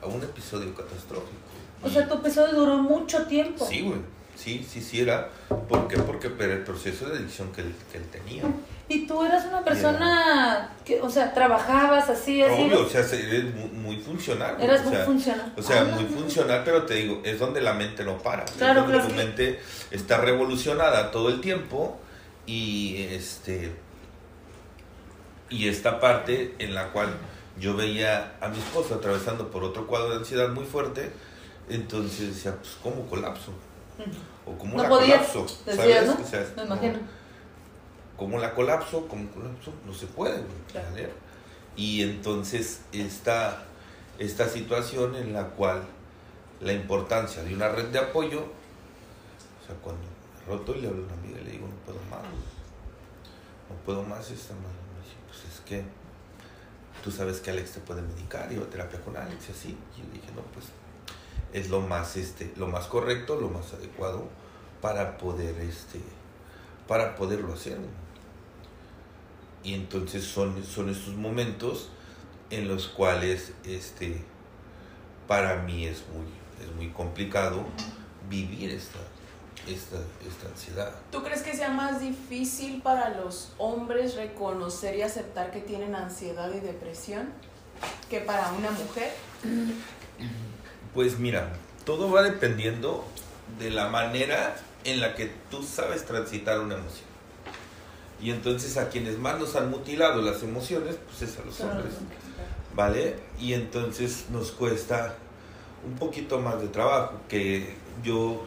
[0.02, 1.34] a un episodio catastrófico.
[1.82, 3.66] O sea, tu episodio duró mucho tiempo.
[3.66, 4.00] Sí, güey.
[4.40, 5.30] Sí, sí, sí era.
[5.68, 5.98] ¿Por qué?
[5.98, 8.44] Porque pero el proceso de adicción que él, que él tenía.
[8.88, 12.54] Y tú eras una persona que, o sea, trabajabas así, así.
[12.64, 14.56] Obvio, o sea, se- eres muy, muy funcional.
[14.60, 15.54] Eras o muy sea, funcional.
[15.58, 18.46] O sea, Ah, muy funcional, pero te digo, es donde la mente no para.
[18.46, 19.60] es Claro, donde claro, tu mente
[19.92, 22.00] está revolucionada todo el tiempo
[22.48, 23.72] y este
[25.50, 27.10] y esta parte en la cual
[27.60, 31.12] yo veía a mi esposa atravesando por otro cuadro de ansiedad muy fuerte,
[31.70, 33.52] entonces decía, pues cómo colapso
[34.46, 36.08] o cómo No la podías, colapso, decías, ¿sabes?
[36.08, 36.14] ¿no?
[36.26, 37.00] O sea, Me no- imagino.
[38.18, 39.08] ¿Cómo la colapso?
[39.08, 39.74] ¿Cómo colapso?
[39.86, 40.44] No se puede.
[41.76, 43.64] Y entonces esta,
[44.18, 45.84] esta situación en la cual
[46.60, 51.04] la importancia de una red de apoyo, o sea, cuando me roto y le hablo
[51.04, 52.24] a una amiga y le digo, no puedo más,
[53.70, 54.76] no puedo más esta madre.
[54.98, 55.84] Me dice, pues es que
[57.04, 59.70] tú sabes que Alex te puede medicar, iba a terapia con Alex y así.
[59.96, 60.66] Y yo dije, no, pues
[61.54, 64.28] es lo más, este, lo más correcto, lo más adecuado
[64.82, 66.00] para poder, este,
[66.88, 67.78] para poderlo hacer.
[69.64, 71.90] Y entonces son, son estos momentos
[72.50, 74.22] en los cuales este,
[75.28, 77.66] para mí es muy, es muy complicado
[78.30, 79.00] vivir esta,
[79.68, 79.98] esta,
[80.28, 80.92] esta ansiedad.
[81.12, 86.54] ¿Tú crees que sea más difícil para los hombres reconocer y aceptar que tienen ansiedad
[86.54, 87.30] y depresión
[88.10, 89.14] que para una mujer?
[91.00, 91.48] Pues mira,
[91.86, 93.06] todo va dependiendo
[93.58, 97.08] de la manera en la que tú sabes transitar una emoción.
[98.22, 101.94] Y entonces a quienes más nos han mutilado las emociones, pues es a los hombres.
[102.76, 103.16] ¿vale?
[103.40, 105.16] Y entonces nos cuesta
[105.86, 108.46] un poquito más de trabajo, que yo,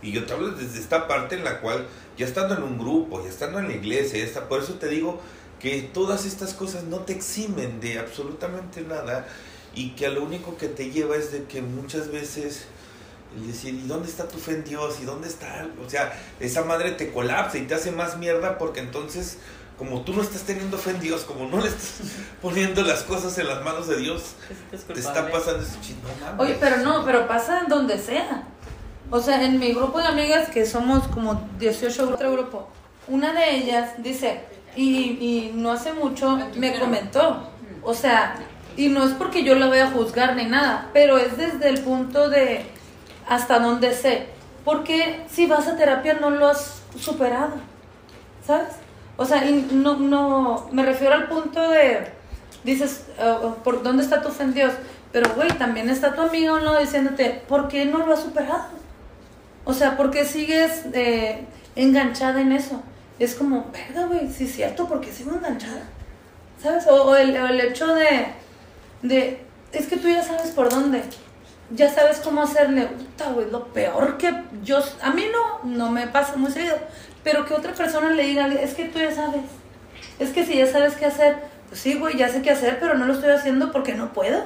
[0.00, 3.20] y yo te hablo desde esta parte en la cual, ya estando en un grupo,
[3.20, 5.20] ya estando en la iglesia, ya está, por eso te digo
[5.58, 9.26] que todas estas cosas no te eximen de absolutamente nada
[9.74, 12.64] y que a lo único que te lleva es de que muchas veces
[13.36, 14.98] el decir, ¿y dónde está tu fe en Dios?
[15.00, 15.66] ¿Y dónde está?
[15.84, 19.38] O sea, esa madre te colapsa y te hace más mierda porque entonces,
[19.78, 22.00] como tú no estás teniendo fe en Dios, como no le estás
[22.42, 24.34] poniendo las cosas en las manos de Dios,
[24.70, 25.76] te está pasando eso
[26.20, 26.40] mames.
[26.40, 28.44] Oye, pero no, pero pasa en donde sea.
[29.10, 32.68] O sea, en mi grupo de amigas, que somos como 18 otro grupo,
[33.08, 34.42] una de ellas dice,
[34.76, 37.50] y, y no hace mucho me comentó,
[37.82, 38.36] o sea,
[38.80, 41.80] y no es porque yo la voy a juzgar ni nada, pero es desde el
[41.82, 42.64] punto de
[43.28, 44.28] hasta donde sé,
[44.64, 47.56] porque si vas a terapia no lo has superado,
[48.42, 48.72] ¿sabes?
[49.18, 52.06] O sea, no, no, me refiero al punto de,
[52.64, 54.72] dices, uh, ¿por dónde está tu fe en Dios?
[55.12, 58.68] Pero, güey, también está tu amiga o no diciéndote, ¿por qué no lo has superado?
[59.66, 61.44] O sea, ¿por qué sigues eh,
[61.76, 62.82] enganchada en eso?
[63.18, 65.82] Es como, verga, güey, sí es cierto, ¿por qué sigo enganchada?
[66.62, 66.86] ¿Sabes?
[66.86, 68.40] O el hecho de,
[69.02, 69.40] de,
[69.72, 71.02] es que tú ya sabes por dónde,
[71.70, 74.32] ya sabes cómo hacerle, puta, güey, lo peor que
[74.62, 76.76] yo, a mí no, no me pasa muy seguido,
[77.22, 79.42] pero que otra persona le diga, es que tú ya sabes,
[80.18, 81.36] es que si ya sabes qué hacer,
[81.68, 84.42] pues sí, güey, ya sé qué hacer, pero no lo estoy haciendo porque no puedo.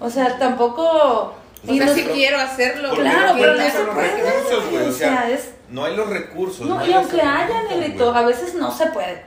[0.00, 1.34] O sea, tampoco...
[1.66, 4.84] O y sea, no- si quiero hacerlo, claro, no pero no se puede, recursos, güey,
[4.86, 6.66] o sea, es- no hay los recursos.
[6.66, 7.98] No, hay y aunque haya, güey.
[8.14, 9.22] a veces no se puede.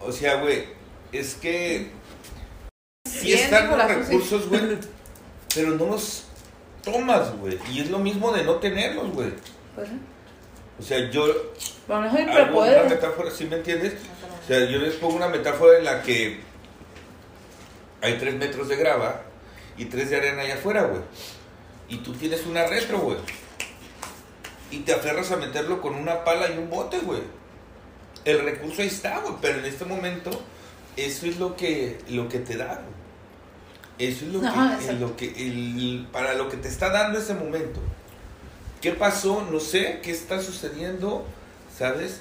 [0.00, 0.66] O sea, güey,
[1.10, 1.90] es que
[3.08, 4.78] sí están los recursos, güey,
[5.54, 6.24] pero no los
[6.82, 7.58] tomas, güey.
[7.72, 9.32] Y es lo mismo de no tenerlos, güey.
[9.74, 9.88] Pues,
[10.78, 11.26] O sea, yo
[11.88, 13.94] mejor hago pero una metáfora, ¿sí me entiendes?
[14.44, 16.40] O sea, yo les pongo una metáfora en la que
[18.00, 19.22] hay tres metros de grava
[19.76, 21.02] y tres de arena allá afuera, güey.
[21.88, 23.18] Y tú tienes una retro, güey.
[24.70, 27.22] Y te aferras a meterlo con una pala y un bote, güey.
[28.24, 29.34] El recurso ahí está, güey.
[29.40, 30.30] Pero en este momento,
[30.96, 32.97] eso es lo que, lo que te da, güey.
[33.98, 34.92] Eso es lo No, que, exacto.
[35.00, 37.80] lo que el- para lo que te está dando ese momento.
[38.80, 39.46] ¿Qué pasó?
[39.50, 41.24] No sé, ¿qué está sucediendo?
[41.76, 42.20] ¿Sabes?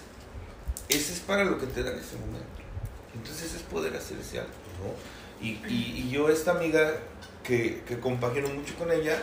[0.90, 2.48] ese es para lo que te da en ese momento.
[3.14, 4.52] Entonces es poder hacer ese algo,
[4.82, 5.46] ¿no?
[5.46, 6.94] Y, y, y yo esta amiga
[7.44, 9.22] que, que compagino mucho con ella,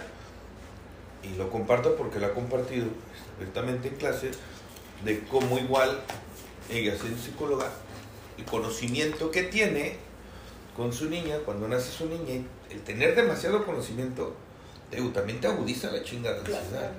[1.22, 2.86] y lo comparto porque la ha compartido
[3.36, 4.32] abiertamente en clase,
[5.07, 6.00] de cómo igual
[6.70, 7.70] ella siendo psicóloga,
[8.36, 9.96] el conocimiento que tiene
[10.77, 14.35] con su niña, cuando nace su niña, el tener demasiado conocimiento,
[14.91, 16.93] te digo, también te agudiza la chingada ansiedad.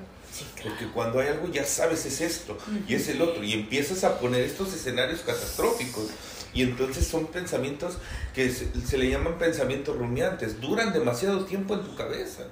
[0.62, 2.58] Porque cuando hay algo ya sabes es esto
[2.88, 6.08] y es el otro y empiezas a poner estos escenarios catastróficos
[6.54, 7.98] y entonces son pensamientos
[8.34, 12.48] que se, se le llaman pensamientos rumiantes, duran demasiado tiempo en tu cabeza.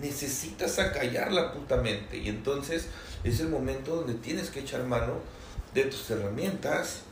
[0.00, 2.86] Necesitas acallar la puta mente y entonces
[3.22, 5.20] es el momento donde tienes que echar mano
[5.74, 7.02] de tus herramientas,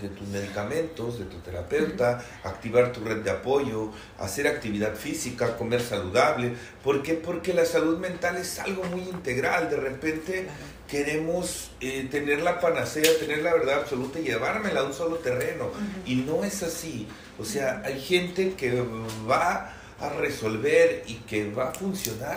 [0.00, 5.80] de tus medicamentos, de tu terapeuta, activar tu red de apoyo, hacer actividad física, comer
[5.80, 6.54] saludable.
[6.82, 7.14] ¿Por qué?
[7.14, 9.70] Porque la salud mental es algo muy integral.
[9.70, 10.48] De repente
[10.88, 15.70] queremos eh, tener la panacea, tener la verdad absoluta y llevármela a un solo terreno.
[16.04, 17.06] Y no es así.
[17.38, 18.84] O sea, hay gente que
[19.28, 22.36] va a resolver y que va a funcionar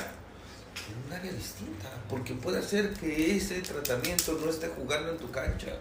[0.88, 1.90] en un área distinta.
[2.10, 5.74] Porque puede ser que ese tratamiento no esté jugando en tu cancha.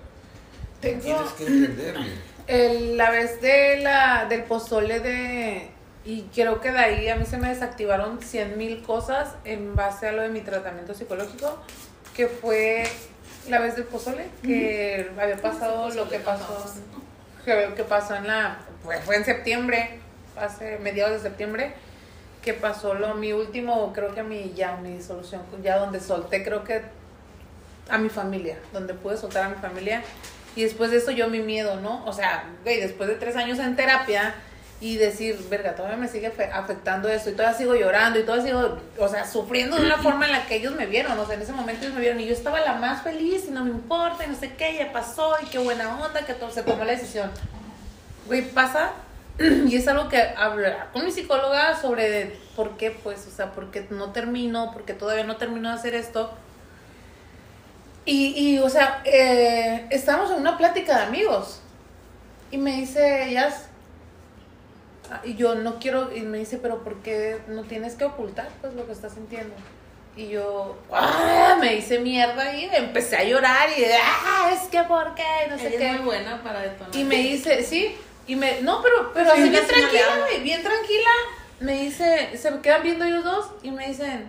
[0.84, 2.04] Tengo Tienes que entenderlo.
[2.46, 5.70] el- la vez de la, del pozole de...
[6.06, 10.08] Y creo que de ahí a mí se me desactivaron 100 mil cosas en base
[10.08, 11.58] a lo de mi tratamiento psicológico,
[12.14, 12.84] que fue
[13.48, 16.74] la vez del pozole, que había pasado lo que pasó,
[17.44, 18.58] que, que pasó en la...
[18.82, 19.98] Pues fue en septiembre,
[20.36, 21.72] hace mediados de septiembre,
[22.42, 26.64] que pasó lo mi último, creo que mi ya mi solución, ya donde solté creo
[26.64, 26.82] que
[27.88, 30.02] a mi familia, donde pude soltar a mi familia.
[30.56, 32.04] Y después de eso yo mi miedo, ¿no?
[32.06, 34.34] O sea, güey, después de tres años en terapia
[34.80, 38.44] y decir, verga, todavía me sigue afe- afectando esto y todavía sigo llorando y todavía
[38.46, 41.36] sigo, o sea, sufriendo de una forma en la que ellos me vieron, o sea,
[41.36, 43.70] en ese momento ellos me vieron y yo estaba la más feliz y no me
[43.70, 46.84] importa y no sé qué, ya pasó y qué buena onda que todo, se tomó
[46.84, 47.30] la decisión.
[48.26, 48.92] Güey, pasa
[49.38, 53.70] y es algo que hablar con mi psicóloga sobre por qué, pues, o sea, por
[53.70, 56.32] qué no termino, porque todavía no termino de hacer esto.
[58.06, 61.60] Y, y o sea, eh, estábamos en una plática de amigos.
[62.50, 63.66] Y me dice, ellas,
[65.24, 68.74] y yo no quiero, y me dice, pero ¿por qué no tienes que ocultar pues
[68.74, 69.54] lo que estás sintiendo?
[70.16, 71.56] Y yo, ¡ah!
[71.60, 74.52] me hice mierda y empecé a llorar y, ¡ah!
[74.52, 75.24] Es que ¿por qué?
[75.50, 75.86] No sé Ella qué.
[75.86, 76.94] es muy buena para detonar.
[76.94, 77.96] Y me dice, sí,
[78.26, 81.10] y me, no, pero, pero Sí, así bien tranquila, güey, bien tranquila.
[81.60, 84.28] Me dice, se me quedan viendo ellos dos y me dicen,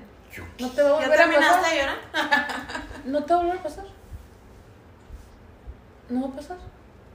[0.59, 1.71] no te va a ¿Ya volver a terminaste pasar.
[1.73, 1.97] de llorar?
[3.05, 3.85] No te va a volver a pasar.
[6.09, 6.57] No va a pasar.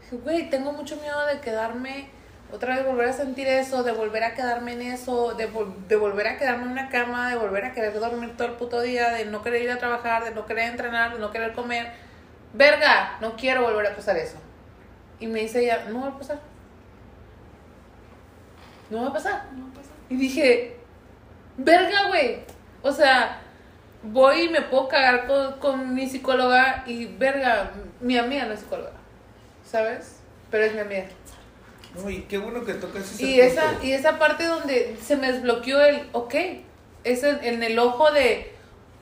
[0.02, 2.08] Dije, güey, tengo mucho miedo de quedarme,
[2.52, 5.96] otra vez volver a sentir eso, de volver a quedarme en eso, de, vol- de
[5.96, 9.10] volver a quedarme en una cama, de volver a querer dormir todo el puto día,
[9.10, 11.92] de no querer ir a trabajar, de no querer entrenar, de no querer comer.
[12.52, 14.36] Verga, no quiero volver a pasar eso.
[15.20, 16.38] Y me dice ella, no va a pasar.
[18.90, 19.44] No va a pasar.
[20.08, 20.76] Y dije,
[21.56, 22.40] verga, güey.
[22.82, 23.40] O sea,
[24.02, 28.60] voy y me puedo cagar con, con mi psicóloga y, verga, mi amiga no es
[28.60, 28.92] psicóloga.
[29.64, 30.16] ¿Sabes?
[30.50, 31.04] Pero es mi amiga.
[31.94, 33.46] No, y qué bueno que tocas ese Y punto.
[33.46, 36.34] esa, y esa parte donde se me desbloqueó el, ok,
[37.04, 38.52] es en, en el ojo de,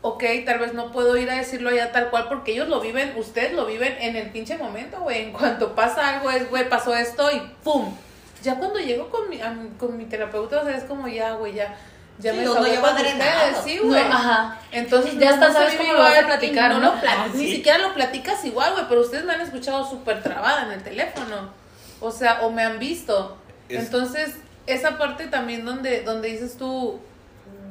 [0.02, 3.12] ok, tal vez no puedo ir a decirlo allá tal cual porque ellos lo viven,
[3.16, 5.24] ustedes lo viven en el pinche momento, güey.
[5.24, 7.94] En cuanto pasa algo es, güey, pasó esto y ¡pum!
[8.42, 11.54] Ya cuando llego con mi, a con mi terapeuta, o sea, es como ya, güey,
[11.54, 11.76] ya,
[12.18, 13.30] ya Sí, me uno desahogué ya va con drenado.
[13.50, 14.02] ustedes, sí, No, güey.
[14.02, 14.58] ajá.
[14.72, 16.94] Entonces Ya hasta no sabes cómo lo vas a platicar, no ¿no?
[16.94, 17.56] lo Ah, Ni sí.
[17.56, 21.50] siquiera lo platicas igual, güey, pero ustedes me han escuchado súper trabada en el teléfono.
[22.00, 23.36] O sea, o me han visto.
[23.68, 24.34] Es- Entonces,
[24.66, 27.00] esa parte también donde, donde dices tú,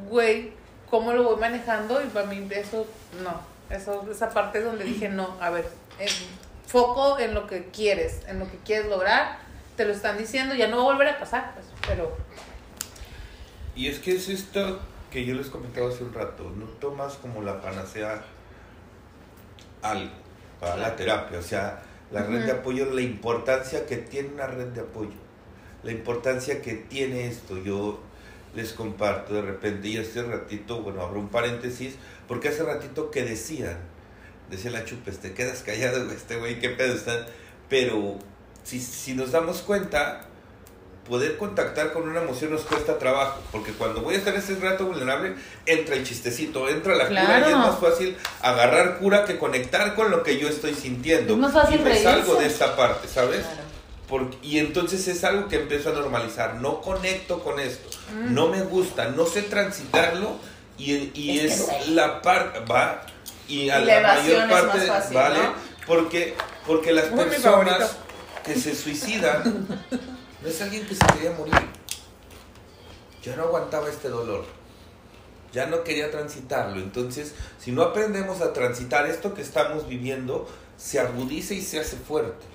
[0.10, 0.52] güey,
[0.90, 2.02] ¿cómo lo voy manejando?
[2.02, 2.88] Y para mí eso,
[3.24, 3.40] no.
[3.70, 5.70] Eso, esa parte es donde dije, no, a ver,
[6.00, 6.08] eh,
[6.66, 9.40] foco en lo que quieres, en lo que quieres lograr.
[9.76, 12.16] Te lo están diciendo, ya no va a volver a pasar, pues, pero...
[13.78, 14.80] Y es que es esto
[15.12, 18.26] que yo les comentaba hace un rato, no tomas como la panacea
[19.84, 20.12] algo
[20.60, 24.70] para la terapia, o sea, la red de apoyo, la importancia que tiene una red
[24.70, 25.14] de apoyo,
[25.84, 28.00] la importancia que tiene esto, yo
[28.56, 31.98] les comparto de repente y hace ratito, bueno, abro un paréntesis,
[32.28, 33.78] porque hace ratito que decían,
[34.50, 37.28] decía la chupes, te quedas callado, este güey, qué pedo están,
[37.70, 38.18] pero
[38.64, 40.28] si, si nos damos cuenta,
[41.08, 44.56] poder contactar con una emoción nos cuesta trabajo, porque cuando voy a estar en ese
[44.56, 45.36] rato vulnerable,
[45.66, 47.58] entra el chistecito, entra la cura y es Claro.
[47.60, 51.34] más fácil agarrar cura que conectar con lo que yo estoy sintiendo.
[51.34, 53.42] Es más fácil y me salgo de esta parte, ¿sabes?
[53.42, 53.62] Claro.
[54.08, 57.90] Porque, y entonces es algo que empiezo a normalizar, no conecto con esto,
[58.30, 60.38] no me gusta, no sé transitarlo
[60.78, 61.92] y, y Es que es, duele.
[61.96, 63.02] la parte, va,
[63.50, 65.40] y a Y la, la mayor parte, fácil, ¿vale?
[65.40, 65.54] ¿no?
[65.86, 66.36] Porque,
[66.66, 67.98] porque las mi personas
[68.46, 69.68] que se suicidan
[70.42, 71.54] no es alguien que se quería morir.
[73.24, 74.46] Ya no aguantaba este dolor.
[75.54, 76.80] Ya no quería transitarlo.
[76.80, 81.98] Entonces, si no aprendemos a transitar esto que estamos viviendo, se agudiza y se hace
[81.98, 82.46] fuerte.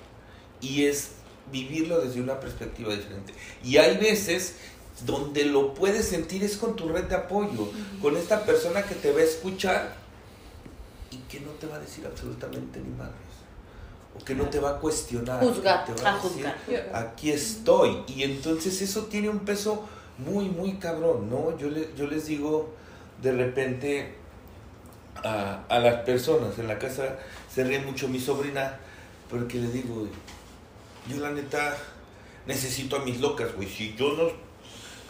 [0.61, 1.11] Y es
[1.51, 3.35] vivirlo desde una perspectiva diferente.
[3.65, 4.57] Y hay veces
[5.05, 7.71] donde lo puedes sentir es con tu red de apoyo,
[8.01, 9.97] con esta persona que te va a escuchar
[11.11, 13.32] y que no te va a decir absolutamente ni madres.
[14.21, 15.41] O que no te va a cuestionar.
[15.43, 16.57] Juzgar, te va a decir, juzgar.
[16.95, 18.03] Aquí estoy.
[18.07, 19.85] Y entonces eso tiene un peso
[20.19, 21.57] muy, muy cabrón, ¿no?
[21.59, 22.71] Yo, le- yo les digo
[23.23, 24.15] de repente
[25.25, 27.17] a, a las personas en la casa,
[27.53, 28.79] se ríe mucho mi sobrina,
[29.31, 30.07] porque le digo,
[31.09, 31.77] yo la neta
[32.47, 33.69] necesito a mis locas, güey.
[33.69, 34.29] Si yo no,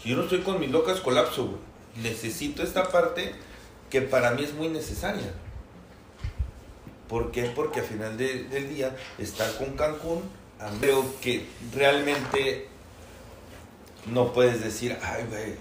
[0.03, 1.59] si yo no estoy con mis locas, colapso, güey.
[2.03, 3.34] Necesito esta parte
[3.90, 5.32] que para mí es muy necesaria.
[7.12, 7.42] ¿Por qué?
[7.54, 10.22] Porque al final de- del día, estar con Cancún,
[10.80, 11.44] creo que
[11.76, 12.68] realmente
[14.06, 15.54] no puedes decir, ay, güey,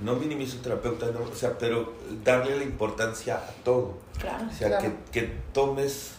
[0.00, 3.94] no minimizo terapeuta, no, o sea, pero darle la importancia a todo.
[4.20, 4.48] Claro.
[4.50, 4.92] O sea, claro.
[5.10, 6.10] que, que tomes,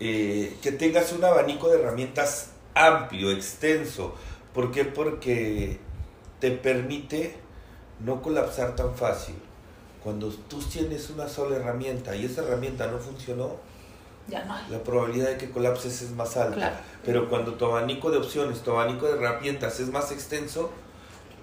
[0.00, 4.16] eh, que tengas un abanico de herramientas amplio, extenso.
[4.52, 4.84] ¿Por qué?
[4.84, 5.78] Porque
[6.40, 7.36] te permite
[8.00, 9.36] no colapsar tan fácil.
[10.02, 13.56] Cuando tú tienes una sola herramienta y esa herramienta no funcionó,
[14.28, 14.64] Ya no hay.
[14.70, 16.54] la probabilidad de que colapses es más alta.
[16.56, 16.76] Claro.
[17.04, 20.70] Pero cuando tu abanico de opciones, tu abanico de herramientas es más extenso,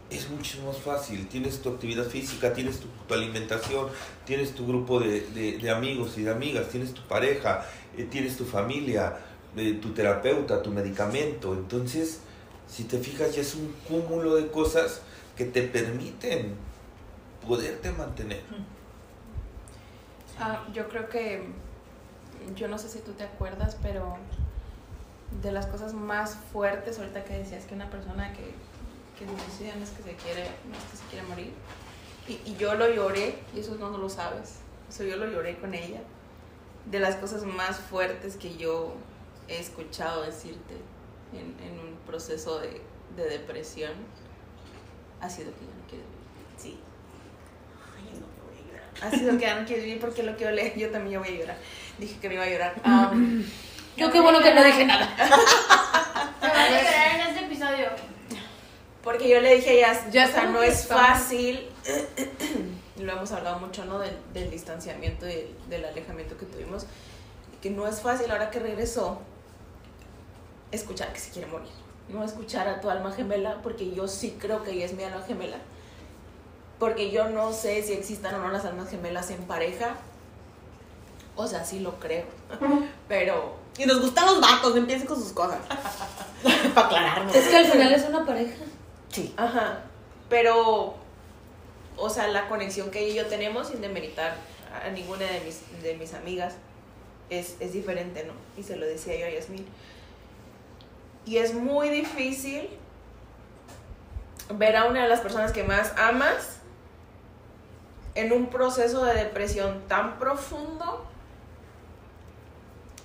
[0.09, 1.27] es mucho más fácil.
[1.27, 3.87] Tienes tu actividad física, tienes tu, tu alimentación,
[4.25, 7.65] tienes tu grupo de, de- de amigos y de amigas, tienes tu pareja,
[7.97, 9.17] eh, tienes tu familia,
[9.55, 11.53] eh, tu terapeuta, tu medicamento.
[11.53, 12.19] Entonces,
[12.67, 15.01] si te fijas, ya es un cúmulo de cosas
[15.37, 16.55] que te permiten
[17.47, 18.41] poderte mantener.
[20.39, 21.47] Ah, yo creo que,
[22.55, 24.17] yo no sé si tú te acuerdas, pero
[25.41, 28.53] de las cosas más fuertes, ahorita que decías que una persona que,
[29.17, 31.53] que se suicida no es que se quiere, no es que se quiere morir,
[32.27, 34.59] y, y yo lo lloré, y eso no, lo sabes,
[34.89, 36.01] eso yo lo lloré con ella,
[36.85, 38.93] de las cosas más fuertes que yo
[39.47, 40.75] he escuchado decirte
[41.33, 42.81] en, en un proceso de,
[43.15, 43.91] de depresión,
[45.21, 46.29] ha sido que no quieres vivir.
[46.57, 46.79] Sí.
[47.97, 49.13] Ay, no, me voy a llorar.
[49.13, 51.19] Ha sido que ya no quieres vivir porque lo que yo leí, yo también ya
[51.19, 51.57] voy a llorar.
[51.97, 52.73] Dije que me iba a llorar.
[52.85, 53.43] Um,
[53.97, 55.15] Yo qué bueno que no dije nada.
[56.39, 57.87] Te van a llorar en este episodio.
[59.03, 61.67] porque yo le dije a ella, Ya o sea, no es fácil,
[62.97, 63.99] lo hemos hablado mucho, ¿no?
[63.99, 66.85] Del, del distanciamiento y del, del alejamiento que tuvimos,
[67.61, 69.21] que no es fácil ahora que regresó
[70.71, 71.69] escuchar que se quiere morir.
[72.09, 75.21] No escuchar a tu alma gemela, porque yo sí creo que ella es mi alma
[75.27, 75.57] gemela.
[76.79, 79.95] Porque yo no sé si existan o no las almas gemelas en pareja.
[81.35, 82.25] O sea, sí lo creo.
[83.07, 85.59] Pero Y nos gustan los vatos, empiecen con sus cosas.
[86.73, 87.35] Para aclararnos.
[87.35, 88.55] Es que al final es una pareja.
[89.09, 89.33] Sí.
[89.35, 89.79] Ajá.
[90.29, 90.95] Pero,
[91.97, 94.35] o sea, la conexión que ella y yo tenemos, sin demeritar
[94.85, 96.55] a ninguna de mis, de mis amigas,
[97.29, 98.33] es, es diferente, ¿no?
[98.57, 99.65] Y se lo decía yo a Yasmin.
[101.25, 102.69] Y es muy difícil
[104.53, 106.58] ver a una de las personas que más amas
[108.19, 111.05] en un proceso de depresión tan profundo,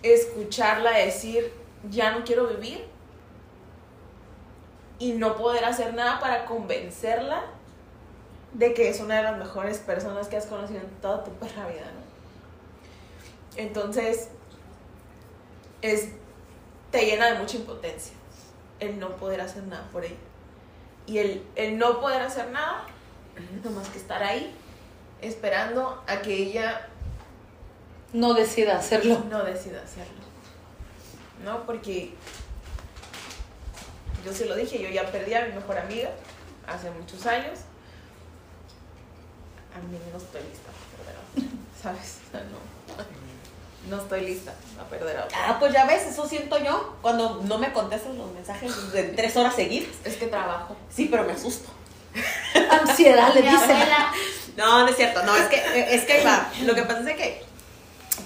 [0.02, 1.52] escucharla decir,
[1.88, 2.84] ya no quiero vivir,
[4.98, 7.44] y no poder hacer nada para convencerla
[8.54, 11.68] de que es una de las mejores personas que has conocido en toda tu perra
[11.68, 12.04] vida, ¿no?
[13.56, 14.30] Entonces,
[15.82, 16.08] es,
[16.90, 18.14] te llena de mucha impotencia
[18.80, 20.14] el no poder hacer nada por ella.
[21.06, 22.86] Y el, el no poder hacer nada,
[23.62, 24.54] nomás que estar ahí,
[25.26, 26.86] esperando a que ella
[28.12, 29.22] No decida hacerlo.
[29.30, 30.24] no decida hacerlo.
[31.44, 31.64] ¿No?
[31.66, 32.14] Porque
[34.24, 36.10] yo se lo dije, yo ya perdí a mi mejor amiga
[36.66, 37.58] hace muchos años.
[39.74, 42.18] A mí no estoy lista para perder a ¿sabes?
[42.28, 45.38] O sea, no, no estoy lista a perder a otra.
[45.50, 46.94] Ah, pues ya ves, eso siento yo.
[47.02, 49.90] Cuando no me contestan los mensajes de tres horas seguidas.
[50.04, 50.76] Es que trabajo.
[50.90, 51.68] Sí, pero me asusto.
[52.70, 53.70] Ansiedad, le Mi dicen.
[53.72, 54.12] abuela.
[54.56, 55.22] No, no es cierto.
[55.24, 56.48] No, es que, es que ahí va.
[56.64, 57.42] Lo que pasa es de que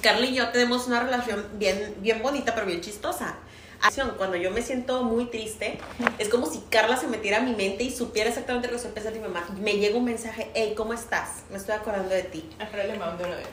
[0.03, 3.37] Carla y yo tenemos una relación bien, bien bonita, pero bien chistosa.
[3.81, 5.79] Acción, Cuando yo me siento muy triste,
[6.19, 8.91] es como si Carla se metiera a mi mente y supiera exactamente lo que estoy
[8.93, 11.43] pensando y me, ma- me llega un mensaje, hey, ¿cómo estás?
[11.51, 12.49] Me estoy acordando de ti.
[12.75, 13.47] Le mando una vez.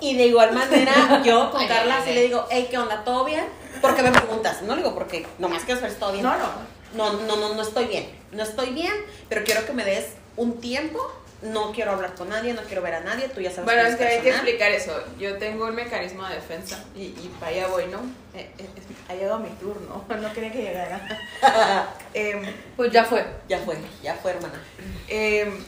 [0.00, 3.02] Y de igual manera, yo con Carla sí le digo, hey, ¿qué onda?
[3.02, 3.46] ¿Todo bien?
[3.80, 6.22] Porque me preguntas, no le digo porque nomás quiero saber si todo bien.
[6.22, 6.46] No, no.
[6.94, 8.10] No, no, no, no estoy bien.
[8.32, 8.92] No estoy bien,
[9.30, 10.04] pero quiero que me des
[10.36, 11.00] un tiempo
[11.46, 13.88] no quiero hablar con nadie, no quiero ver a nadie, tú ya sabes Bueno, que
[13.88, 15.04] es es que hay que explicar eso.
[15.18, 17.98] Yo tengo un mecanismo de defensa y, y para allá voy, ¿no?
[18.34, 18.68] Eh, eh,
[19.08, 21.20] ha llegado mi turno, no quería que llegara.
[22.14, 22.42] Em,
[22.76, 23.24] Pues ya fue.
[23.48, 24.60] Ya fue, ya fue, hermana.
[25.08, 25.64] em,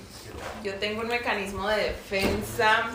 [0.63, 2.91] yo tengo un mecanismo de defensa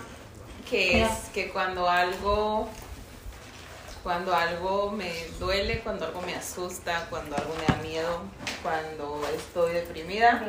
[0.70, 2.70] que es que cuando algo
[4.02, 8.22] cuando algo me duele, cuando algo me asusta, cuando algo me da miedo,
[8.62, 10.44] cuando estoy deprimida,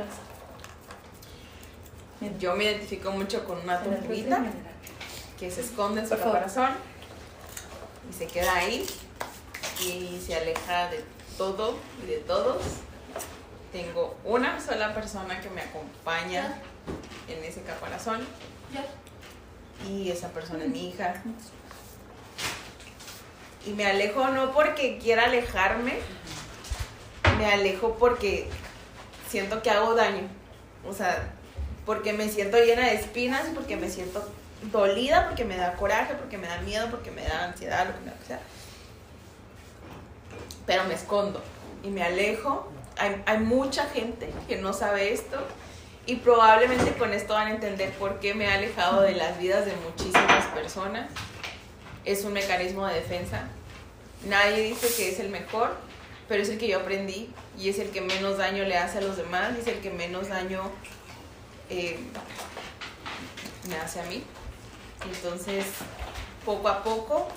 [2.38, 4.44] yo me identifico mucho con una tortuguita
[5.38, 6.70] que se esconde en su caparazón
[8.08, 8.86] y se queda ahí
[9.80, 11.04] y se aleja de
[11.36, 12.62] todo y de todos.
[13.72, 16.58] Tengo una sola persona que me acompaña
[17.28, 18.20] en ese caparazón
[19.88, 21.22] y esa persona es mi hija.
[23.66, 25.98] Y me alejo no porque quiera alejarme,
[27.38, 28.48] me alejo porque
[29.28, 30.28] siento que hago daño.
[30.86, 31.32] O sea,
[31.87, 34.26] porque me siento llena de espinas, porque me siento
[34.72, 38.11] dolida, porque me da coraje, porque me da miedo, porque me da ansiedad, lo que
[38.11, 38.41] o sea.
[40.66, 41.43] Pero me escondo
[41.82, 42.70] y me alejo.
[42.97, 45.39] Hay, hay mucha gente que no sabe esto
[46.07, 49.66] y probablemente con esto van a entender por qué me he alejado de las vidas
[49.66, 51.11] de muchísimas personas.
[52.05, 53.45] Es un mecanismo de defensa.
[54.26, 55.74] Nadie dice que es el mejor,
[56.28, 59.01] pero es el que yo aprendí y es el que menos daño le hace a
[59.03, 60.70] los demás y es el que menos daño
[61.70, 61.98] eh,
[63.68, 64.22] me hace a mí.
[65.04, 65.66] Entonces,
[66.44, 67.28] poco a poco,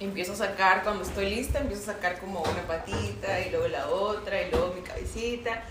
[0.00, 3.88] empiezo a sacar, cuando estoy lista, empiezo a sacar como una patita y luego la
[3.88, 5.64] otra y luego mi cabecita.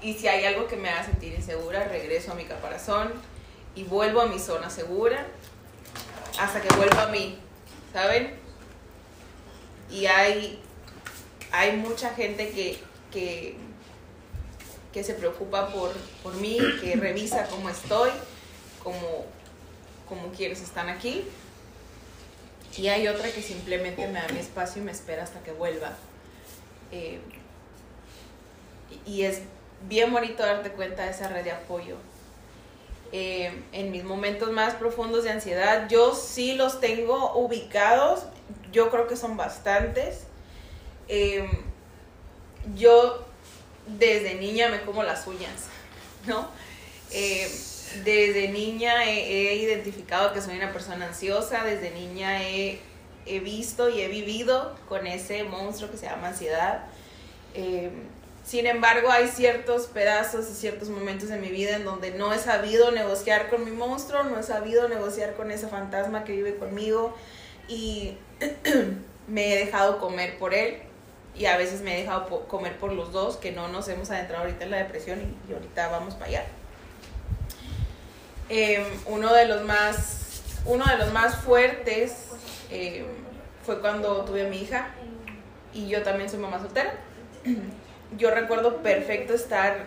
[0.00, 3.12] Y si hay algo que me haga sentir insegura, regreso a mi caparazón
[3.74, 5.26] y vuelvo a mi zona segura
[6.38, 7.38] hasta que vuelvo a mí,
[7.92, 8.34] ¿saben?
[9.90, 10.60] Y hay,
[11.52, 12.78] hay mucha gente que,
[13.10, 13.56] que,
[14.92, 18.10] que se preocupa por, por mí, que revisa cómo estoy,
[18.82, 19.24] cómo,
[20.08, 21.24] cómo quienes están aquí.
[22.76, 25.92] Y hay otra que simplemente me da mi espacio y me espera hasta que vuelva.
[26.90, 27.20] Eh,
[29.06, 29.40] y es
[29.88, 31.96] bien bonito darte cuenta de esa red de apoyo.
[33.12, 38.24] Eh, en mis momentos más profundos de ansiedad, yo sí los tengo ubicados,
[38.72, 40.24] yo creo que son bastantes.
[41.08, 41.46] Eh,
[42.74, 43.26] yo
[43.86, 45.66] desde niña me como las uñas,
[46.26, 46.48] ¿no?
[47.10, 47.50] Eh,
[48.04, 52.80] desde niña he, identificado que soy una persona ansiosa, desde niña he,
[53.26, 56.86] he visto y he vivido con ese monstruo que se llama ansiedad.
[57.54, 57.90] Eh,
[58.44, 62.38] sin embargo, hay ciertos pedazos y ciertos momentos de mi vida en donde no he
[62.38, 67.14] sabido negociar con mi monstruo, no he sabido negociar con ese fantasma que vive conmigo
[67.68, 68.16] y
[69.28, 70.82] me he dejado comer por él
[71.34, 74.44] y a veces me he dejado comer por los dos, que no nos hemos adentrado
[74.44, 76.44] ahorita en la depresión y, ahorita vamos para allá.
[78.48, 80.22] Eh, uno de los más
[80.64, 82.26] uno de los más fuertes
[82.70, 83.04] eh,
[83.64, 84.88] fue cuando tuve a mi hija
[85.72, 86.92] y yo también soy mamá soltera.
[88.18, 89.86] Yo recuerdo perfecto estar,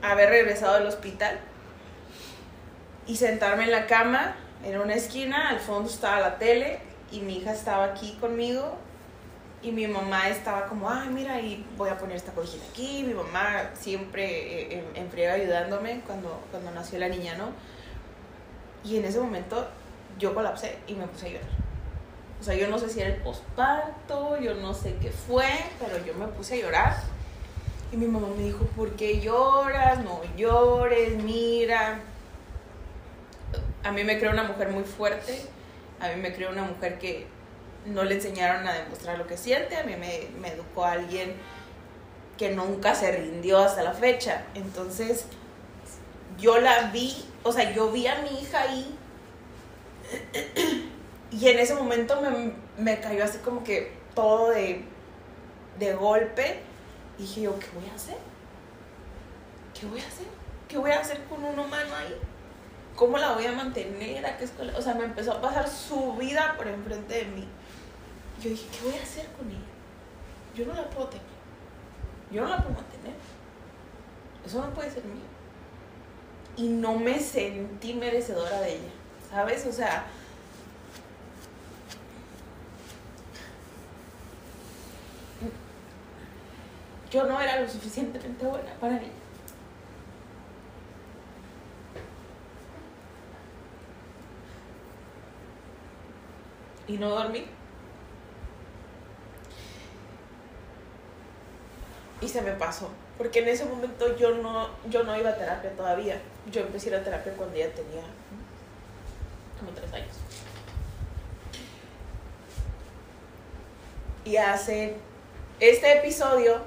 [0.00, 1.40] haber regresado del hospital
[3.04, 6.78] y sentarme en la cama en una esquina, al fondo estaba la tele
[7.10, 8.78] y mi hija estaba aquí conmigo
[9.60, 13.02] y mi mamá estaba como, ay, mira, y voy a poner esta cobijita aquí.
[13.04, 17.50] Mi mamá siempre eh, friega ayudándome cuando, cuando nació la niña, ¿no?
[18.84, 19.66] Y en ese momento
[20.18, 21.48] yo colapsé y me puse a llorar.
[22.40, 25.48] O sea, yo no sé si era el posparto, yo no sé qué fue,
[25.80, 26.96] pero yo me puse a llorar.
[27.90, 30.04] Y mi mamá me dijo, ¿por qué lloras?
[30.04, 31.98] No llores, mira.
[33.82, 35.40] A mí me creó una mujer muy fuerte,
[35.98, 37.26] a mí me creó una mujer que
[37.88, 41.34] no le enseñaron a demostrar lo que siente, a mí me, educó alguien
[42.36, 44.44] que nunca se rindió hasta la fecha.
[44.54, 45.24] Entonces,
[46.38, 48.96] yo la vi, o sea, yo vi a mi hija ahí
[51.30, 54.84] y en ese momento me, me cayó así como que todo de,
[55.78, 56.60] de golpe.
[57.18, 58.16] Y dije yo, ¿qué voy a hacer?
[59.78, 60.26] ¿Qué voy a hacer?
[60.68, 62.16] ¿Qué voy a hacer con un humano ahí?
[62.94, 64.26] ¿Cómo la voy a mantener?
[64.26, 64.76] ¿A qué escuela?
[64.76, 67.48] O sea, me empezó a pasar su vida por enfrente de mí.
[68.42, 69.58] Yo dije, ¿qué voy a hacer con ella?
[70.54, 71.26] Yo no la puedo tener.
[72.30, 73.14] Yo no la puedo mantener.
[74.46, 75.24] Eso no puede ser mío.
[76.56, 78.90] Y no me sentí merecedora de ella.
[79.30, 79.66] ¿Sabes?
[79.66, 80.06] O sea,
[87.10, 89.12] yo no era lo suficientemente buena para ella.
[96.86, 97.57] Y no dormí.
[102.20, 102.90] Y se me pasó.
[103.16, 106.20] Porque en ese momento yo no, yo no iba a terapia todavía.
[106.50, 108.02] Yo empecé a ir a terapia cuando ya tenía
[109.58, 110.16] como tres años.
[114.24, 114.96] Y hace
[115.60, 116.60] este episodio.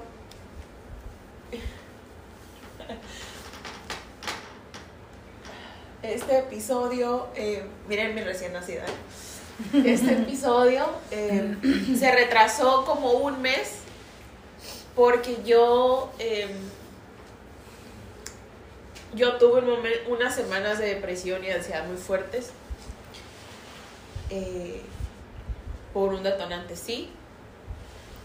[6.02, 8.82] Este episodio, eh, miren mi recién nacida.
[8.82, 9.84] ¿eh?
[9.86, 11.56] Este episodio eh,
[11.96, 13.81] se retrasó como un mes
[14.94, 16.48] porque yo eh,
[19.14, 22.50] yo tuve un momen- unas semanas de depresión y ansiedad muy fuertes
[24.30, 24.80] eh,
[25.92, 27.10] por un detonante, sí,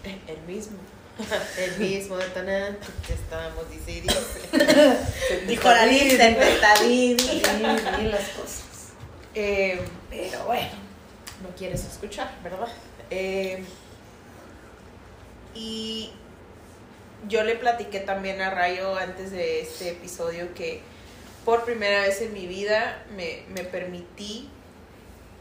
[0.28, 0.78] el mismo.
[1.58, 4.14] El mismo detonante que estábamos diciendo.
[5.48, 6.26] Dijo la lista,
[6.78, 7.18] sí,
[8.04, 8.64] las cosas.
[9.34, 10.70] Eh, pero bueno,
[11.42, 12.68] no quieres escuchar, ¿verdad?
[13.10, 13.66] Eh,
[15.56, 15.87] y
[17.28, 20.82] yo le platiqué también a Rayo antes de este episodio que
[21.46, 24.50] por primera vez en mi vida me, me permití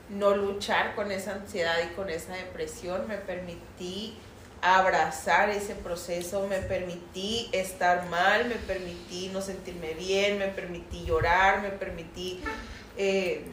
[0.09, 4.17] no luchar con esa ansiedad y con esa depresión, me permití
[4.63, 11.61] abrazar ese proceso, me permití estar mal, me permití no sentirme bien, me permití llorar,
[11.61, 12.41] me permití
[12.97, 13.45] eh,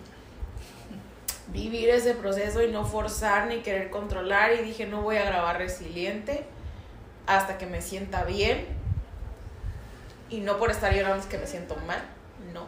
[1.48, 4.54] vivir ese proceso y no forzar ni querer controlar.
[4.54, 6.46] Y dije no voy a grabar resiliente
[7.28, 8.66] hasta que me sienta bien
[10.30, 12.02] y no por estar llorando es que me siento mal,
[12.54, 12.66] no.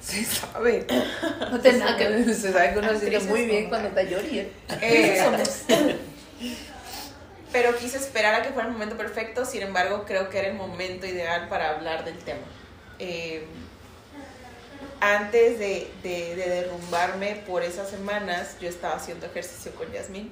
[0.00, 0.86] Se sabe.
[1.50, 2.34] No tiene nada que ver.
[2.34, 4.30] Se sabe que uno se siente muy bien cuando está llorando.
[4.82, 5.42] Eh,
[7.52, 10.54] pero quise esperar a que fuera el momento perfecto, sin embargo creo que era el
[10.54, 12.40] momento ideal para hablar del tema.
[12.98, 13.46] Eh,
[15.00, 20.30] antes de, de- de derrumbarme por esas semanas, yo estaba haciendo ejercicio con Yasmín.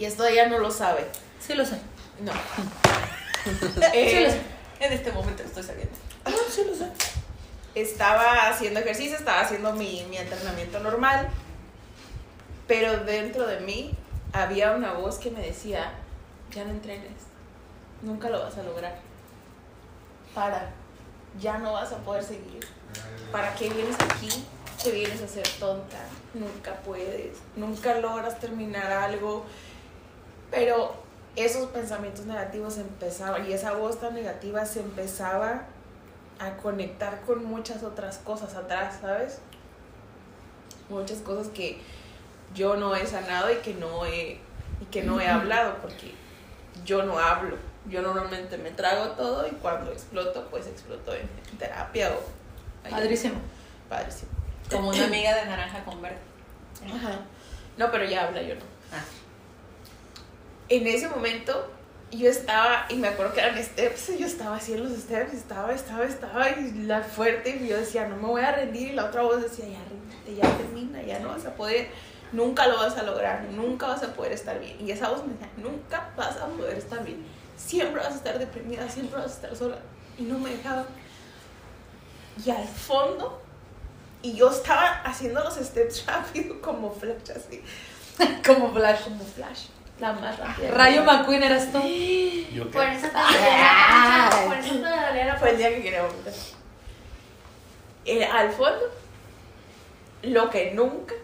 [0.00, 1.06] Y esto ella no lo sabe.
[1.38, 1.76] Sí lo sé.
[2.20, 2.32] No.
[3.44, 4.40] Sí Eh, lo sé.
[4.80, 5.94] En este momento lo estoy sabiendo.
[6.50, 6.90] Sí lo sé.
[7.74, 11.28] estaba haciendo ejercicio, estaba haciendo mi, mi entrenamiento normal,
[12.66, 13.94] pero dentro de mí
[14.32, 15.92] había una voz que me decía,
[16.50, 17.12] ya no entrenes,
[18.02, 18.98] nunca lo vas a lograr,
[20.34, 20.70] para,
[21.40, 22.66] ya no vas a poder seguir,
[23.30, 24.44] ¿para qué vienes aquí?
[24.82, 25.98] Te vienes a ser tonta,
[26.34, 29.46] nunca puedes, nunca logras terminar algo,
[30.50, 30.94] pero
[31.36, 35.62] esos pensamientos negativos empezaban y esa voz tan negativa se empezaba
[36.38, 39.38] a conectar con muchas otras cosas atrás, ¿sabes?
[40.88, 41.80] Muchas cosas que
[42.54, 44.40] yo no he sanado y que no he,
[44.80, 46.14] y que no he hablado, porque
[46.84, 47.56] yo no hablo.
[47.88, 52.88] Yo normalmente me trago todo y cuando exploto, pues exploto en, en terapia o...
[52.88, 53.36] Padrísimo.
[53.88, 54.30] Padrísimo.
[54.70, 56.18] Como una amiga de naranja con verde.
[56.86, 57.20] Ajá.
[57.76, 58.62] No, pero ya habla, yo no.
[58.92, 59.02] Ah.
[60.70, 61.68] En ese momento
[62.12, 65.72] yo estaba, y me acuerdo que eran steps, y yo estaba haciendo los steps, estaba,
[65.72, 69.06] estaba, estaba, y la fuerte, y yo decía, no me voy a rendir, y la
[69.06, 71.88] otra voz decía, ya ríndete, ya termina, ya no vas a poder,
[72.32, 74.76] nunca lo vas a lograr, nunca vas a poder estar bien.
[74.80, 77.24] Y esa voz me decía, nunca vas a poder estar bien,
[77.56, 79.78] siempre vas a estar deprimida, siempre vas a estar sola,
[80.18, 80.86] y no me dejaba.
[82.44, 83.40] Y al fondo,
[84.22, 87.62] y yo estaba haciendo los steps rápido, como flash, así,
[88.46, 89.02] Como flash.
[89.02, 89.66] como flash,
[90.00, 90.70] la más rápida.
[90.70, 91.80] Rayo McQueen eras tú.
[92.52, 92.94] ¿Yo Por qué?
[92.96, 96.32] eso te dolía, por eso te dolía Fue el día que quería vomitar.
[98.06, 98.80] Eh, al fondo,
[100.22, 101.14] lo que nunca,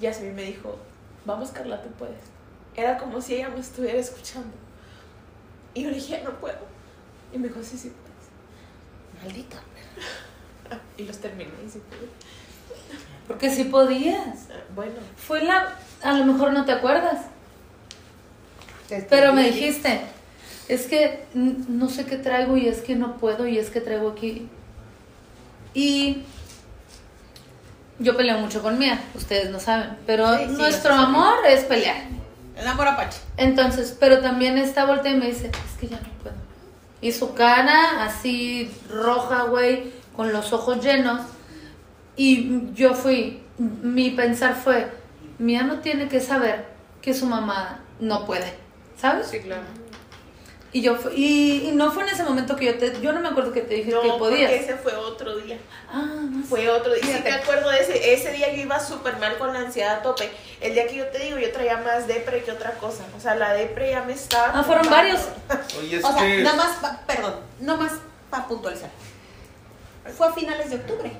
[0.00, 0.78] Yasmin me dijo,
[1.24, 2.20] vamos Carla, tú puedes.
[2.76, 4.54] Era como si ella me estuviera escuchando.
[5.74, 6.58] Y yo le dije, no puedo.
[7.32, 9.24] Y me dijo, sí, sí puedes.
[9.24, 9.56] Maldita.
[10.98, 12.08] Y los terminé y sí pude.
[13.28, 14.48] Porque sí podías.
[14.74, 15.74] Bueno, Fue la.
[16.02, 17.26] A lo mejor no te acuerdas.
[19.08, 20.00] Pero me dijiste,
[20.68, 24.10] es que no sé qué traigo y es que no puedo y es que traigo
[24.10, 24.48] aquí.
[25.74, 26.22] Y
[27.98, 31.96] yo peleo mucho con Mía, ustedes no saben, pero Sí, sí, nuestro amor es pelear.
[32.56, 33.18] El amor apache.
[33.36, 36.36] Entonces, pero también esta voltea y me dice, es que ya no puedo.
[37.00, 41.20] Y su cara así roja, güey, con los ojos llenos.
[42.16, 44.90] Y yo fui, mi pensar fue,
[45.38, 46.66] Mía no tiene que saber
[47.02, 48.54] que su mamá no puede,
[49.00, 49.26] ¿sabes?
[49.28, 49.62] sí, claro.
[50.72, 53.20] Y yo fui- y, y no fue en ese momento que yo te, yo no
[53.20, 54.52] me acuerdo que te dije No, que porque podías.
[54.52, 55.56] ese fue otro día.
[55.90, 56.48] Ah, no sé.
[56.48, 57.02] Fue otro día.
[57.16, 58.12] Sí, me acuerdo de ese.
[58.12, 60.28] Ese día yo iba súper mal con la ansiedad a tope.
[60.60, 63.04] El día que yo te digo, yo traía más depre que otra cosa.
[63.16, 64.50] O sea, la depre ya me estaba.
[64.58, 65.20] Ah, fueron varios.
[65.78, 66.42] Oye, es O sea, que.
[66.42, 67.92] nada más, pa- perdón, no más
[68.28, 68.90] para puntualizar.
[70.14, 71.10] Fue a finales de octubre.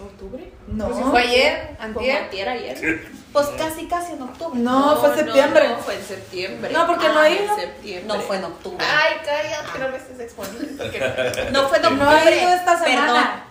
[0.00, 0.52] ¿Octubre?
[0.68, 0.86] No.
[0.86, 2.16] Pues si fue ayer, antier.
[2.24, 3.10] antier, ayer.
[3.32, 4.58] Pues casi, casi en octubre.
[4.58, 5.68] No, fue septiembre.
[5.68, 6.72] No, fue en septiembre.
[6.72, 7.52] No, porque no Ah, ido.
[7.54, 8.16] en septiembre.
[8.16, 8.78] No fue en octubre.
[8.88, 10.82] Ay, cállate, no me estés exponiendo.
[10.84, 10.98] porque-
[11.52, 12.04] No fue en octubre.
[12.04, 13.44] No he ido esta semana.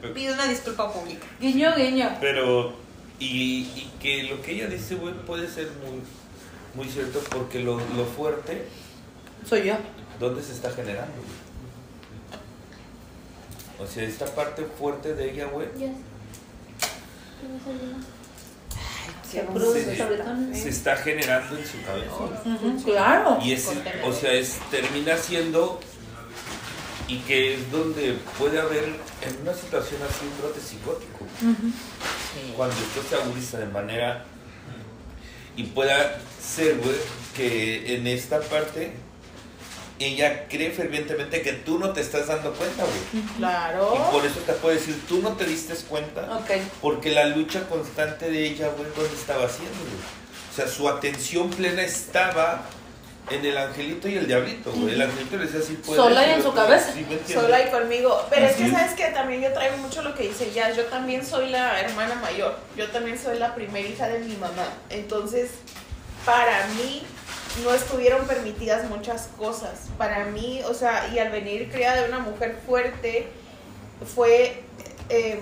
[0.00, 0.14] Perdón.
[0.14, 1.26] Pido una disculpa pública.
[1.40, 2.16] Guiño, guiño.
[2.20, 2.74] Pero,
[3.20, 6.02] y, y que lo que ella dice, güey, puede ser muy,
[6.74, 8.66] muy cierto porque lo, lo fuerte,
[9.48, 9.74] Soy yo.
[10.18, 11.12] ¿dónde se está generando?
[11.16, 11.41] güey?
[13.82, 15.92] O sea, esta parte fuerte de ella, güey, Ya.
[19.28, 19.74] Se, todo.
[20.52, 22.84] se está generando en su cabeza.
[22.84, 23.38] Claro.
[23.42, 23.68] Y es,
[24.04, 25.80] o sea, es, termina siendo,
[27.08, 31.26] y que es donde puede haber en una situación así un brote psicótico.
[32.56, 34.24] Cuando esto se agudiza de manera,
[35.56, 36.96] y pueda ser, güey,
[37.34, 38.92] que en esta parte
[39.98, 43.24] ella cree fervientemente que tú no te estás dando cuenta, güey.
[43.36, 43.94] Claro.
[43.96, 46.22] Y por eso te puede decir, tú no te diste cuenta.
[46.36, 46.50] Ok.
[46.80, 50.22] Porque la lucha constante de ella, güey, ¿dónde estaba haciendo, güey?
[50.50, 52.62] O sea, su atención plena estaba
[53.30, 54.94] en el angelito y el diablito, güey.
[54.94, 56.02] El angelito le decía así, puedes.
[56.02, 56.92] Sola y en su cabeza.
[57.32, 58.26] Sola y conmigo.
[58.28, 58.78] Pero es que, Así es.
[58.78, 60.72] ¿sabes que También yo traigo mucho lo que dice ya.
[60.72, 62.58] Yo también soy la hermana mayor.
[62.76, 64.66] Yo también soy la primera hija de mi mamá.
[64.90, 65.50] Entonces,
[66.24, 67.02] para mí,
[67.62, 69.88] no estuvieron permitidas muchas cosas.
[69.98, 73.28] Para mí, o sea, y al venir criada de una mujer fuerte,
[74.14, 74.62] fue
[75.08, 75.40] em,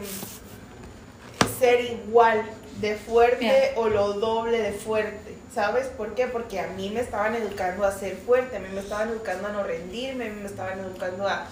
[1.58, 2.42] ser igual
[2.80, 3.72] de fuerte Bien.
[3.76, 5.36] o lo doble de fuerte.
[5.54, 6.26] ¿Sabes por qué?
[6.26, 9.52] Porque a mí me estaban educando a ser fuerte, a mí me estaban educando a
[9.52, 11.46] no rendirme, a mí me estaban educando a,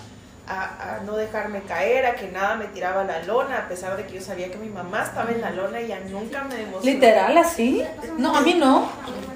[0.49, 4.07] a, a no dejarme caer, a que nada me tiraba la lona, a pesar de
[4.07, 6.91] que yo sabía que mi mamá estaba en la lona y ella nunca me demostró.
[6.91, 7.85] Literal, así.
[8.17, 8.91] No, a mí no.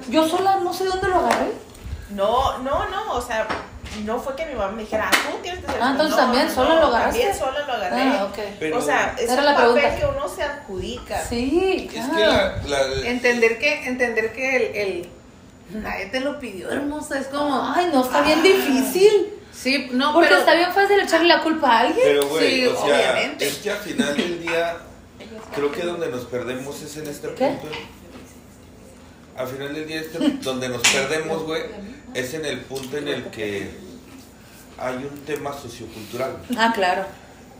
[0.09, 1.51] Yo sola no sé dónde lo agarré.
[2.09, 3.47] No, no, no, o sea,
[4.05, 5.91] no fue que mi mamá me dijera, "Ah, tú tienes que ser Ah, esto".
[5.91, 7.19] entonces No, también no, sola lo agarraste.
[7.21, 8.01] También sola lo agarré.
[8.01, 8.39] Ah, ok.
[8.59, 9.95] Pero o sea, es un la papel pregunta.
[9.95, 11.21] que uno se adjudica.
[11.23, 12.61] Sí, Es claro.
[12.63, 14.75] que la, la- Entender que, entender que el,
[15.73, 17.19] el- nadie te lo pidió, hermosa.
[17.19, 19.33] Es como, Ay, no, está bien difícil.
[19.53, 22.01] Sí, no, Porque pero está bien fácil echarle la culpa a alguien.
[22.03, 23.47] Pero, güey, Sí, o sea, obviamente.
[23.47, 24.77] es que al final del día,
[25.55, 27.45] creo que donde nos perdemos es en este ¿Qué?
[27.47, 27.67] punto.
[29.37, 31.63] Al final del día, este- donde nos perdemos, güey,
[32.13, 33.71] es en el punto en el que
[34.77, 36.37] hay un tema sociocultural.
[36.57, 37.05] Ah, claro.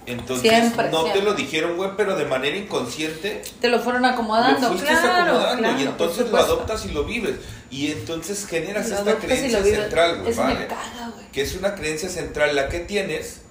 [0.05, 1.21] Entonces, Siempre, no te siempre.
[1.31, 4.73] lo dijeron, güey, pero de manera inconsciente Te lo fueron acomodando.
[4.73, 7.35] lo claro, acomodando claro, y entonces lo adoptas y lo vives.
[7.71, 10.67] Y entonces generas Lo esta creencia central, güey, ¿vale?
[11.31, 13.41] Que es una creencia central la que tienes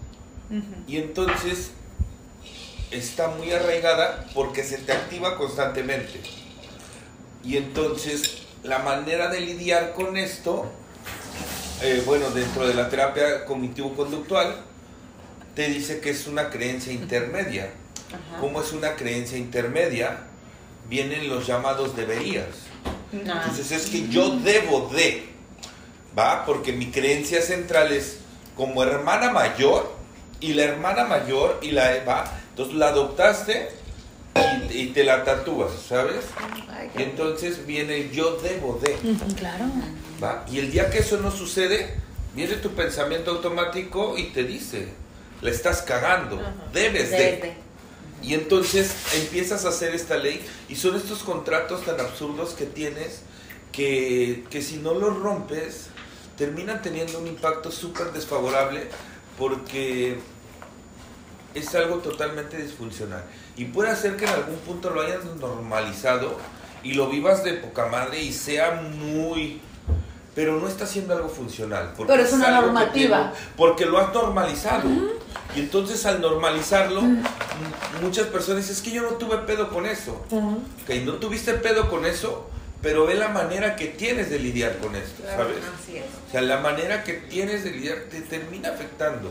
[0.87, 1.71] y entonces
[2.91, 6.21] está muy arraigada porque se te activa constantemente.
[7.43, 10.67] Y entonces la manera de lidiar con esto,
[11.81, 14.55] eh, bueno, dentro de la terapia cognitivo-conductual,
[15.55, 17.71] te dice que es una creencia intermedia.
[18.41, 20.19] ¿Cómo es una creencia intermedia?
[20.89, 22.47] Vienen los llamados deberías.
[23.13, 25.29] Entonces es que yo debo de,
[26.19, 26.45] ¿va?
[26.47, 28.19] Porque mi creencia central es
[28.57, 29.95] como hermana mayor
[30.41, 32.25] y la hermana mayor y la, ¿va?
[32.51, 33.69] Entonces la adoptaste
[34.71, 36.25] y, y te la tatúas, ¿sabes?
[36.99, 38.95] Y entonces viene el yo debo de,
[39.37, 39.65] Claro.
[40.23, 40.45] ¿va?
[40.51, 41.95] Y el día que eso no sucede,
[42.35, 44.89] viene tu pensamiento automático y te dice,
[45.43, 46.41] la estás cagando,
[46.73, 47.55] debes de.
[48.23, 53.23] Y entonces empiezas a hacer esta ley y son estos contratos tan absurdos que tienes
[53.73, 55.89] que, que si no los rompes
[56.37, 58.87] terminan teniendo un impacto súper desfavorable
[59.37, 60.19] porque
[61.55, 63.25] es algo totalmente disfuncional.
[63.57, 66.39] Y puede hacer que en algún punto lo hayas normalizado
[66.83, 69.61] y lo vivas de poca madre y sea muy...
[70.35, 71.93] Pero no está haciendo algo funcional.
[71.97, 73.33] Porque Pero es una algo que normativa.
[73.33, 74.89] tiene- porque lo has normalizado.
[75.55, 77.03] Y entonces al normalizarlo,
[78.01, 80.25] muchas personas dicen, es que yo no tuve pedo con eso.
[80.31, 82.49] Ok, no tuviste pedo con eso,
[82.81, 85.59] pero ve la manera que tienes de lidiar con esto, ¿sabes?
[85.59, 86.05] Así es.
[86.29, 89.31] O sea, la manera que tienes de lidiar te termina afectando.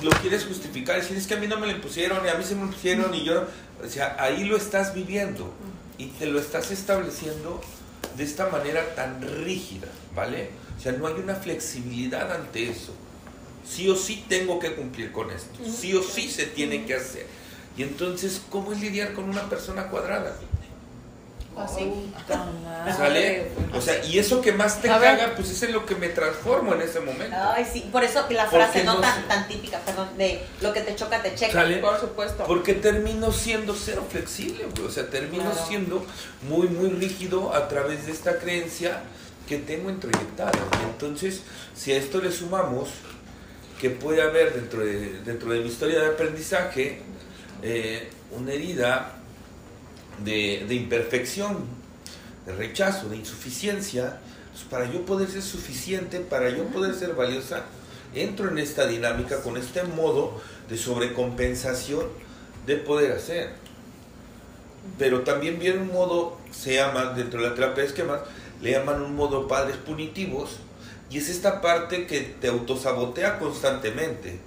[0.00, 2.34] Y lo quieres justificar, decir, es que a mí no me lo impusieron, y a
[2.34, 3.34] mí se me lo pusieron, y yo...
[3.34, 3.40] no".
[3.84, 5.52] O sea, ahí lo estás viviendo.
[5.98, 7.60] Y te lo estás estableciendo
[8.16, 9.88] de esta manera tan rígida,
[10.18, 10.50] ¿vale?
[10.76, 12.92] O sea, no hay una flexibilidad ante eso.
[13.66, 15.58] Sí o sí tengo que cumplir con esto.
[15.64, 17.26] Sí o sí se tiene que hacer.
[17.76, 20.34] Y entonces, ¿cómo es lidiar con una persona cuadrada?
[21.56, 21.90] Así.
[22.96, 23.48] ¿Sale?
[23.74, 26.72] O sea, y eso que más te caga, pues es en lo que me transformo
[26.74, 27.36] en ese momento.
[27.36, 30.72] Ay, sí, por eso la ¿Por frase no, no tan, tan típica, perdón, de lo
[30.72, 31.52] que te choca, te checa.
[31.52, 31.78] ¿Sale?
[31.78, 32.44] Por supuesto.
[32.46, 34.86] Porque termino siendo cero flexible, güey.
[34.86, 35.66] O sea, termino Claro.
[35.66, 36.06] siendo
[36.48, 39.02] muy, muy rígido a través de esta creencia
[39.48, 40.52] que tengo introyectada.
[40.52, 41.42] Y entonces,
[41.74, 42.88] si a esto le sumamos
[43.80, 47.00] que puede haber dentro de, dentro de mi historia de aprendizaje,
[47.62, 49.16] eh, una herida
[50.24, 51.64] de, de imperfección,
[52.46, 54.18] de rechazo, de insuficiencia.
[54.52, 57.64] Pues, para yo poder ser suficiente, para yo poder ser valiosa,
[58.14, 62.06] entro en esta dinámica con este modo de sobrecompensación
[62.66, 63.50] de poder hacer.
[64.98, 68.20] Pero también viene un modo, se llama, dentro de la terapia de esquemas,
[68.60, 70.58] le llaman un modo padres punitivos,
[71.10, 74.38] y es esta parte que te autosabotea constantemente.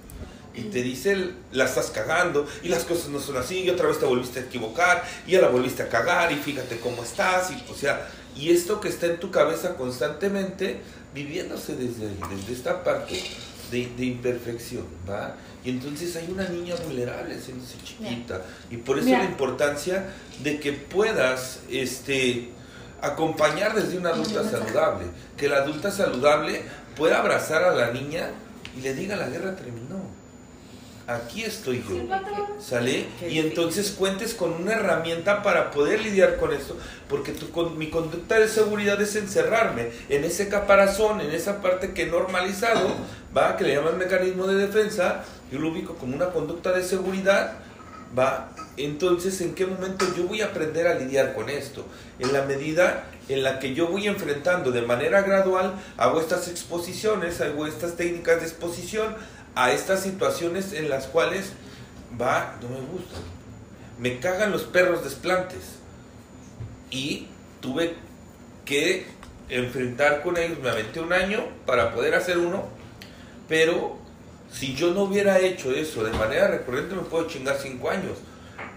[0.54, 3.98] Y te dice, la estás cagando, y las cosas no son así, y otra vez
[3.98, 7.70] te volviste a equivocar, y ya la volviste a cagar, y fíjate cómo estás, y
[7.70, 10.80] o sea, y esto que está en tu cabeza constantemente,
[11.14, 13.22] viviéndose desde ahí, desde esta parte
[13.70, 15.36] de, de imperfección, ¿va?
[15.64, 19.20] Y entonces hay una niña vulnerable, siéndose chiquita, y por eso Mira.
[19.20, 20.06] la importancia
[20.42, 22.50] de que puedas, este,
[23.02, 25.06] acompañar desde una adulta saludable,
[25.36, 26.62] que la adulta saludable
[26.96, 28.30] pueda abrazar a la niña
[28.76, 30.22] y le diga la guerra terminó.
[31.08, 31.96] Aquí estoy yo.
[32.60, 33.06] ¿Sale?
[33.28, 36.76] Y entonces cuentes con una herramienta para poder lidiar con esto,
[37.08, 41.92] porque tu, con, mi conducta de seguridad es encerrarme en ese caparazón, en esa parte
[41.92, 42.88] que he normalizado,
[43.36, 47.54] va, que le llaman mecanismo de defensa, yo lo ubico como una conducta de seguridad,
[48.16, 51.84] va, entonces en qué momento yo voy a aprender a lidiar con esto,
[52.18, 57.40] en la medida en la que yo voy enfrentando de manera gradual, hago estas exposiciones,
[57.40, 59.14] hago estas técnicas de exposición
[59.54, 61.52] a estas situaciones en las cuales
[62.20, 63.16] va, no me gusta.
[63.98, 65.60] Me cagan los perros desplantes.
[66.90, 67.28] Y
[67.60, 67.94] tuve
[68.64, 69.06] que
[69.48, 72.64] enfrentar con ellos, me aventé un año para poder hacer uno,
[73.48, 73.96] pero
[74.52, 78.18] si yo no hubiera hecho eso de manera recurrente me puedo chingar cinco años.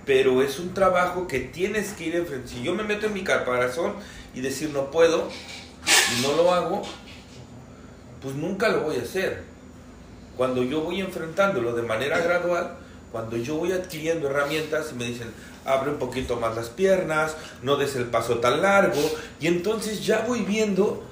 [0.06, 2.52] Pero es un trabajo que tienes que ir enfrentando.
[2.52, 3.94] Si yo me meto en mi caparazón
[4.34, 5.30] y decir no puedo
[6.18, 6.84] y no lo hago,
[8.22, 9.44] pues nunca lo voy a hacer.
[10.38, 12.78] Cuando yo voy enfrentándolo de manera gradual,
[13.12, 15.30] cuando yo voy adquiriendo herramientas y me dicen,
[15.64, 19.02] abre un poquito más las piernas, no des el paso tan largo,
[19.40, 21.04] y entonces ya voy viendo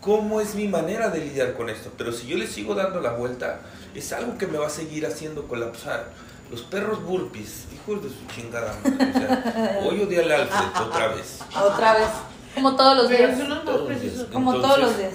[0.00, 1.90] cómo es mi manera de lidiar con esto.
[1.98, 3.60] Pero si yo le sigo dando la vuelta,
[3.94, 6.10] es algo que me va a seguir haciendo colapsar.
[6.52, 9.10] Los perros burpees, hijos de su chingada madre.
[9.10, 11.38] O sea, hoy odié al Alfred otra vez.
[11.60, 12.08] Otra vez.
[12.54, 13.38] Como todos los Pero días.
[13.40, 14.14] eso no es Todos preciso.
[14.16, 14.26] días.
[14.30, 15.14] Como Entonces, todos los días.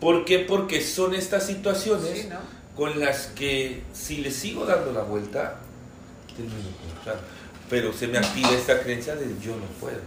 [0.00, 0.40] ¿Por qué?
[0.40, 2.38] Porque son estas situaciones Sí, ¿no?
[2.76, 5.58] con las que si le sigo dando la vuelta.
[7.70, 9.98] Pero se me activa esta creencia de yo no puedo,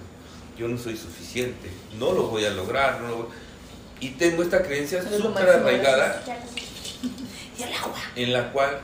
[0.57, 3.01] yo no soy suficiente, no lo voy a lograr.
[3.01, 3.27] No lo voy-
[4.01, 6.21] Y tengo esta creencia súper arraigada
[7.57, 7.95] Y el agua.
[8.15, 8.79] en la cual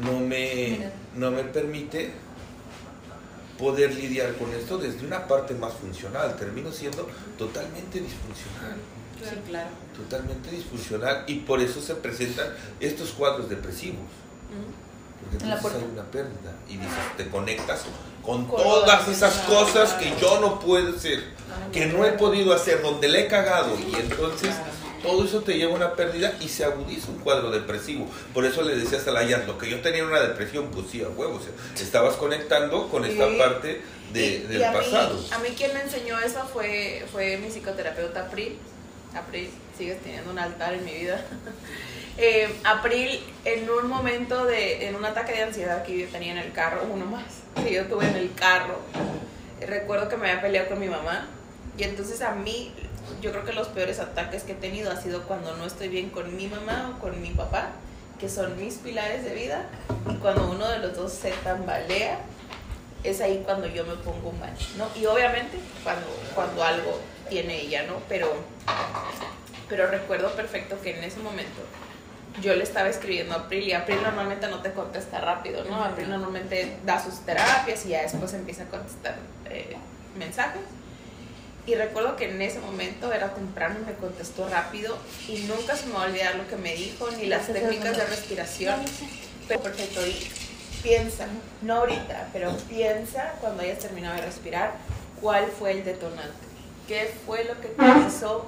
[0.00, 2.12] no me, no me permite
[3.58, 6.36] poder lidiar con esto desde una parte más funcional.
[6.36, 7.08] Termino siendo
[7.38, 8.76] totalmente disfuncional.
[9.18, 9.70] Sí, claro.
[9.96, 11.24] totalmente disfuncional.
[11.26, 12.48] Y por eso se presentan
[12.80, 14.04] estos cuadros depresivos.
[15.20, 16.54] Porque En la entonces hay una pérdida.
[16.68, 17.84] Y dices, te conectas
[18.22, 21.24] con Con todas esas cosas que yo no puedo hacer,
[21.72, 23.76] que no he podido hacer, donde le he cagado.
[23.78, 24.54] Y entonces
[25.06, 28.06] todo eso te lleva a una pérdida y se agudiza un cuadro depresivo.
[28.34, 31.02] Por eso le decías a la Yas, lo que yo tenía una depresión, pues sí,
[31.02, 31.52] a huevo, o sea,
[31.82, 33.80] estabas conectando con esta parte
[34.12, 35.18] de- Y- del y a mí- pasado.
[35.32, 38.58] a mí quien me enseñó eso fue, fue mi psicoterapeuta April.
[39.14, 41.24] April, sigues teniendo un altar en mi vida.
[42.18, 46.38] Eh, April, en un momento de, en un ataque de ansiedad que yo tenía en
[46.38, 47.24] el carro, uno más,
[47.62, 48.78] que yo tuve en el carro,
[49.60, 51.26] recuerdo que me había peleado con mi mamá
[51.76, 52.72] y entonces a mí,
[53.20, 56.10] yo creo que los peores ataques que he tenido ha sido cuando no estoy bien
[56.10, 57.70] con mi mamá o con mi papá,
[58.18, 59.66] que son mis pilares de vida,
[60.10, 62.18] y cuando uno de los dos se tambalea,
[63.04, 64.88] es ahí cuando yo me pongo mal, ¿no?
[65.00, 67.94] Y obviamente cuando, cuando algo tiene ella, ¿no?
[68.08, 68.32] Pero,
[69.68, 71.62] pero recuerdo perfecto que en ese momento
[72.42, 75.84] yo le estaba escribiendo a April y April normalmente no te contesta rápido, ¿no?
[75.84, 79.16] April normalmente da sus terapias y ya después empieza a contestar
[79.48, 79.76] eh,
[80.18, 80.62] mensajes.
[81.66, 84.96] Y recuerdo que en ese momento era temprano y me contestó rápido
[85.28, 88.06] y nunca se me va a olvidar lo que me dijo ni las técnicas de
[88.06, 88.80] respiración.
[89.48, 90.16] Pero perfecto, y
[90.82, 91.26] piensa,
[91.62, 94.74] no ahorita, pero piensa cuando hayas terminado de respirar,
[95.20, 96.46] cuál fue el detonante,
[96.86, 98.46] qué fue lo que te hizo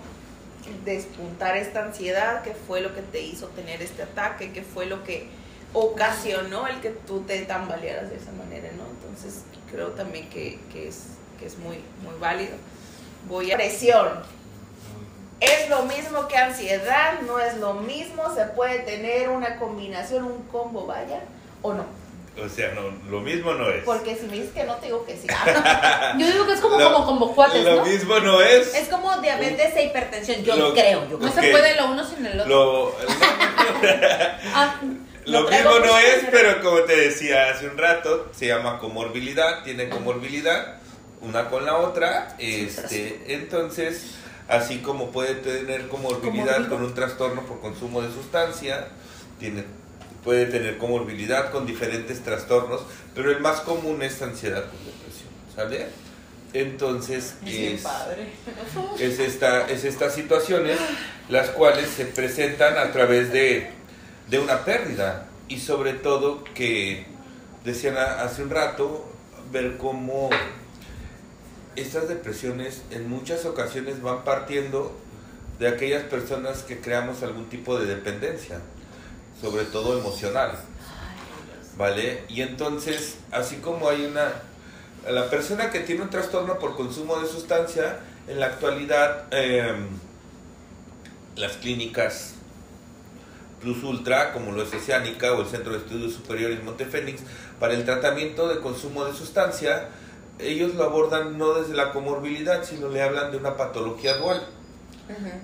[0.85, 5.03] despuntar esta ansiedad, qué fue lo que te hizo tener este ataque, qué fue lo
[5.03, 5.28] que
[5.73, 8.85] ocasionó el que tú te tambalearas de esa manera, ¿no?
[8.86, 11.05] Entonces creo también que, que es,
[11.39, 12.57] que es muy, muy válido.
[13.29, 13.57] Voy a...
[13.57, 14.09] Presión.
[15.41, 20.43] Es lo mismo que ansiedad, no es lo mismo, se puede tener una combinación, un
[20.45, 21.21] combo, vaya,
[21.63, 21.85] o no.
[22.45, 23.83] O sea, no, lo mismo no es.
[23.85, 25.27] Porque si me dices que no, te digo que sí.
[26.19, 27.85] Yo digo que es como, Lo- como, como cuates, Lo ¿no?
[27.85, 28.75] mismo no es.
[28.75, 31.03] Es como diabetes e hipertensión, yo Lo- creo.
[31.09, 31.33] Yo No creo.
[31.33, 32.49] se puede lo uno sin el otro.
[32.49, 32.95] Lo,
[34.55, 34.75] Ah,
[35.25, 39.89] Lo mismo no es, pero como te decía hace un rato, se llama comorbilidad, tiene
[39.89, 40.77] comorbilidad
[41.20, 44.15] una con la otra, este, entonces,
[44.49, 48.89] así como puede tener comorbilidad con un trastorno por consumo de sustancia,
[49.39, 49.65] tiene,
[50.24, 52.82] puede tener comorbilidad con diferentes trastornos,
[53.15, 55.86] pero el más común es ansiedad con depresión, ¿sale?
[56.55, 57.85] Entonces es,
[58.99, 60.78] es, esta, es estas situaciones
[61.28, 63.70] las cuales se presentan a través de,
[64.28, 67.07] de una pérdida y sobre todo que
[67.65, 69.07] decían hace un rato
[69.53, 70.31] ver cómo
[71.81, 74.97] estas depresiones en muchas ocasiones van partiendo
[75.59, 78.61] de aquellas personas que creamos algún tipo de dependencia,
[79.41, 80.53] sobre todo emocional.
[81.77, 82.25] ¿Vale?
[82.29, 84.43] Y entonces, así como hay una...
[85.09, 89.87] La persona que tiene un trastorno por consumo de sustancia, en la actualidad em,
[91.37, 92.35] las clínicas
[93.61, 97.23] Plus Ultra, como lo es Oceánica o el Centro de Estudios Superiores Montefénix,
[97.59, 99.89] para el tratamiento de consumo de sustancia,
[100.39, 104.47] ellos lo abordan no desde la comorbilidad, sino le hablan de una patología dual,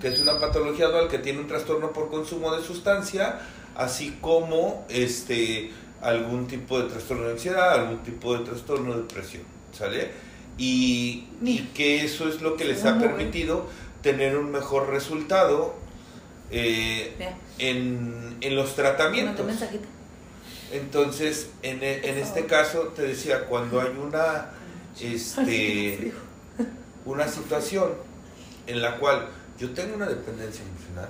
[0.01, 3.41] que es una patología dual que tiene un trastorno por consumo de sustancia,
[3.75, 9.43] así como este algún tipo de trastorno de ansiedad, algún tipo de trastorno de depresión,
[9.73, 10.11] ¿sale?
[10.59, 11.25] Y,
[11.75, 13.67] que eso es lo que les ha permitido
[14.03, 15.75] tener un mejor resultado
[16.51, 17.15] eh,
[17.59, 19.47] en, en, los tratamientos.
[20.73, 24.51] Entonces, en, en este caso, te decía, cuando hay una
[25.01, 26.13] este,
[27.05, 27.93] una situación
[28.67, 31.09] en la cual yo tengo una dependencia emocional,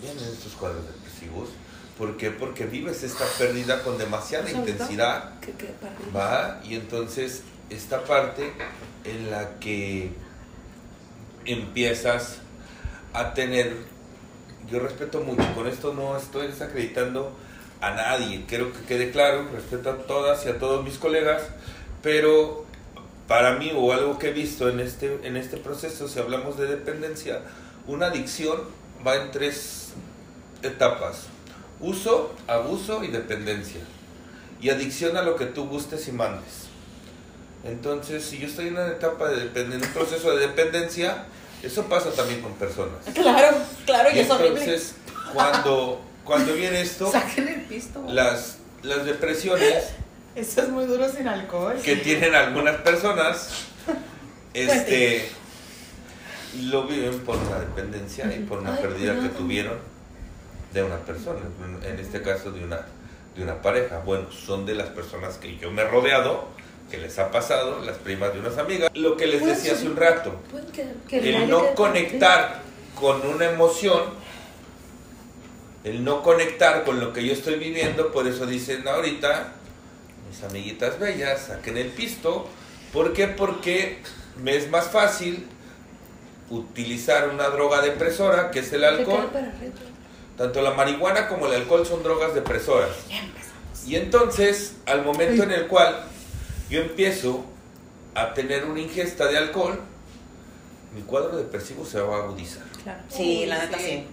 [0.00, 1.50] vienen estos cuadros depresivos.
[1.96, 2.30] ¿Por qué?
[2.30, 5.34] Porque vives esta pérdida con demasiada intensidad.
[6.16, 6.60] ¿Va?
[6.64, 8.52] Y entonces esta parte
[9.04, 10.10] en la que
[11.44, 12.38] empiezas
[13.12, 13.76] a tener,
[14.70, 17.36] yo respeto mucho, con esto no estoy desacreditando
[17.80, 21.42] a nadie, quiero que quede claro, respeto a todas y a todos mis colegas,
[22.02, 22.64] pero
[23.28, 26.66] para mí, o algo que he visto en este, en este proceso, si hablamos de
[26.66, 27.42] dependencia,
[27.86, 28.60] una adicción
[29.06, 29.90] va en tres
[30.62, 31.26] etapas.
[31.78, 33.80] Uso, abuso y dependencia.
[34.60, 36.66] Y adicción a lo que tú gustes y mandes.
[37.64, 41.24] Entonces, si yo estoy en una etapa de dependencia, un proceso de dependencia,
[41.62, 43.04] eso pasa también con personas.
[43.14, 44.94] Claro, claro, y, es entonces,
[45.32, 48.02] cuando, cuando viene esto, el pisto.
[48.08, 49.90] Las, las depresiones
[50.34, 51.76] eso es muy duro sin alcohol.
[51.82, 53.66] Que tienen algunas personas,
[54.54, 55.28] este,
[56.62, 59.78] lo viven por una dependencia y por una pérdida que tuvieron
[60.72, 61.40] de una persona,
[61.84, 62.86] en este caso de una,
[63.36, 63.98] de una pareja.
[64.04, 66.48] Bueno, son de las personas que yo me he rodeado,
[66.90, 68.90] que les ha pasado, las primas de unas amigas.
[68.94, 70.40] Lo que les decía hace un rato,
[71.10, 72.60] el no conectar
[72.94, 74.02] con una emoción,
[75.84, 79.54] el no conectar con lo que yo estoy viviendo, por eso dicen ahorita,
[80.30, 82.48] mis amiguitas bellas, saquen el pisto.
[82.92, 83.26] ¿Por qué?
[83.26, 83.98] Porque
[84.40, 85.46] me es más fácil
[86.50, 89.28] utilizar una droga depresora, que es el alcohol.
[90.36, 92.90] Tanto la marihuana como el alcohol son drogas depresoras.
[93.86, 96.04] Y entonces, al momento en el cual
[96.68, 97.44] yo empiezo
[98.14, 99.80] a tener una ingesta de alcohol,
[100.94, 102.62] mi cuadro depresivo se va a agudizar.
[103.08, 104.06] Sí, la neta sí.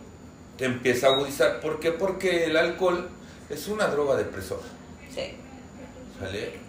[0.58, 1.60] Te empieza a agudizar.
[1.60, 1.92] ¿Por qué?
[1.92, 3.08] Porque el alcohol
[3.50, 4.64] es una droga depresora.
[5.14, 5.38] Sí.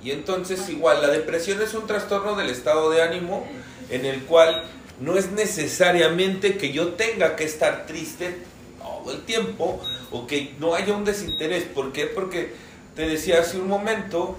[0.02, 3.46] Y entonces igual, la depresión es un trastorno del estado de ánimo
[3.90, 4.64] en el cual
[5.00, 8.36] no es necesariamente que yo tenga que estar triste
[8.78, 9.80] todo el tiempo
[10.10, 11.64] o que no haya un desinterés.
[11.64, 12.06] ¿Por qué?
[12.06, 12.52] Porque
[12.94, 14.36] te decía hace un momento,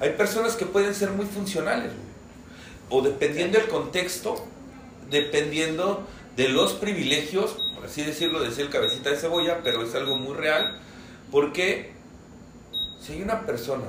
[0.00, 1.92] hay personas que pueden ser muy funcionales
[2.88, 4.46] o dependiendo del contexto,
[5.10, 6.06] dependiendo
[6.36, 10.34] de los privilegios, por así decirlo, decir el cabecita de cebolla, pero es algo muy
[10.34, 10.80] real,
[11.30, 11.92] porque
[13.00, 13.84] si hay una persona,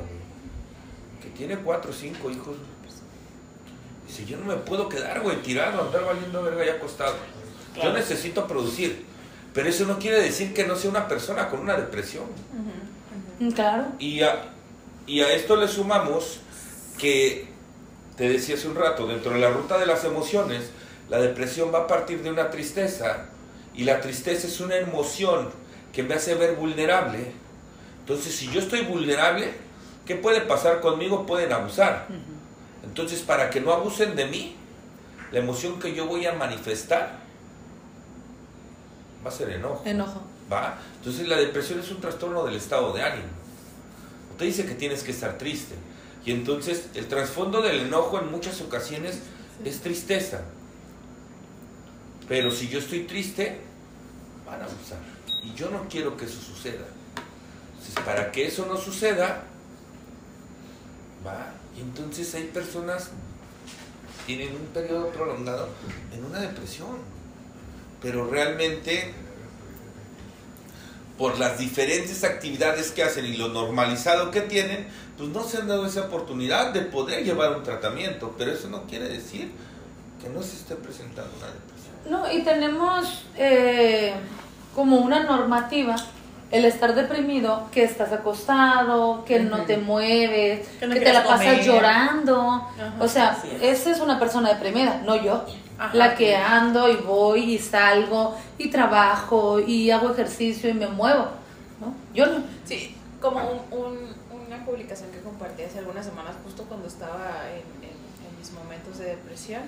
[1.37, 2.55] tiene cuatro o cinco hijos.
[4.07, 7.15] Dice, yo no me puedo quedar, güey, tirado, andar valiendo verga y acostado.
[7.81, 9.05] Yo necesito producir.
[9.53, 12.25] Pero eso no quiere decir que no sea una persona con una depresión.
[13.53, 13.87] Claro.
[13.99, 14.53] Y a,
[15.05, 16.39] y a esto le sumamos
[16.97, 17.47] que,
[18.15, 20.71] te decía hace un rato, dentro de la ruta de las emociones,
[21.09, 23.25] la depresión va a partir de una tristeza.
[23.75, 25.49] Y la tristeza es una emoción
[25.93, 27.31] que me hace ver vulnerable.
[27.99, 29.51] Entonces, si yo estoy vulnerable,
[30.07, 31.25] ¿Qué puede pasar conmigo?
[31.25, 32.07] Pueden abusar.
[32.83, 34.55] Entonces, para que no abusen de mí,
[35.33, 37.19] la emoción que yo voy a manifestar
[39.23, 39.83] va a ser enojo.
[39.85, 40.21] Enojo.
[40.51, 40.79] ¿Va?
[40.95, 43.27] Entonces, la depresión es un trastorno del estado de ánimo.
[44.31, 45.75] Usted dice que tienes que estar triste.
[46.23, 49.19] Y entonces, el trasfondo del enojo en muchas ocasiones
[49.65, 50.41] es tristeza.
[52.29, 53.59] Pero si yo estoy triste,
[54.45, 54.99] van a abusar.
[55.43, 56.85] Y yo no quiero que eso suceda.
[57.71, 59.43] Entonces, para que eso no suceda,
[61.25, 65.69] va, y entonces hay personas que tienen un periodo prolongado
[66.13, 66.97] en una depresión,
[68.01, 69.13] pero realmente
[71.17, 74.87] por las diferentes actividades que hacen y lo normalizado que tienen,
[75.17, 78.83] pues no se han dado esa oportunidad de poder llevar un tratamiento, pero eso no
[78.83, 79.51] quiere decir
[80.21, 81.77] que no se esté presentando una depresión.
[82.09, 84.13] No, y tenemos eh,
[84.75, 85.95] como una normativa
[86.51, 91.63] el estar deprimido, que estás acostado, que no te mueves, Que te la pasas comer.
[91.65, 92.67] llorando.
[92.99, 93.79] o sea, es.
[93.81, 95.43] esa es una persona deprimida, no yo.
[95.79, 95.95] Ajá.
[95.95, 101.27] La que ando y voy y salgo y trabajo y hago ejercicio y me muevo.
[101.79, 101.93] ¿no?
[102.13, 102.43] Yo no.
[102.65, 103.39] Sí, como
[103.71, 104.17] un, un-
[104.47, 108.97] una publicación que compartí hace algunas semanas, justo cuando estaba en, en- en mis momentos
[108.97, 109.61] de depresión,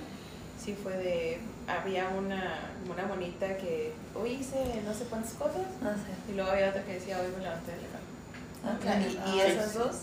[0.69, 2.59] sí fue de, había una,
[2.89, 6.31] una monita que hoy hice no sé cuántas cosas, sé.
[6.31, 9.05] y luego había otra que decía hoy me levanté de la cama.
[9.05, 9.33] Ok.
[9.33, 9.95] Y, y Ah, esas dos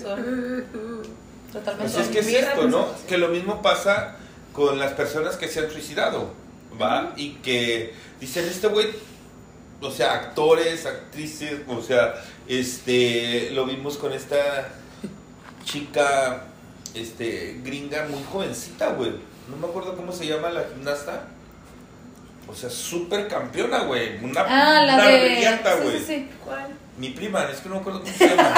[0.00, 0.64] son...
[1.52, 1.92] Totalmente.
[1.92, 2.88] Pues es que es esto, ¿no?
[3.06, 4.16] Que lo mismo pasa
[4.52, 6.32] con las personas que se han suicidado,
[6.80, 7.12] ¿va?
[7.16, 8.88] Y que dicen, este güey,
[9.80, 12.14] o sea, actores, actrices, o sea,
[12.48, 14.68] este, lo vimos con esta
[15.64, 16.42] chica,
[16.94, 19.12] este, gringa muy jovencita, güey.
[19.48, 21.24] No me acuerdo cómo se llama la gimnasta.
[22.46, 24.22] O sea, súper campeona, güey.
[24.22, 25.58] Una, Ah, la una de.
[25.82, 25.98] güey.
[25.98, 26.28] sí, sí.
[26.44, 26.68] ¿Cuál?
[26.98, 28.54] Mi prima, es que no me acuerdo cómo se llama.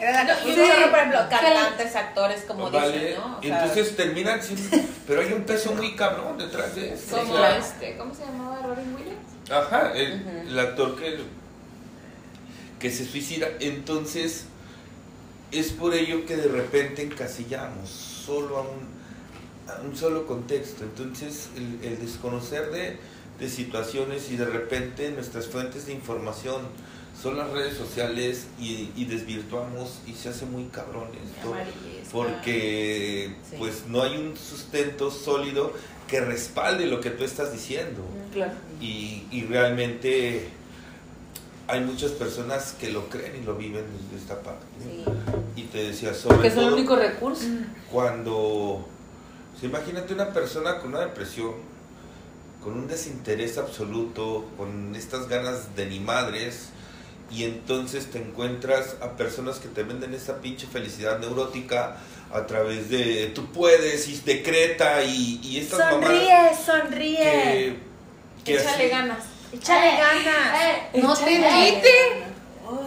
[0.00, 0.54] Era la Sí,
[0.90, 3.38] por ejemplo, cantantes, actores, como Vale, dicen, ¿no?
[3.38, 7.16] O sea, entonces terminan siendo, pero hay un peso muy cabrón detrás de esto.
[7.16, 8.60] o Como sea, este, ¿cómo se llamaba?
[8.62, 9.50] Robin Williams.
[9.50, 11.18] ajá, el, el actor que,
[12.78, 13.48] que se suicida.
[13.60, 14.46] Entonces,
[15.50, 18.78] es por ello que de repente encasillamos solo a un,
[19.68, 20.84] a un solo contexto.
[20.84, 22.98] Entonces, el, el desconocer de,
[23.40, 26.60] de situaciones y de repente nuestras fuentes de información
[27.20, 32.10] son las redes sociales y, y desvirtuamos y se hace muy cabrón esto Amarillista.
[32.12, 33.56] porque Sí.
[33.58, 35.72] pues no hay un sustento sólido
[36.06, 38.02] que respalde lo que tú estás diciendo
[38.32, 38.52] Claro.
[38.80, 40.48] y, y realmente
[41.66, 45.04] hay muchas personas que lo creen y lo viven desde esta parte sí.
[45.60, 47.44] Y te decía sobre Porque es el único recurso.
[47.90, 48.86] cuando
[49.62, 51.52] imagínate una persona con una depresión
[52.62, 56.70] con un desinterés absoluto con estas ganas de ni madres
[57.30, 61.96] y entonces te encuentras a personas que te venden esa pinche felicidad neurótica
[62.32, 67.18] a través de tú puedes y decreta y, y estas mamadas sonríe.
[67.18, 67.78] que,
[68.44, 69.24] que Échale así- ganas.
[69.52, 70.62] Échale ganas.
[70.94, 71.70] Eh, No te Échale.
[71.70, 71.90] grite.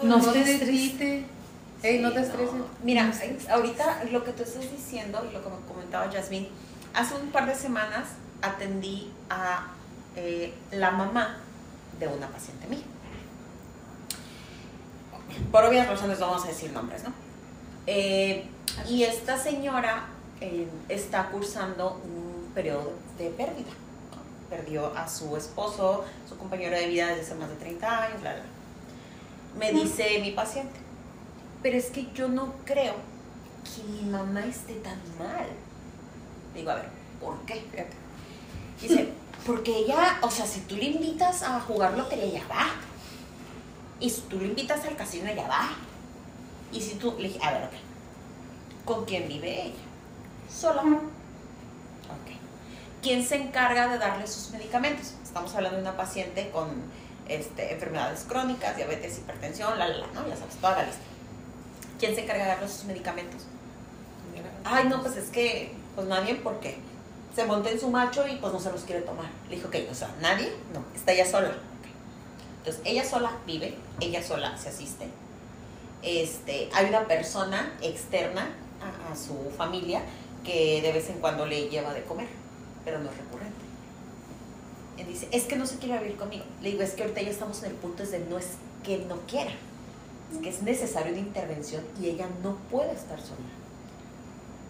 [0.03, 0.67] No No te estés
[1.83, 2.55] no te estreses.
[2.83, 3.11] Mira,
[3.49, 6.47] ahorita lo que tú estás diciendo y lo que me comentaba Jasmine,
[6.93, 8.09] hace un par de semanas
[8.41, 9.67] atendí a
[10.15, 11.37] eh, la mamá
[11.99, 12.83] de una paciente mía.
[15.51, 17.13] Por obvias razones no vamos a decir nombres, ¿no?
[17.87, 18.45] Eh,
[18.87, 20.05] y esta señora
[20.39, 23.71] eh, está cursando un periodo de pérdida.
[24.49, 28.33] Perdió a su esposo, su compañero de vida desde hace más de 30 años, bla,
[28.33, 28.43] bla.
[29.57, 30.79] Me dice mi paciente,
[31.61, 32.95] pero es que yo no creo
[33.63, 35.47] que mi mamá esté tan mal.
[36.53, 36.89] Digo, a ver,
[37.19, 37.63] ¿por qué?
[38.81, 39.09] Dice,
[39.45, 42.67] porque ella, o sea, si tú le invitas a jugar lotería, ella va.
[43.99, 45.69] Y si tú le invitas al casino, ella va.
[46.71, 47.73] Y si tú, le dije, a ver, ok,
[48.85, 49.75] ¿con quién vive ella?
[50.49, 50.81] Sola.
[50.81, 52.31] Ok.
[53.01, 55.13] ¿Quién se encarga de darle sus medicamentos?
[55.23, 56.69] Estamos hablando de una paciente con
[57.27, 60.27] este, enfermedades crónicas, diabetes, hipertensión, la, la, la, ¿no?
[60.27, 61.01] Ya sabes, toda la lista.
[62.01, 63.43] ¿Quién se encarga de darle sus medicamentos?
[64.63, 66.77] Ay, no, pues es que, pues nadie, ¿por qué?
[67.35, 69.27] Se monta en su macho y pues no se los quiere tomar.
[69.47, 71.53] Le dijo, ok, o sea, nadie, no, está ella sola.
[72.57, 75.09] Entonces, ella sola vive, ella sola se asiste.
[76.01, 78.49] Este, hay una persona externa
[78.81, 80.01] a, a su familia
[80.43, 82.29] que de vez en cuando le lleva de comer,
[82.83, 83.61] pero no es recurrente.
[84.97, 86.45] Él dice, es que no se quiere vivir conmigo.
[86.63, 88.47] Le digo, es que ahorita ya estamos en el punto de no es
[88.83, 89.51] que no quiera,
[90.39, 93.39] que es necesaria una intervención y ella no puede estar sola.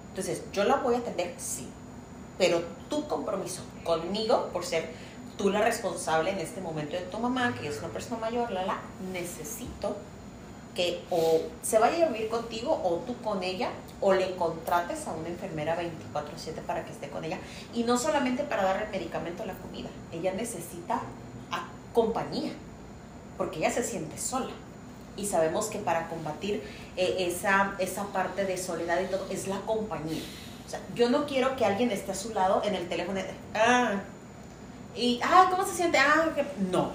[0.09, 1.69] Entonces, yo la voy a atender, sí,
[2.37, 4.89] pero tu compromiso conmigo, por ser
[5.37, 8.65] tú la responsable en este momento de tu mamá, que es una persona mayor, la,
[8.65, 8.79] la,
[9.13, 9.95] necesito
[10.75, 13.69] que o se vaya a vivir contigo o tú con ella
[13.99, 17.39] o le contrates a una enfermera 24/7 para que esté con ella
[17.73, 21.01] y no solamente para darle el medicamento la comida, ella necesita
[21.51, 22.53] a compañía
[23.37, 24.51] porque ella se siente sola
[25.17, 26.63] y sabemos que para combatir
[26.97, 30.21] eh, esa, esa parte de soledad y todo es la compañía.
[30.65, 33.19] O sea, yo no quiero que alguien esté a su lado en el teléfono.
[33.53, 34.01] Ah,
[34.95, 35.97] y, ah, ¿cómo se siente?
[35.97, 36.45] Ah, que-".
[36.71, 36.91] no.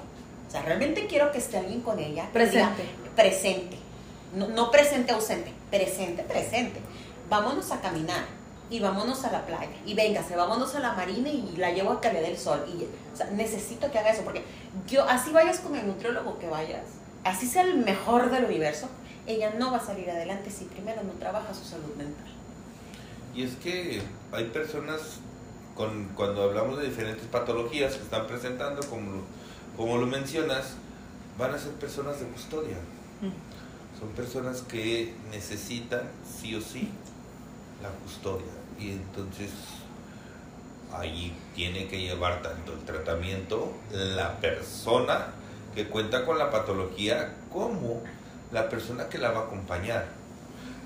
[0.46, 2.28] O sea, realmente quiero que esté alguien con ella.
[2.32, 2.82] Presente.
[2.82, 3.76] diga, presente.
[4.34, 6.80] No, no presente ausente, presente, presente.
[7.28, 8.24] Vámonos a caminar
[8.70, 9.76] y vámonos a la playa.
[9.84, 12.64] Y véngase, vámonos a la marina y la llevo a que le dé el sol.
[12.68, 14.44] Y, o sea, necesito que haga eso porque
[14.86, 16.84] yo, así vayas con el nutriólogo que vayas,
[17.26, 18.88] así sea el mejor del universo,
[19.26, 22.26] ella no va a salir adelante si primero no trabaja su salud mental.
[23.34, 24.00] Y es que
[24.32, 25.18] hay personas,
[25.74, 29.22] con, cuando hablamos de diferentes patologías que están presentando, como lo,
[29.76, 30.74] como lo mencionas,
[31.38, 32.76] van a ser personas de custodia.
[33.98, 36.90] Son personas que necesitan sí o sí
[37.82, 38.52] la custodia.
[38.78, 39.50] Y entonces
[40.92, 45.32] ahí tiene que llevar tanto el tratamiento la persona
[45.76, 48.02] que cuenta con la patología como
[48.50, 50.08] la persona que la va a acompañar.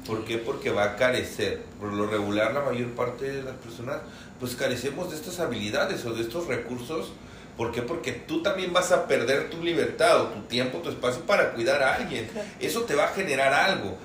[0.07, 0.37] ¿Por qué?
[0.37, 1.63] Porque va a carecer.
[1.79, 4.01] Por lo regular, la mayor parte de las personas,
[4.41, 7.13] pues carecemos de estas habilidades o de estos recursos.
[7.57, 7.83] ¿Por qué?
[7.83, 11.83] Porque tú también vas a perder tu libertad o tu tiempo, tu espacio para cuidar
[11.83, 12.29] a alguien.
[12.59, 13.97] Eso te va a generar algo.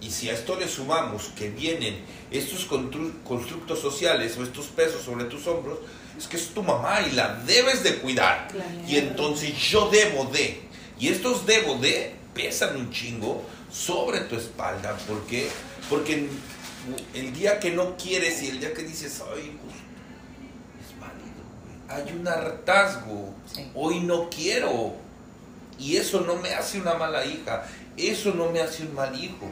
[0.00, 4.66] Y, y si a esto le sumamos que vienen estos constru- constructos sociales o estos
[4.66, 5.78] pesos sobre tus hombros,
[6.20, 8.48] es que es tu mamá y la debes de cuidar.
[8.86, 10.60] Y entonces yo debo de.
[10.98, 13.42] Y estos debo de pesan un chingo
[13.72, 14.94] sobre tu espalda.
[15.08, 15.48] ¿Por qué?
[15.88, 16.28] Porque
[17.14, 19.76] el día que no quieres y el día que dices, ay, pues,
[20.84, 21.42] es válido.
[21.64, 22.02] güey.
[22.02, 23.34] Hay un hartazgo.
[23.50, 23.70] Sí.
[23.74, 24.96] Hoy no quiero.
[25.78, 27.64] Y eso no me hace una mala hija.
[27.96, 29.50] Eso no me hace un mal hijo.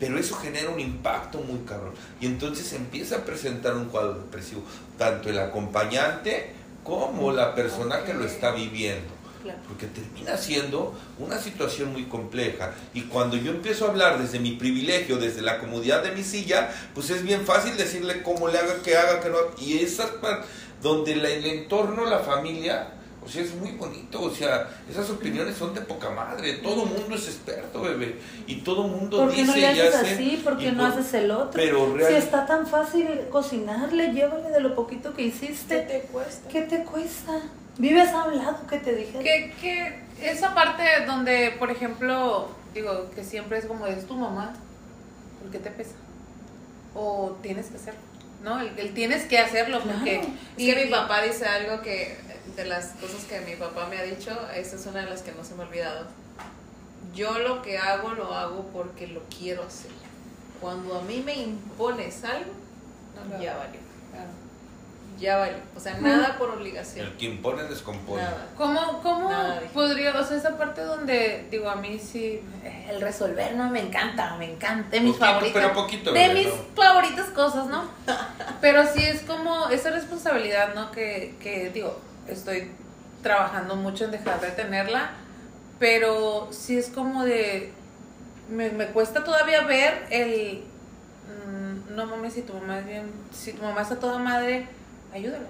[0.00, 1.92] Pero eso genera un impacto muy cabrón.
[2.20, 4.62] Y entonces empieza a presentar un cuadro depresivo.
[4.98, 9.20] Tanto el acompañante como la persona que lo está viviendo.
[9.66, 12.72] Porque termina siendo una situación muy compleja.
[12.92, 16.70] Y cuando yo empiezo a hablar desde mi privilegio, desde la comodidad de mi silla,
[16.94, 19.38] pues es bien fácil decirle cómo le haga, que haga, que no.
[19.38, 19.50] haga.
[19.58, 20.10] Y esas
[20.82, 22.88] donde el entorno, la familia,
[23.30, 24.20] o sea, es muy bonito.
[24.22, 26.54] O sea, esas opiniones son de poca madre.
[26.54, 28.16] Todo mundo es experto, bebé.
[28.48, 30.14] Y todo mundo ¿Por qué dice no le y haces hace.
[30.14, 30.40] así?
[30.42, 31.50] ¿Por qué no por- haces el otro?
[31.54, 35.78] Pero Si real- está tan fácil cocinarle, llévale de lo poquito que ¿Qué hiciste.
[35.82, 36.48] te cuesta?
[36.48, 37.32] ¿Qué te cuesta?
[37.78, 39.18] Vives a un lado que te dije.
[39.20, 44.52] Que, que esa parte donde, por ejemplo, digo, que siempre es como, es tu mamá,
[45.40, 45.92] ¿por qué te pesa?
[46.94, 48.00] O tienes que hacerlo,
[48.42, 48.60] ¿no?
[48.60, 50.18] El, el tienes que hacerlo porque...
[50.20, 50.34] Claro.
[50.58, 52.16] Es que mi papá dice algo que,
[52.56, 55.32] de las cosas que mi papá me ha dicho, esta es una de las que
[55.32, 56.06] no se me ha olvidado.
[57.14, 59.90] Yo lo que hago, lo hago porque lo quiero hacer.
[60.60, 62.52] Cuando a mí me impones algo,
[63.40, 63.80] ya valió.
[65.18, 65.58] Ya valió.
[65.76, 67.06] O sea, nada por obligación.
[67.06, 68.22] El que impone descompone.
[68.22, 68.46] Nada.
[68.56, 72.40] ¿Cómo, cómo Nada podría, o sea, esa parte donde, digo, a mí sí,
[72.88, 75.62] el resolver no me encanta, me encanta, de mis Poquito, favoritas.
[75.62, 76.54] pero poquito, de mis ¿no?
[76.74, 77.84] favoritas cosas, ¿no?
[78.62, 80.90] Pero sí es como esa responsabilidad, ¿no?
[80.90, 82.00] Que, que, digo,
[82.32, 82.70] estoy
[83.22, 85.10] trabajando mucho en dejar de tenerla,
[85.78, 87.72] pero sí es como de,
[88.50, 90.62] me, me cuesta todavía ver el,
[91.46, 94.66] mm, no mames, si tu mamá es bien, si tu mamá está toda madre,
[95.12, 95.46] ayúdala.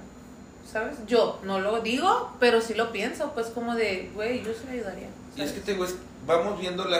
[0.70, 0.98] ¿Sabes?
[1.06, 4.72] Yo no lo digo, pero sí lo pienso, pues como de, güey, yo sí le
[4.78, 5.08] ayudaría.
[5.36, 5.96] Y es que te digo, es-
[6.26, 6.98] vamos viendo la.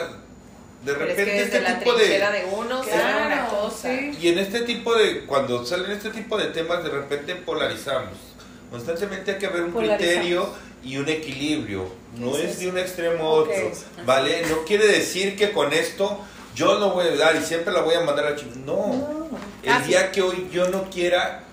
[0.83, 1.97] De Pero es repente que desde este la tipo de.
[1.99, 3.87] trinchera de, uno se Claro, ve una cosa.
[3.87, 4.17] sí.
[4.19, 8.13] Y en este tipo de, cuando salen este tipo de temas, de repente polarizamos.
[8.71, 10.49] Constantemente hay que haber un criterio
[10.83, 11.85] y un equilibrio.
[12.17, 13.71] No ¿Qué es es de un extremo a otro.
[14.05, 14.43] ¿Vale?
[14.49, 16.19] No quiere decir que con esto
[16.55, 18.61] yo lo voy a dar y siempre la voy a mandar a chingada.
[18.65, 18.87] No.
[18.87, 19.39] No.
[19.63, 21.43] El día que hoy yo no quiera,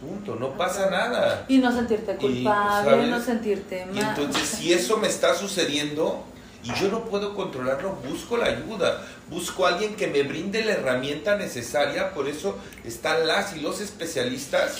[0.00, 1.44] punto, no pasa nada.
[1.48, 3.08] Y no sentirte Y, culpable, ¿sabes?
[3.08, 4.14] no sentirte Y mal.
[4.16, 6.24] entonces, si eso me está sucediendo
[6.62, 9.02] y yo no puedo controlarlo, busco la ayuda.
[9.28, 12.12] Busco a alguien que me brinde la herramienta necesaria.
[12.14, 14.76] Por eso están las y los especialistas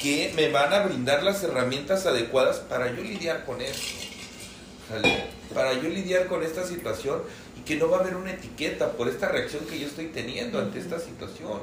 [0.00, 3.82] que me van a brindar las herramientas adecuadas para yo lidiar con esto.
[4.88, 5.24] ¿Sale?
[5.54, 7.22] Para yo lidiar con esta situación
[7.58, 10.58] y que no va a haber una etiqueta por esta reacción que yo estoy teniendo
[10.58, 11.60] ante esta situación.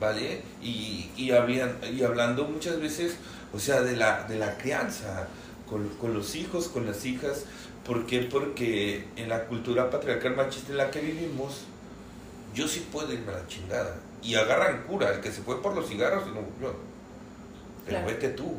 [0.00, 0.42] ¿vale?
[0.62, 3.16] Y, y, hablan- y hablando muchas veces,
[3.52, 5.28] o sea, de la, de la crianza,
[5.68, 7.44] con, con los hijos, con las hijas.
[7.84, 8.20] ¿Por qué?
[8.20, 11.62] Porque en la cultura patriarcal machista en la que vivimos,
[12.54, 13.96] yo sí puedo irme a la chingada.
[14.22, 16.74] Y agarran cura, el que se fue por los cigarros y no volvió.
[17.90, 18.06] Pero Claro.
[18.06, 18.54] vete tú,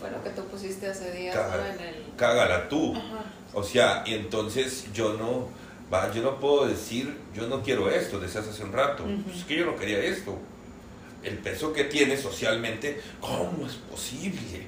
[0.00, 1.66] Fue lo que tú pusiste hace días Caga- ¿no?
[1.66, 2.04] en el...
[2.16, 2.94] cágala tú.
[2.94, 3.24] Ajá.
[3.54, 5.48] O sea, y entonces yo no,
[5.92, 9.22] va, yo no puedo decir, yo no quiero esto, decías hace un rato, Ujú.
[9.22, 10.36] pues es que yo no quería esto.
[11.22, 14.66] El peso que tiene socialmente, ¿cómo es posible que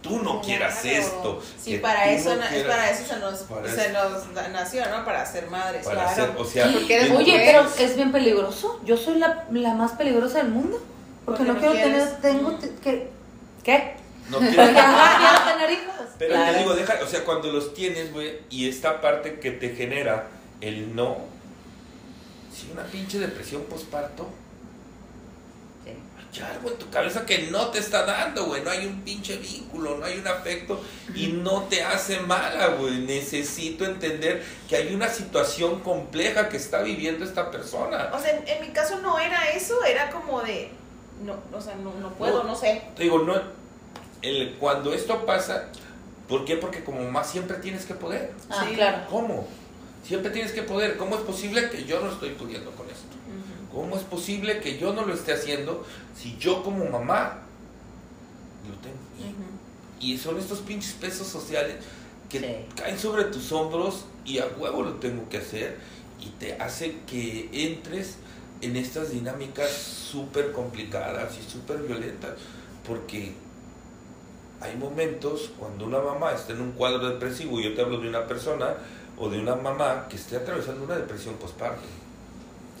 [0.00, 0.96] tú no quieras Claro.
[0.96, 1.42] esto?
[1.60, 3.92] Sí, que para eso, no quieras- para eso se nos, Para se eso.
[3.92, 5.04] nos na- nació, ¿no?
[5.04, 5.84] Para ser madres.
[5.84, 6.10] para claro.
[6.10, 8.80] hacer, o sea, Oye, pero es bien peligroso.
[8.84, 10.80] Yo soy la, la más peligrosa del mundo.
[11.24, 12.20] Porque, Porque no no quiero quieres.
[12.20, 13.08] tener, tengo te- que,
[13.62, 13.94] ¿qué?
[14.30, 14.72] no Porque quiero...
[14.72, 15.94] no quiero tener hijos.
[16.18, 16.52] Pero Claro.
[16.52, 20.28] te digo, deja, o sea, cuando los tienes, güey, y esta parte que te genera
[20.60, 21.18] el no,
[22.54, 24.28] si una pinche depresión postparto,
[25.84, 26.40] Sí.
[26.40, 29.36] hay algo en tu cabeza que no te está dando, güey, no hay un pinche
[29.36, 30.82] vínculo, no hay un afecto
[31.14, 33.00] y no te hace mala, güey.
[33.00, 38.10] Necesito entender que hay una situación compleja que está viviendo esta persona.
[38.14, 40.70] O sea, en, en mi caso no era eso, era como de,
[41.24, 42.82] no, o sea, no, no puedo, no sé.
[42.96, 43.34] Te digo, no,
[44.22, 45.68] el, cuando esto pasa,
[46.28, 46.56] ¿por qué?
[46.56, 48.32] Porque como mamá siempre tienes que poder.
[48.50, 48.74] Ah, Sí.
[48.74, 49.06] claro.
[49.10, 49.46] ¿Cómo?
[50.04, 50.96] Siempre tienes que poder.
[50.96, 53.06] ¿Cómo es posible que yo no estoy pudiendo con esto?
[53.72, 57.38] ¿Cómo es posible que yo no lo esté haciendo si yo como mamá
[58.68, 58.96] lo tengo?
[60.00, 61.76] Y son estos pinches pesos sociales
[62.28, 62.46] que Sí.
[62.76, 65.78] caen sobre tus hombros y a huevo lo tengo que hacer
[66.20, 68.16] y te hace que entres
[68.62, 72.30] en estas dinámicas súper complicadas y súper violentas
[72.86, 73.34] porque
[74.60, 78.08] hay momentos cuando una mamá está en un cuadro depresivo y yo te hablo de
[78.08, 78.74] una persona
[79.18, 81.82] o de una mamá que esté atravesando una depresión postparto.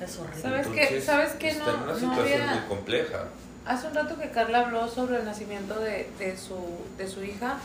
[0.00, 0.40] Es horrible.
[0.42, 1.00] ¿Sabes qué?
[1.00, 1.48] ¿Sabes qué?
[1.48, 3.24] Está No- en una no situación había- muy compleja.
[3.66, 6.56] Hace un rato que Carla habló sobre el nacimiento de, de su,
[6.98, 7.58] de su hija.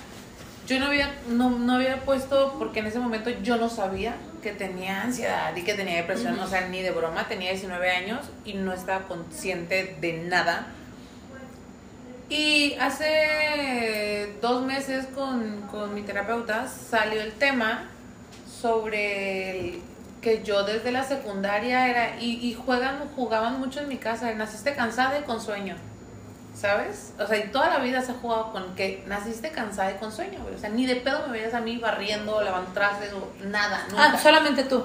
[0.68, 4.15] Yo no había, no, no había puesto, porque en ese momento yo no sabía
[4.48, 6.40] que tenía ansiedad y que tenía depresión.
[6.40, 10.68] O sea, ni de broma, tenía 19 años y no estaba consciente de nada.
[12.30, 17.90] Y hace dos meses con, con mi terapeuta salió el tema
[18.61, 19.82] sobre el-
[20.22, 24.74] que yo desde la secundaria era, y, y juegan, jugaban mucho en mi casa, naciste
[24.74, 25.76] cansada y con sueño,
[26.60, 27.14] ¿sabes?
[27.20, 30.12] O sea, y toda la vida se ha jugado con que naciste cansada y con
[30.12, 30.56] sueño, güey.
[30.56, 34.12] O sea, ni de pedo me veías a mí barriendo, lavando trastes, o nada, nunca.
[34.14, 34.84] Ah, solamente tú.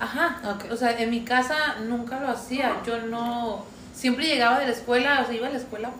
[0.00, 0.40] Ajá.
[0.44, 0.72] Ok.
[0.72, 2.80] O sea, en mi casa nunca lo hacía.
[2.86, 3.64] Yo no.
[3.92, 5.90] Siempre llegaba de la escuela, o sea, iba a la escuela,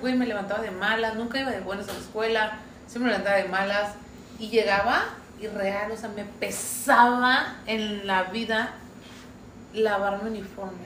[0.00, 3.36] güey, me levantaba de malas, nunca iba de buenas a la escuela, siempre me levantaba
[3.36, 3.94] de malas.
[4.38, 5.04] Y llegaba
[5.40, 8.74] y real, o sea, me pesaba en la vida
[9.72, 10.84] lavarme uniforme,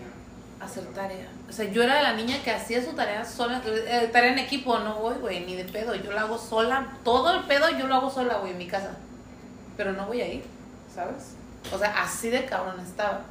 [0.61, 1.34] hacer tarea.
[1.49, 4.79] O sea, yo era la niña que hacía su tarea sola, eh, tarea en equipo,
[4.79, 7.95] no voy, güey, ni de pedo, yo lo hago sola, todo el pedo yo lo
[7.97, 8.97] hago sola, güey, en mi casa.
[9.77, 10.45] Pero no voy a ir,
[10.93, 11.35] ¿sabes?
[11.73, 13.23] O sea, así de cabrón estaba.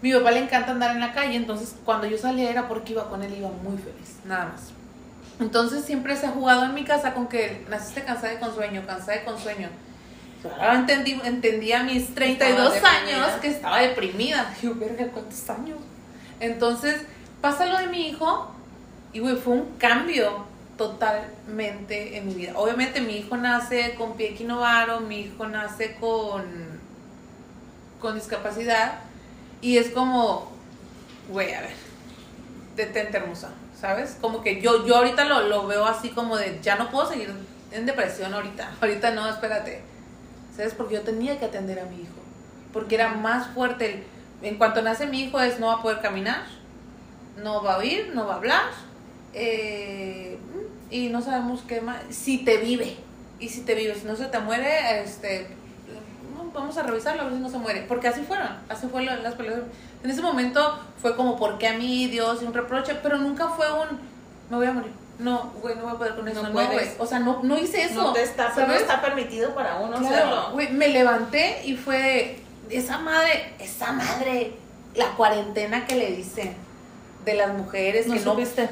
[0.00, 3.08] Mi papá le encanta andar en la calle, entonces cuando yo salía era porque iba
[3.08, 4.70] con él, iba muy feliz, nada más.
[5.40, 8.82] Entonces siempre se ha jugado en mi casa con que naciste cansada y con sueño,
[8.86, 9.68] cansada y con sueño.
[10.58, 13.40] Ahora entendí, entendí a mis 32 Estaba años deprimida.
[13.40, 14.54] que estaba deprimida.
[14.62, 15.78] Digo, verga, ¿cuántos años?
[16.40, 17.02] Entonces
[17.42, 18.50] pasa lo de mi hijo
[19.12, 20.46] y, güey, fue un cambio
[20.78, 22.52] totalmente en mi vida.
[22.56, 26.42] Obviamente mi hijo nace con pie equinovaro, mi hijo nace con,
[28.00, 28.94] con discapacidad
[29.60, 30.50] y es como,
[31.28, 31.70] güey, a ver,
[32.76, 34.16] detente hermosa, ¿sabes?
[34.20, 37.32] Como que yo, yo ahorita lo, lo veo así como de, ya no puedo seguir
[37.70, 39.82] en depresión ahorita, ahorita no, espérate,
[40.56, 40.74] ¿sabes?
[40.74, 42.14] Porque yo tenía que atender a mi hijo,
[42.72, 44.04] porque era más fuerte, el-
[44.48, 46.42] en cuanto nace mi hijo es no va a poder caminar,
[47.36, 48.70] no va a oír, no va a hablar,
[49.34, 50.38] eh,
[50.90, 52.96] y no sabemos qué más, si te vive,
[53.40, 55.48] y si te vive, si no se te muere, este,
[56.52, 59.34] vamos a revisarlo a ver si no se muere, porque así fueron, así fueron las
[59.34, 59.60] peleas.
[60.04, 62.42] En ese momento fue como, ¿por qué a mí, Dios?
[62.42, 63.98] Y un reproche, pero nunca fue un,
[64.50, 64.92] me voy a morir.
[65.18, 66.88] No, güey, no voy a poder con eso, No no, güey.
[66.98, 68.02] O sea, no, no hice eso.
[68.02, 70.50] No te está, no está permitido para uno Claro, hacerlo.
[70.52, 72.38] güey, me levanté y fue
[72.68, 74.54] esa madre, esa madre,
[74.94, 76.54] la cuarentena que le dicen
[77.24, 78.68] de las mujeres No que no, supiste.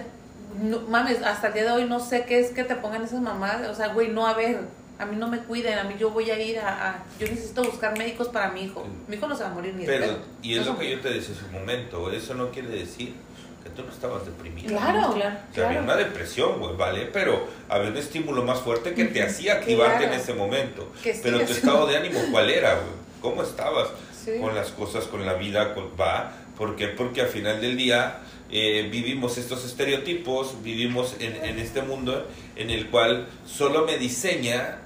[0.63, 3.21] no, mames, hasta el día de hoy no sé qué es que te pongan esas
[3.21, 4.59] mamadas, o sea, güey, no, a ver,
[4.99, 7.63] a mí no me cuiden, a mí yo voy a ir a, a- yo necesito
[7.65, 10.07] buscar médicos para mi hijo, mi hijo no se va a morir ni de Pero,
[10.07, 10.19] pedo.
[10.43, 13.15] y es No lo que yo te decía hace un momento, eso no quiere decir
[13.63, 14.69] que tú no estabas deprimida.
[14.69, 15.37] Claro, Claro.
[15.51, 15.85] O sea, había claro.
[15.85, 17.09] una depresión, güey, ¿vale?
[17.13, 20.13] Pero había un estímulo más fuerte que te hacía activarte Claro.
[20.15, 20.91] en ese momento.
[21.03, 22.87] Que sí, Pero tu estado de ánimo, ¿cuál era, güey?
[23.21, 23.89] ¿Cómo estabas
[24.25, 24.33] Sí.
[24.41, 26.33] con las cosas, con la vida, con va?
[26.57, 26.89] ¿Por qué?
[26.89, 28.19] Porque al final del día
[28.53, 34.79] eh, vivimos estos estereotipos, vivimos en, en este mundo en el cual solo me diseña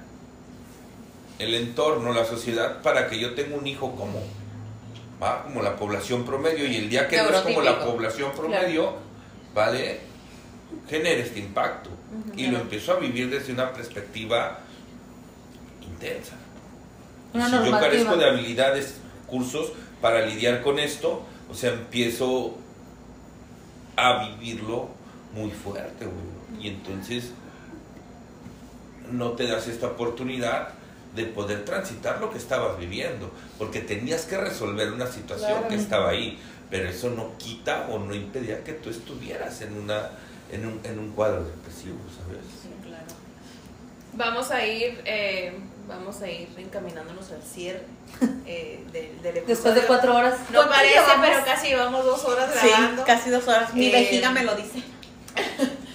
[1.39, 4.21] el entorno, la sociedad, para que yo tenga un hijo como,
[5.21, 5.43] ¿va?
[5.43, 6.65] como la población promedio.
[6.65, 8.95] Y el día que no es como la población promedio,
[9.53, 9.99] ¿vale?
[10.89, 11.89] Genera este impacto.
[12.37, 14.59] Y lo empiezo a vivir desde una perspectiva
[15.81, 16.35] intensa.
[17.33, 18.95] Una si yo carezco de habilidades,
[19.27, 22.57] cursos para lidiar con esto, o sea, empiezo
[23.95, 24.89] a vivirlo
[25.33, 26.63] muy fuerte, güey.
[26.63, 27.31] Y entonces
[29.11, 30.69] no te das esta oportunidad
[31.15, 35.67] de poder transitar lo que estabas viviendo, porque tenías que resolver una situación Claro.
[35.69, 36.37] que estaba ahí,
[36.69, 40.09] pero eso no quita o no impedía que tú estuvieras en una
[40.51, 42.39] en un, en un cuadro depresivo, ¿sabes?
[42.61, 43.03] Sí, claro.
[44.13, 45.53] Vamos a ir, eh,
[45.87, 47.81] vamos a ir encaminándonos al cierre
[48.45, 49.45] eh, del, del episodio.
[49.47, 50.35] Después de cuatro horas.
[50.49, 51.27] No ¿Cuánto parece, llevamos?
[51.27, 53.03] pero casi llevamos dos horas Sí, grabando.
[53.05, 53.73] casi dos horas.
[53.73, 54.81] Mi Eh, vejiga me lo dice.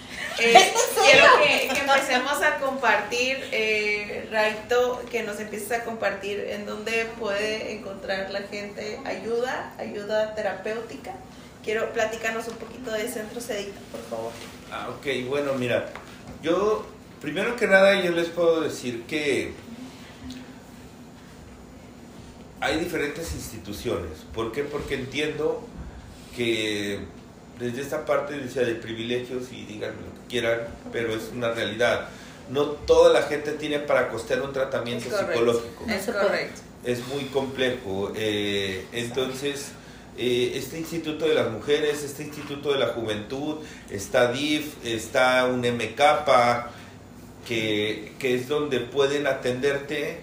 [0.43, 0.73] Eh,
[1.05, 7.07] quiero que, que empecemos a compartir, eh, Raito, que nos empieces a compartir en dónde
[7.19, 11.13] puede encontrar la gente ayuda, ayuda terapéutica.
[11.63, 14.33] Quiero platicarnos un poquito de Centro Sedita, por favor.
[14.73, 15.91] Ah, ok, bueno, mira,
[16.43, 16.87] yo,
[17.21, 19.53] primero que nada, yo les puedo decir que
[22.61, 24.11] hay diferentes instituciones.
[24.35, 24.63] ¿Por qué?
[24.65, 25.63] Porque entiendo
[26.37, 27.01] que
[27.59, 30.61] desde esta parte decía de privilegios y díganme lo que quieran,
[30.93, 32.09] pero es una realidad.
[32.51, 35.33] No toda la gente tiene para costear un tratamiento Es correcto.
[35.33, 36.61] psicológico Es correcto.
[36.85, 38.13] es muy complejo.
[38.17, 39.69] eh, entonces,
[40.19, 43.57] eh, este Instituto de las Mujeres, este Instituto de la Juventud,
[43.91, 46.01] está DIF, está un MK,
[47.47, 50.21] que, que es donde pueden atenderte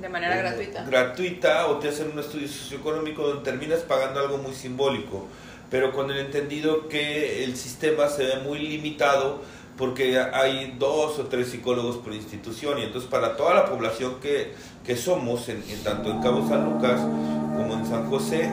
[0.00, 0.84] De manera eh, gratuita.
[0.84, 5.26] gratuita o te hacen un estudio socioeconómico donde terminas pagando algo muy simbólico,
[5.70, 9.40] pero con el entendido que el sistema se ve muy limitado
[9.76, 14.52] porque hay dos o tres psicólogos por institución y entonces para toda la población que,
[14.84, 18.50] que somos, en, en tanto en Cabo San Lucas como en San José,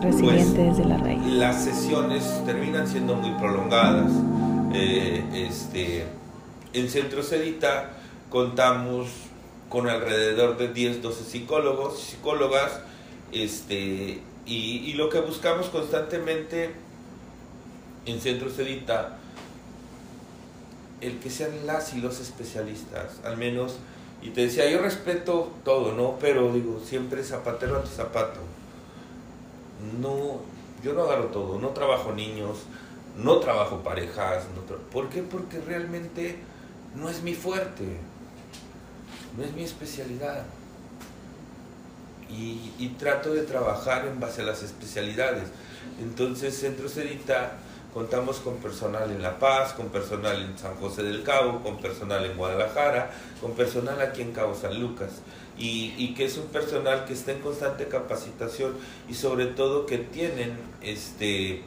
[0.00, 1.20] Resiliente desde la raíz.
[1.26, 4.10] las sesiones terminan siendo muy prolongadas.
[4.72, 6.06] Eh, este,
[6.72, 7.90] en Centro Sedita
[8.30, 9.08] contamos
[9.70, 12.80] con alrededor de 10, 12 psicólogos, psicólogas,
[13.32, 16.74] este, y, lo que buscamos constantemente
[18.04, 19.16] en Centro Sedita,
[21.00, 23.76] el que sean las y los especialistas, al menos,
[24.20, 26.18] y te decía, yo respeto todo, ¿no?
[26.20, 28.40] Pero digo, siempre zapatero a tu zapato
[30.00, 30.40] no,
[30.82, 32.58] yo no agarro todo, no trabajo niños,
[33.16, 35.22] no trabajo parejas, no ¿por qué?
[35.22, 36.38] Porque realmente
[36.94, 37.84] no es mi fuerte,
[39.36, 40.44] no es mi especialidad.
[42.28, 45.44] Y, trato de trabajar en base a las especialidades.
[46.00, 47.54] Entonces, Centro Cerita
[47.92, 52.24] contamos con personal en La Paz, con personal en San José del Cabo, con personal
[52.24, 55.10] en Guadalajara, con personal aquí en Cabo San Lucas.
[55.58, 58.74] Y, y que es un personal que está en constante capacitación
[59.08, 61.64] y sobre todo que tienen este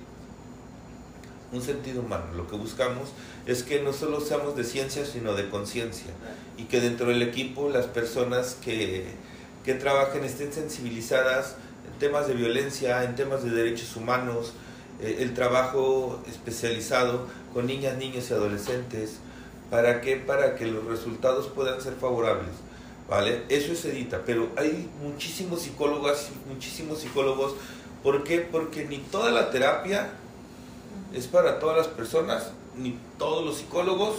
[1.54, 2.26] un sentido humano.
[2.36, 3.10] Lo que buscamos
[3.46, 6.12] es que no solo seamos de ciencia, sino de conciencia.
[6.58, 9.06] Y que dentro del equipo las personas que,
[9.64, 11.56] que trabajen estén sensibilizadas
[11.92, 14.54] en temas de violencia, en temas de derechos humanos,
[15.02, 19.18] eh, el trabajo especializado con niñas, niños y adolescentes.
[19.70, 20.18] ¿Para qué?
[20.18, 22.52] Para que los resultados puedan ser favorables.
[23.10, 23.44] ¿Vale?
[23.50, 27.54] Eso es edita, pero hay muchísimos psicólogas, muchísimos psicólogos.
[28.02, 28.40] ¿Por qué?
[28.40, 30.12] Porque ni toda la terapia
[31.14, 34.16] es para todas las personas, ni todos los psicólogos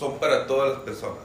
[0.00, 1.18] son para todas las personas.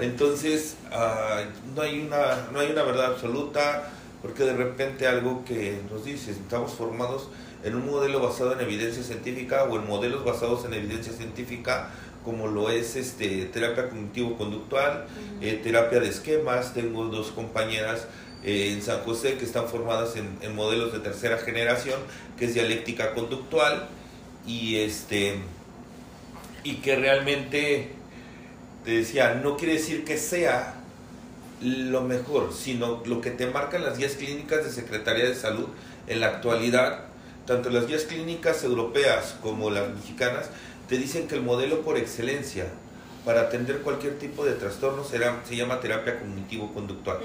[0.00, 1.44] Entonces, ah,
[1.74, 3.88] no, hay una, no hay una verdad absoluta,
[4.20, 7.28] porque de repente algo que nos dice, estamos formados
[7.62, 11.90] en un modelo basado en evidencia científica o en modelos basados en evidencia científica,
[12.24, 15.06] como lo es este, terapia cognitivo-conductual,
[15.40, 16.74] eh, terapia de esquemas.
[16.74, 18.08] Tengo dos compañeras
[18.42, 22.00] eh, en San José que están formadas en, en modelos de tercera generación,
[22.36, 23.88] que es dialéctica conductual,
[24.44, 25.36] y este
[26.66, 27.95] y que realmente te
[28.92, 30.74] decía, no quiere decir que sea
[31.60, 35.66] lo mejor, sino lo que te marcan las guías clínicas de Secretaría de Salud
[36.06, 37.00] en la actualidad,
[37.46, 40.50] tanto las guías clínicas europeas como las mexicanas,
[40.88, 42.66] te dicen que el modelo por excelencia
[43.24, 47.18] para atender cualquier tipo de trastorno será, se llama terapia cognitivo-conductual.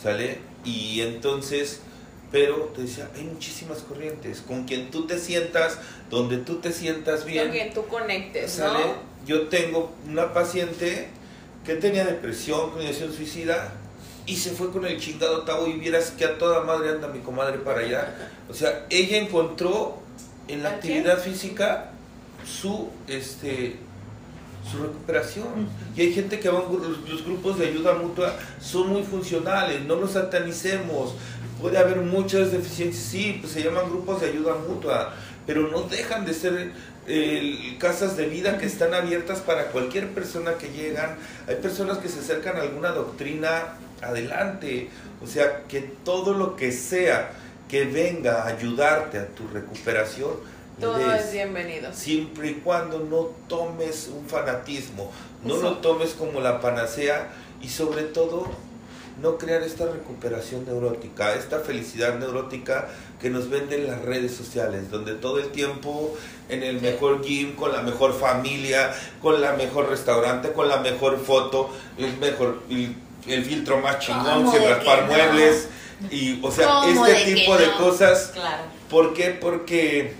[0.00, 0.38] ¿Sale?
[0.64, 1.80] Y entonces,
[2.30, 5.78] pero te decía, hay muchísimas corrientes, con quien tú te sientas,
[6.10, 7.44] donde tú te sientas bien.
[7.44, 8.80] Con quien tú conectes, ¿Sale?
[8.80, 9.13] ¿no?
[9.26, 11.08] Yo tengo una paciente
[11.64, 13.72] que tenía depresión, con ideación suicida,
[14.26, 17.20] y se fue con el chingado tabo y vieras que a toda madre anda mi
[17.20, 18.14] comadre para allá.
[18.48, 19.98] O sea, ella encontró
[20.48, 21.90] en la ¿A actividad física
[22.44, 23.76] su este
[24.70, 25.68] su recuperación.
[25.96, 30.12] Y hay gente que va los grupos de ayuda mutua son muy funcionales, no los
[30.12, 31.14] satanicemos.
[31.60, 35.14] Puede haber muchas deficiencias, sí, pues se llaman grupos de ayuda mutua,
[35.46, 36.72] pero no dejan de ser
[37.06, 41.16] eh, casas de vida que están abiertas para cualquier persona que llegan.
[41.46, 44.88] Hay personas que se acercan a alguna doctrina, adelante.
[45.22, 47.30] O sea, que todo lo que sea
[47.68, 50.32] que venga a ayudarte a tu recuperación,
[50.80, 51.92] Todo es bienvenido.
[51.92, 55.10] siempre y cuando no tomes un fanatismo,
[55.44, 57.32] no lo tomes como la panacea
[57.62, 58.48] y sobre todo
[59.20, 62.88] no crear esta recuperación neurótica, esta felicidad neurótica
[63.20, 66.16] que nos venden las redes sociales, donde todo el tiempo
[66.48, 68.92] en el mejor gym, con la mejor familia,
[69.22, 72.96] con la mejor restaurante, con la mejor foto, el mejor el,
[73.26, 75.06] el filtro más chingón, ¿Cómo sin raspar no?
[75.08, 75.68] muebles
[76.10, 77.78] y o sea, ¿Cómo este de tipo de no?
[77.78, 78.64] cosas Claro.
[78.90, 79.30] ¿Por qué?
[79.30, 80.14] Porque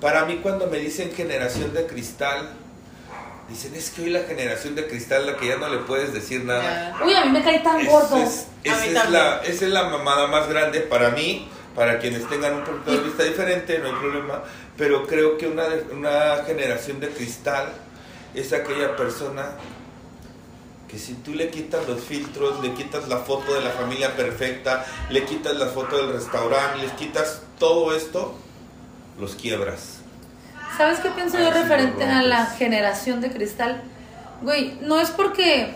[0.00, 2.50] para mí cuando me dicen generación de cristal,
[3.50, 6.44] dicen es que hoy la generación de cristal la que ya no le puedes decir
[6.44, 6.96] nada.
[7.04, 8.16] Uy, a mí me cae tan gordo.
[8.16, 11.98] es, esa A mí es la, esa es la mamada más grande para mí, para
[11.98, 14.42] quienes tengan un punto de vista diferente, no hay problema,
[14.76, 17.72] pero creo que una, una generación de cristal
[18.34, 19.56] es aquella persona
[20.88, 24.84] que si tú le quitas los filtros, le quitas la foto de la familia perfecta,
[25.08, 28.34] le quitas la foto del restaurante, les quitas todo esto,
[29.18, 29.99] los quiebras.
[30.80, 33.82] ¿Sabes qué pienso yo referente a la generación de cristal?
[34.40, 35.74] Güey, no es porque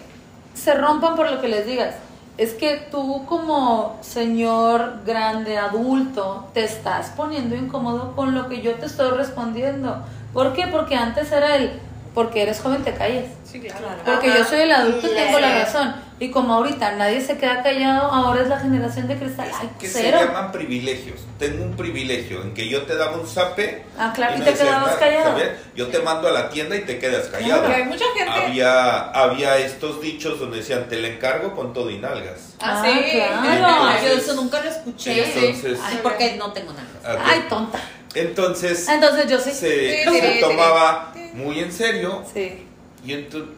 [0.55, 1.95] se rompan por lo que les digas.
[2.39, 8.77] Es que tú como señor grande, adulto, te estás poniendo incómodo con lo que yo
[8.77, 10.03] te estoy respondiendo.
[10.33, 10.69] ¿Por qué?
[10.69, 11.79] Porque antes era el,
[12.15, 13.27] porque eres joven te calles.
[13.55, 13.87] Sí, claro.
[14.05, 14.39] Porque Ajá.
[14.39, 15.15] yo soy el adulto y Sí.
[15.15, 15.95] tengo la razón.
[16.19, 19.49] Y como ahorita nadie se queda callado, ahora es la generación de cristal.
[19.61, 20.19] Ay, que cero.
[20.21, 21.21] se llaman privilegios.
[21.39, 23.85] Tengo un privilegio en que yo te daba un zape.
[23.97, 25.25] Ah, claro, y no te quedabas callado.
[25.31, 25.51] ¿sabes?
[25.77, 27.63] Yo te mando a la tienda y te quedas callado.
[27.63, 28.31] Porque hay mucha gente.
[28.33, 32.55] Había, había estos dichos donde decían, te la encargo con todo y nalgas.
[32.61, 33.11] Ah, Ah, sí.
[33.13, 34.07] claro.
[34.09, 35.25] Yo eso nunca lo escuché.
[35.49, 37.17] Entonces, Ay, porque no tengo nada.
[37.17, 37.21] ok.
[37.25, 37.79] Ay, tonta.
[38.17, 39.51] entonces Entonces yo sí.
[39.51, 40.41] se, Sí, sí, se sí.
[40.41, 42.67] tomaba muy en serio Sí.
[43.05, 43.51] Y entonces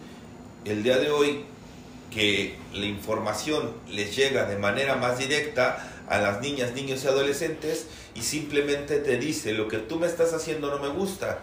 [0.65, 1.45] el día de hoy
[2.11, 5.79] que la información les llega de manera más directa
[6.09, 10.33] a las niñas, niños y adolescentes y simplemente te dice lo que tú me estás
[10.33, 11.39] haciendo no me gusta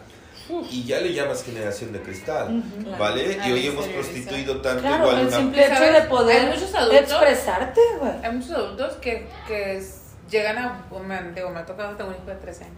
[0.69, 2.63] y ya le llamas generación de cristal.
[2.99, 3.37] ¿vale?
[3.41, 6.47] Ah, y hoy hemos prostituido tanto Claro, igual el una- simple hecho de poder Hay
[6.47, 8.11] muchos adultos- expresarte, güey.
[8.23, 9.81] Hay muchos adultos que, que
[10.29, 10.85] llegan a.
[11.07, 12.75] Me, digo, me ha tocado, tengo un hijo de 13 años.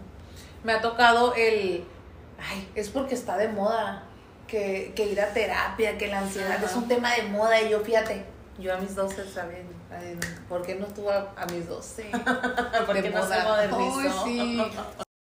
[0.63, 1.83] Me ha tocado el.
[2.39, 4.03] Ay, es porque está de moda.
[4.55, 6.65] Que, que ir a terapia, que la ansiedad Ajá.
[6.65, 7.61] es un tema de moda.
[7.61, 8.23] Y yo, fíjate,
[8.57, 9.67] yo a mis 12, ¿saben?
[9.91, 10.17] Ay,
[10.47, 12.05] ¿Por qué no estuve a, a mis 12?
[12.85, 14.23] Porque no se modernizó.
[14.23, 14.71] Ay,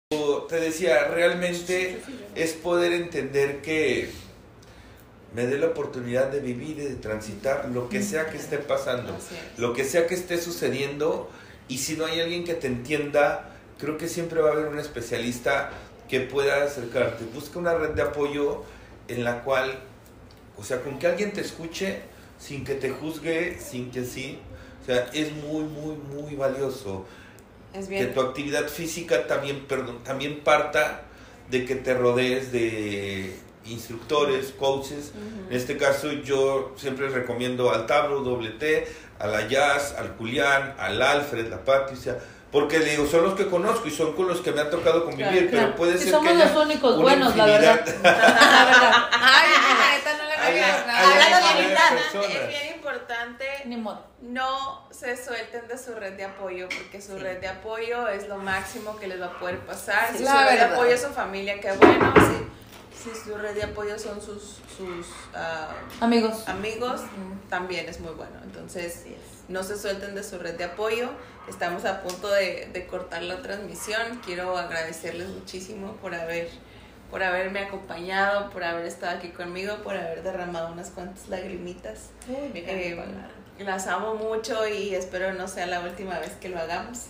[0.09, 0.47] sí.
[0.47, 2.01] te decía, realmente
[2.35, 4.09] es poder entender que
[5.33, 9.13] me dé la oportunidad de vivir y de transitar lo que sea que esté pasando,
[9.13, 9.59] es.
[9.59, 11.29] lo que sea que esté sucediendo
[11.67, 14.79] y si no hay alguien que te entienda, creo que siempre va a haber un
[14.79, 15.71] especialista
[16.07, 17.25] que pueda acercarte.
[17.33, 18.63] Busca una red de apoyo
[19.07, 19.79] en la cual,
[20.57, 22.01] o sea, con que alguien te escuche
[22.39, 24.39] sin que te juzgue, sin que sí,
[24.81, 27.05] o sea, es muy, muy, muy valioso
[27.73, 31.03] Es que tu actividad física también, perdón, también parta
[31.49, 33.35] de que te rodees de
[33.65, 35.11] instructores, coaches.
[35.49, 38.88] En este caso yo siempre recomiendo al Tablo, doble T,
[39.19, 42.17] a la Jazz, al Julián, al Alfred, la Patricia,
[42.51, 45.03] porque le digo, son los que conozco y son con los que me ha tocado
[45.05, 45.75] convivir, pero Claro.
[45.75, 47.79] puede Y ser somos que haya los únicos una buenos, la verdad.
[47.85, 49.09] infinidad- La verdad.
[49.11, 50.99] Ay, la neta no veía haya nada.
[51.11, 52.35] Hablando de personas.
[52.35, 54.05] Es bien importante Ni modo.
[54.21, 57.19] no se suelten de su red de apoyo, porque su Sí.
[57.23, 60.09] red de apoyo es lo máximo que les va a poder pasar.
[60.11, 62.13] Sí, si la su red de apoyo es su familia, qué bueno.
[62.15, 65.05] Si, si su red de apoyo son sus, sus
[65.35, 65.67] ah,
[66.01, 66.47] Amigos.
[66.47, 67.01] amigos,
[67.49, 68.39] también es muy bueno.
[68.43, 69.03] Entonces,
[69.47, 71.09] no se suelten de su red de apoyo.
[71.47, 74.21] Estamos a punto de, de cortar la transmisión.
[74.25, 76.49] Quiero agradecerles muchísimo por haber
[77.09, 82.09] por haberme acompañado, por haber estado aquí conmigo, por haber derramado unas cuantas lagrimitas.
[82.27, 83.01] Uy, Eh,
[83.59, 87.05] las amo mucho y espero no sea la última vez que lo hagamos.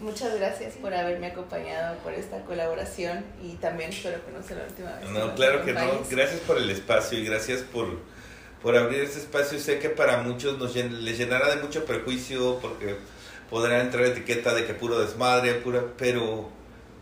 [0.00, 4.64] Muchas gracias por haberme acompañado por esta colaboración y también espero que no sea la
[4.64, 5.08] última vez.
[5.10, 6.02] No, claro que no.
[6.10, 8.00] Gracias por el espacio y gracias por,
[8.62, 9.58] por abrir este espacio.
[9.58, 12.96] Sé que para muchos nos llen- les llenará de mucho prejuicio porque
[13.50, 16.48] podrá entrar etiqueta de que puro desmadre, pura, pero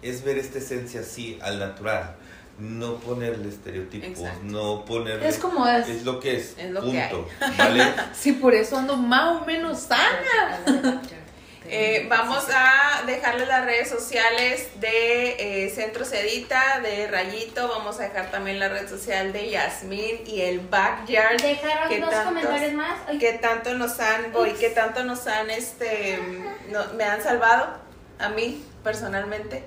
[0.03, 2.17] es ver esta esencia así, al natural.
[2.59, 4.41] No ponerle estereotipos, Exacto.
[4.45, 5.27] no ponerle...
[5.27, 5.89] Es como es.
[5.89, 7.29] Es lo que es, Es lo que punto.
[7.57, 7.85] ¿Vale?
[8.13, 10.61] Sí, por eso ando más o menos sana.
[11.73, 17.69] Eh, vamos a dejarles las redes sociales de eh, Centro Sedita, de Rayito.
[17.69, 21.41] Vamos a dejar también la red social de Yasmín y el Backyard.
[21.41, 22.99] Dejaron ¿Qué dos tantos- comentarios más.
[23.07, 26.19] Ay, que tanto nos han hoy que tanto nos han este
[26.71, 27.79] no- me han salvado
[28.19, 29.63] a mí personalmente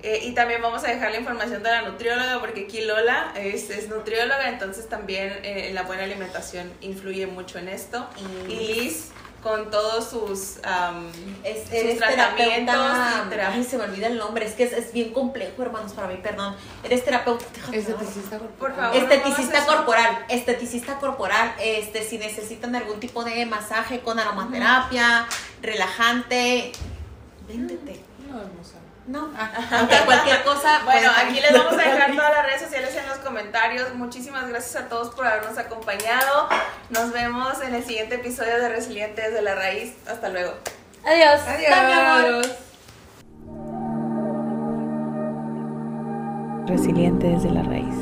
[0.00, 3.68] Eh, y también vamos a dejar la información de la nutrióloga porque aquí Lola es,
[3.70, 8.08] es nutrióloga entonces también eh, la buena alimentación influye mucho en esto
[8.46, 9.10] y Liz
[9.42, 10.58] con todos sus,
[11.44, 12.74] Es, sus eres tratamientos
[13.28, 13.52] terapeuta.
[13.52, 14.46] Ay, se me olvida el nombre.
[14.46, 16.56] Es que es, es bien complejo, hermanos, para mí, perdón.
[16.82, 17.44] Eres terapeuta.
[17.72, 18.96] Esteticista Por favor.
[18.96, 25.26] Esteticista no corporal, esteticista corporal, este, si necesitan algún tipo de masaje con aromaterapia,
[25.62, 26.72] relajante,
[27.46, 28.02] véndete.
[28.28, 28.77] No, hermosa.
[29.08, 29.30] No,
[29.72, 30.80] aunque cualquier cosa.
[30.84, 33.94] Bueno, aquí les vamos a dejar todas las redes sociales en los comentarios.
[33.94, 36.48] Muchísimas gracias a todos por habernos acompañado.
[36.90, 39.94] Nos vemos en el siguiente episodio de Resilientes de la Raíz.
[40.06, 40.54] Hasta luego.
[41.04, 41.40] Adiós.
[41.46, 42.46] Adiós.
[46.66, 47.97] Resiliente desde la raíz.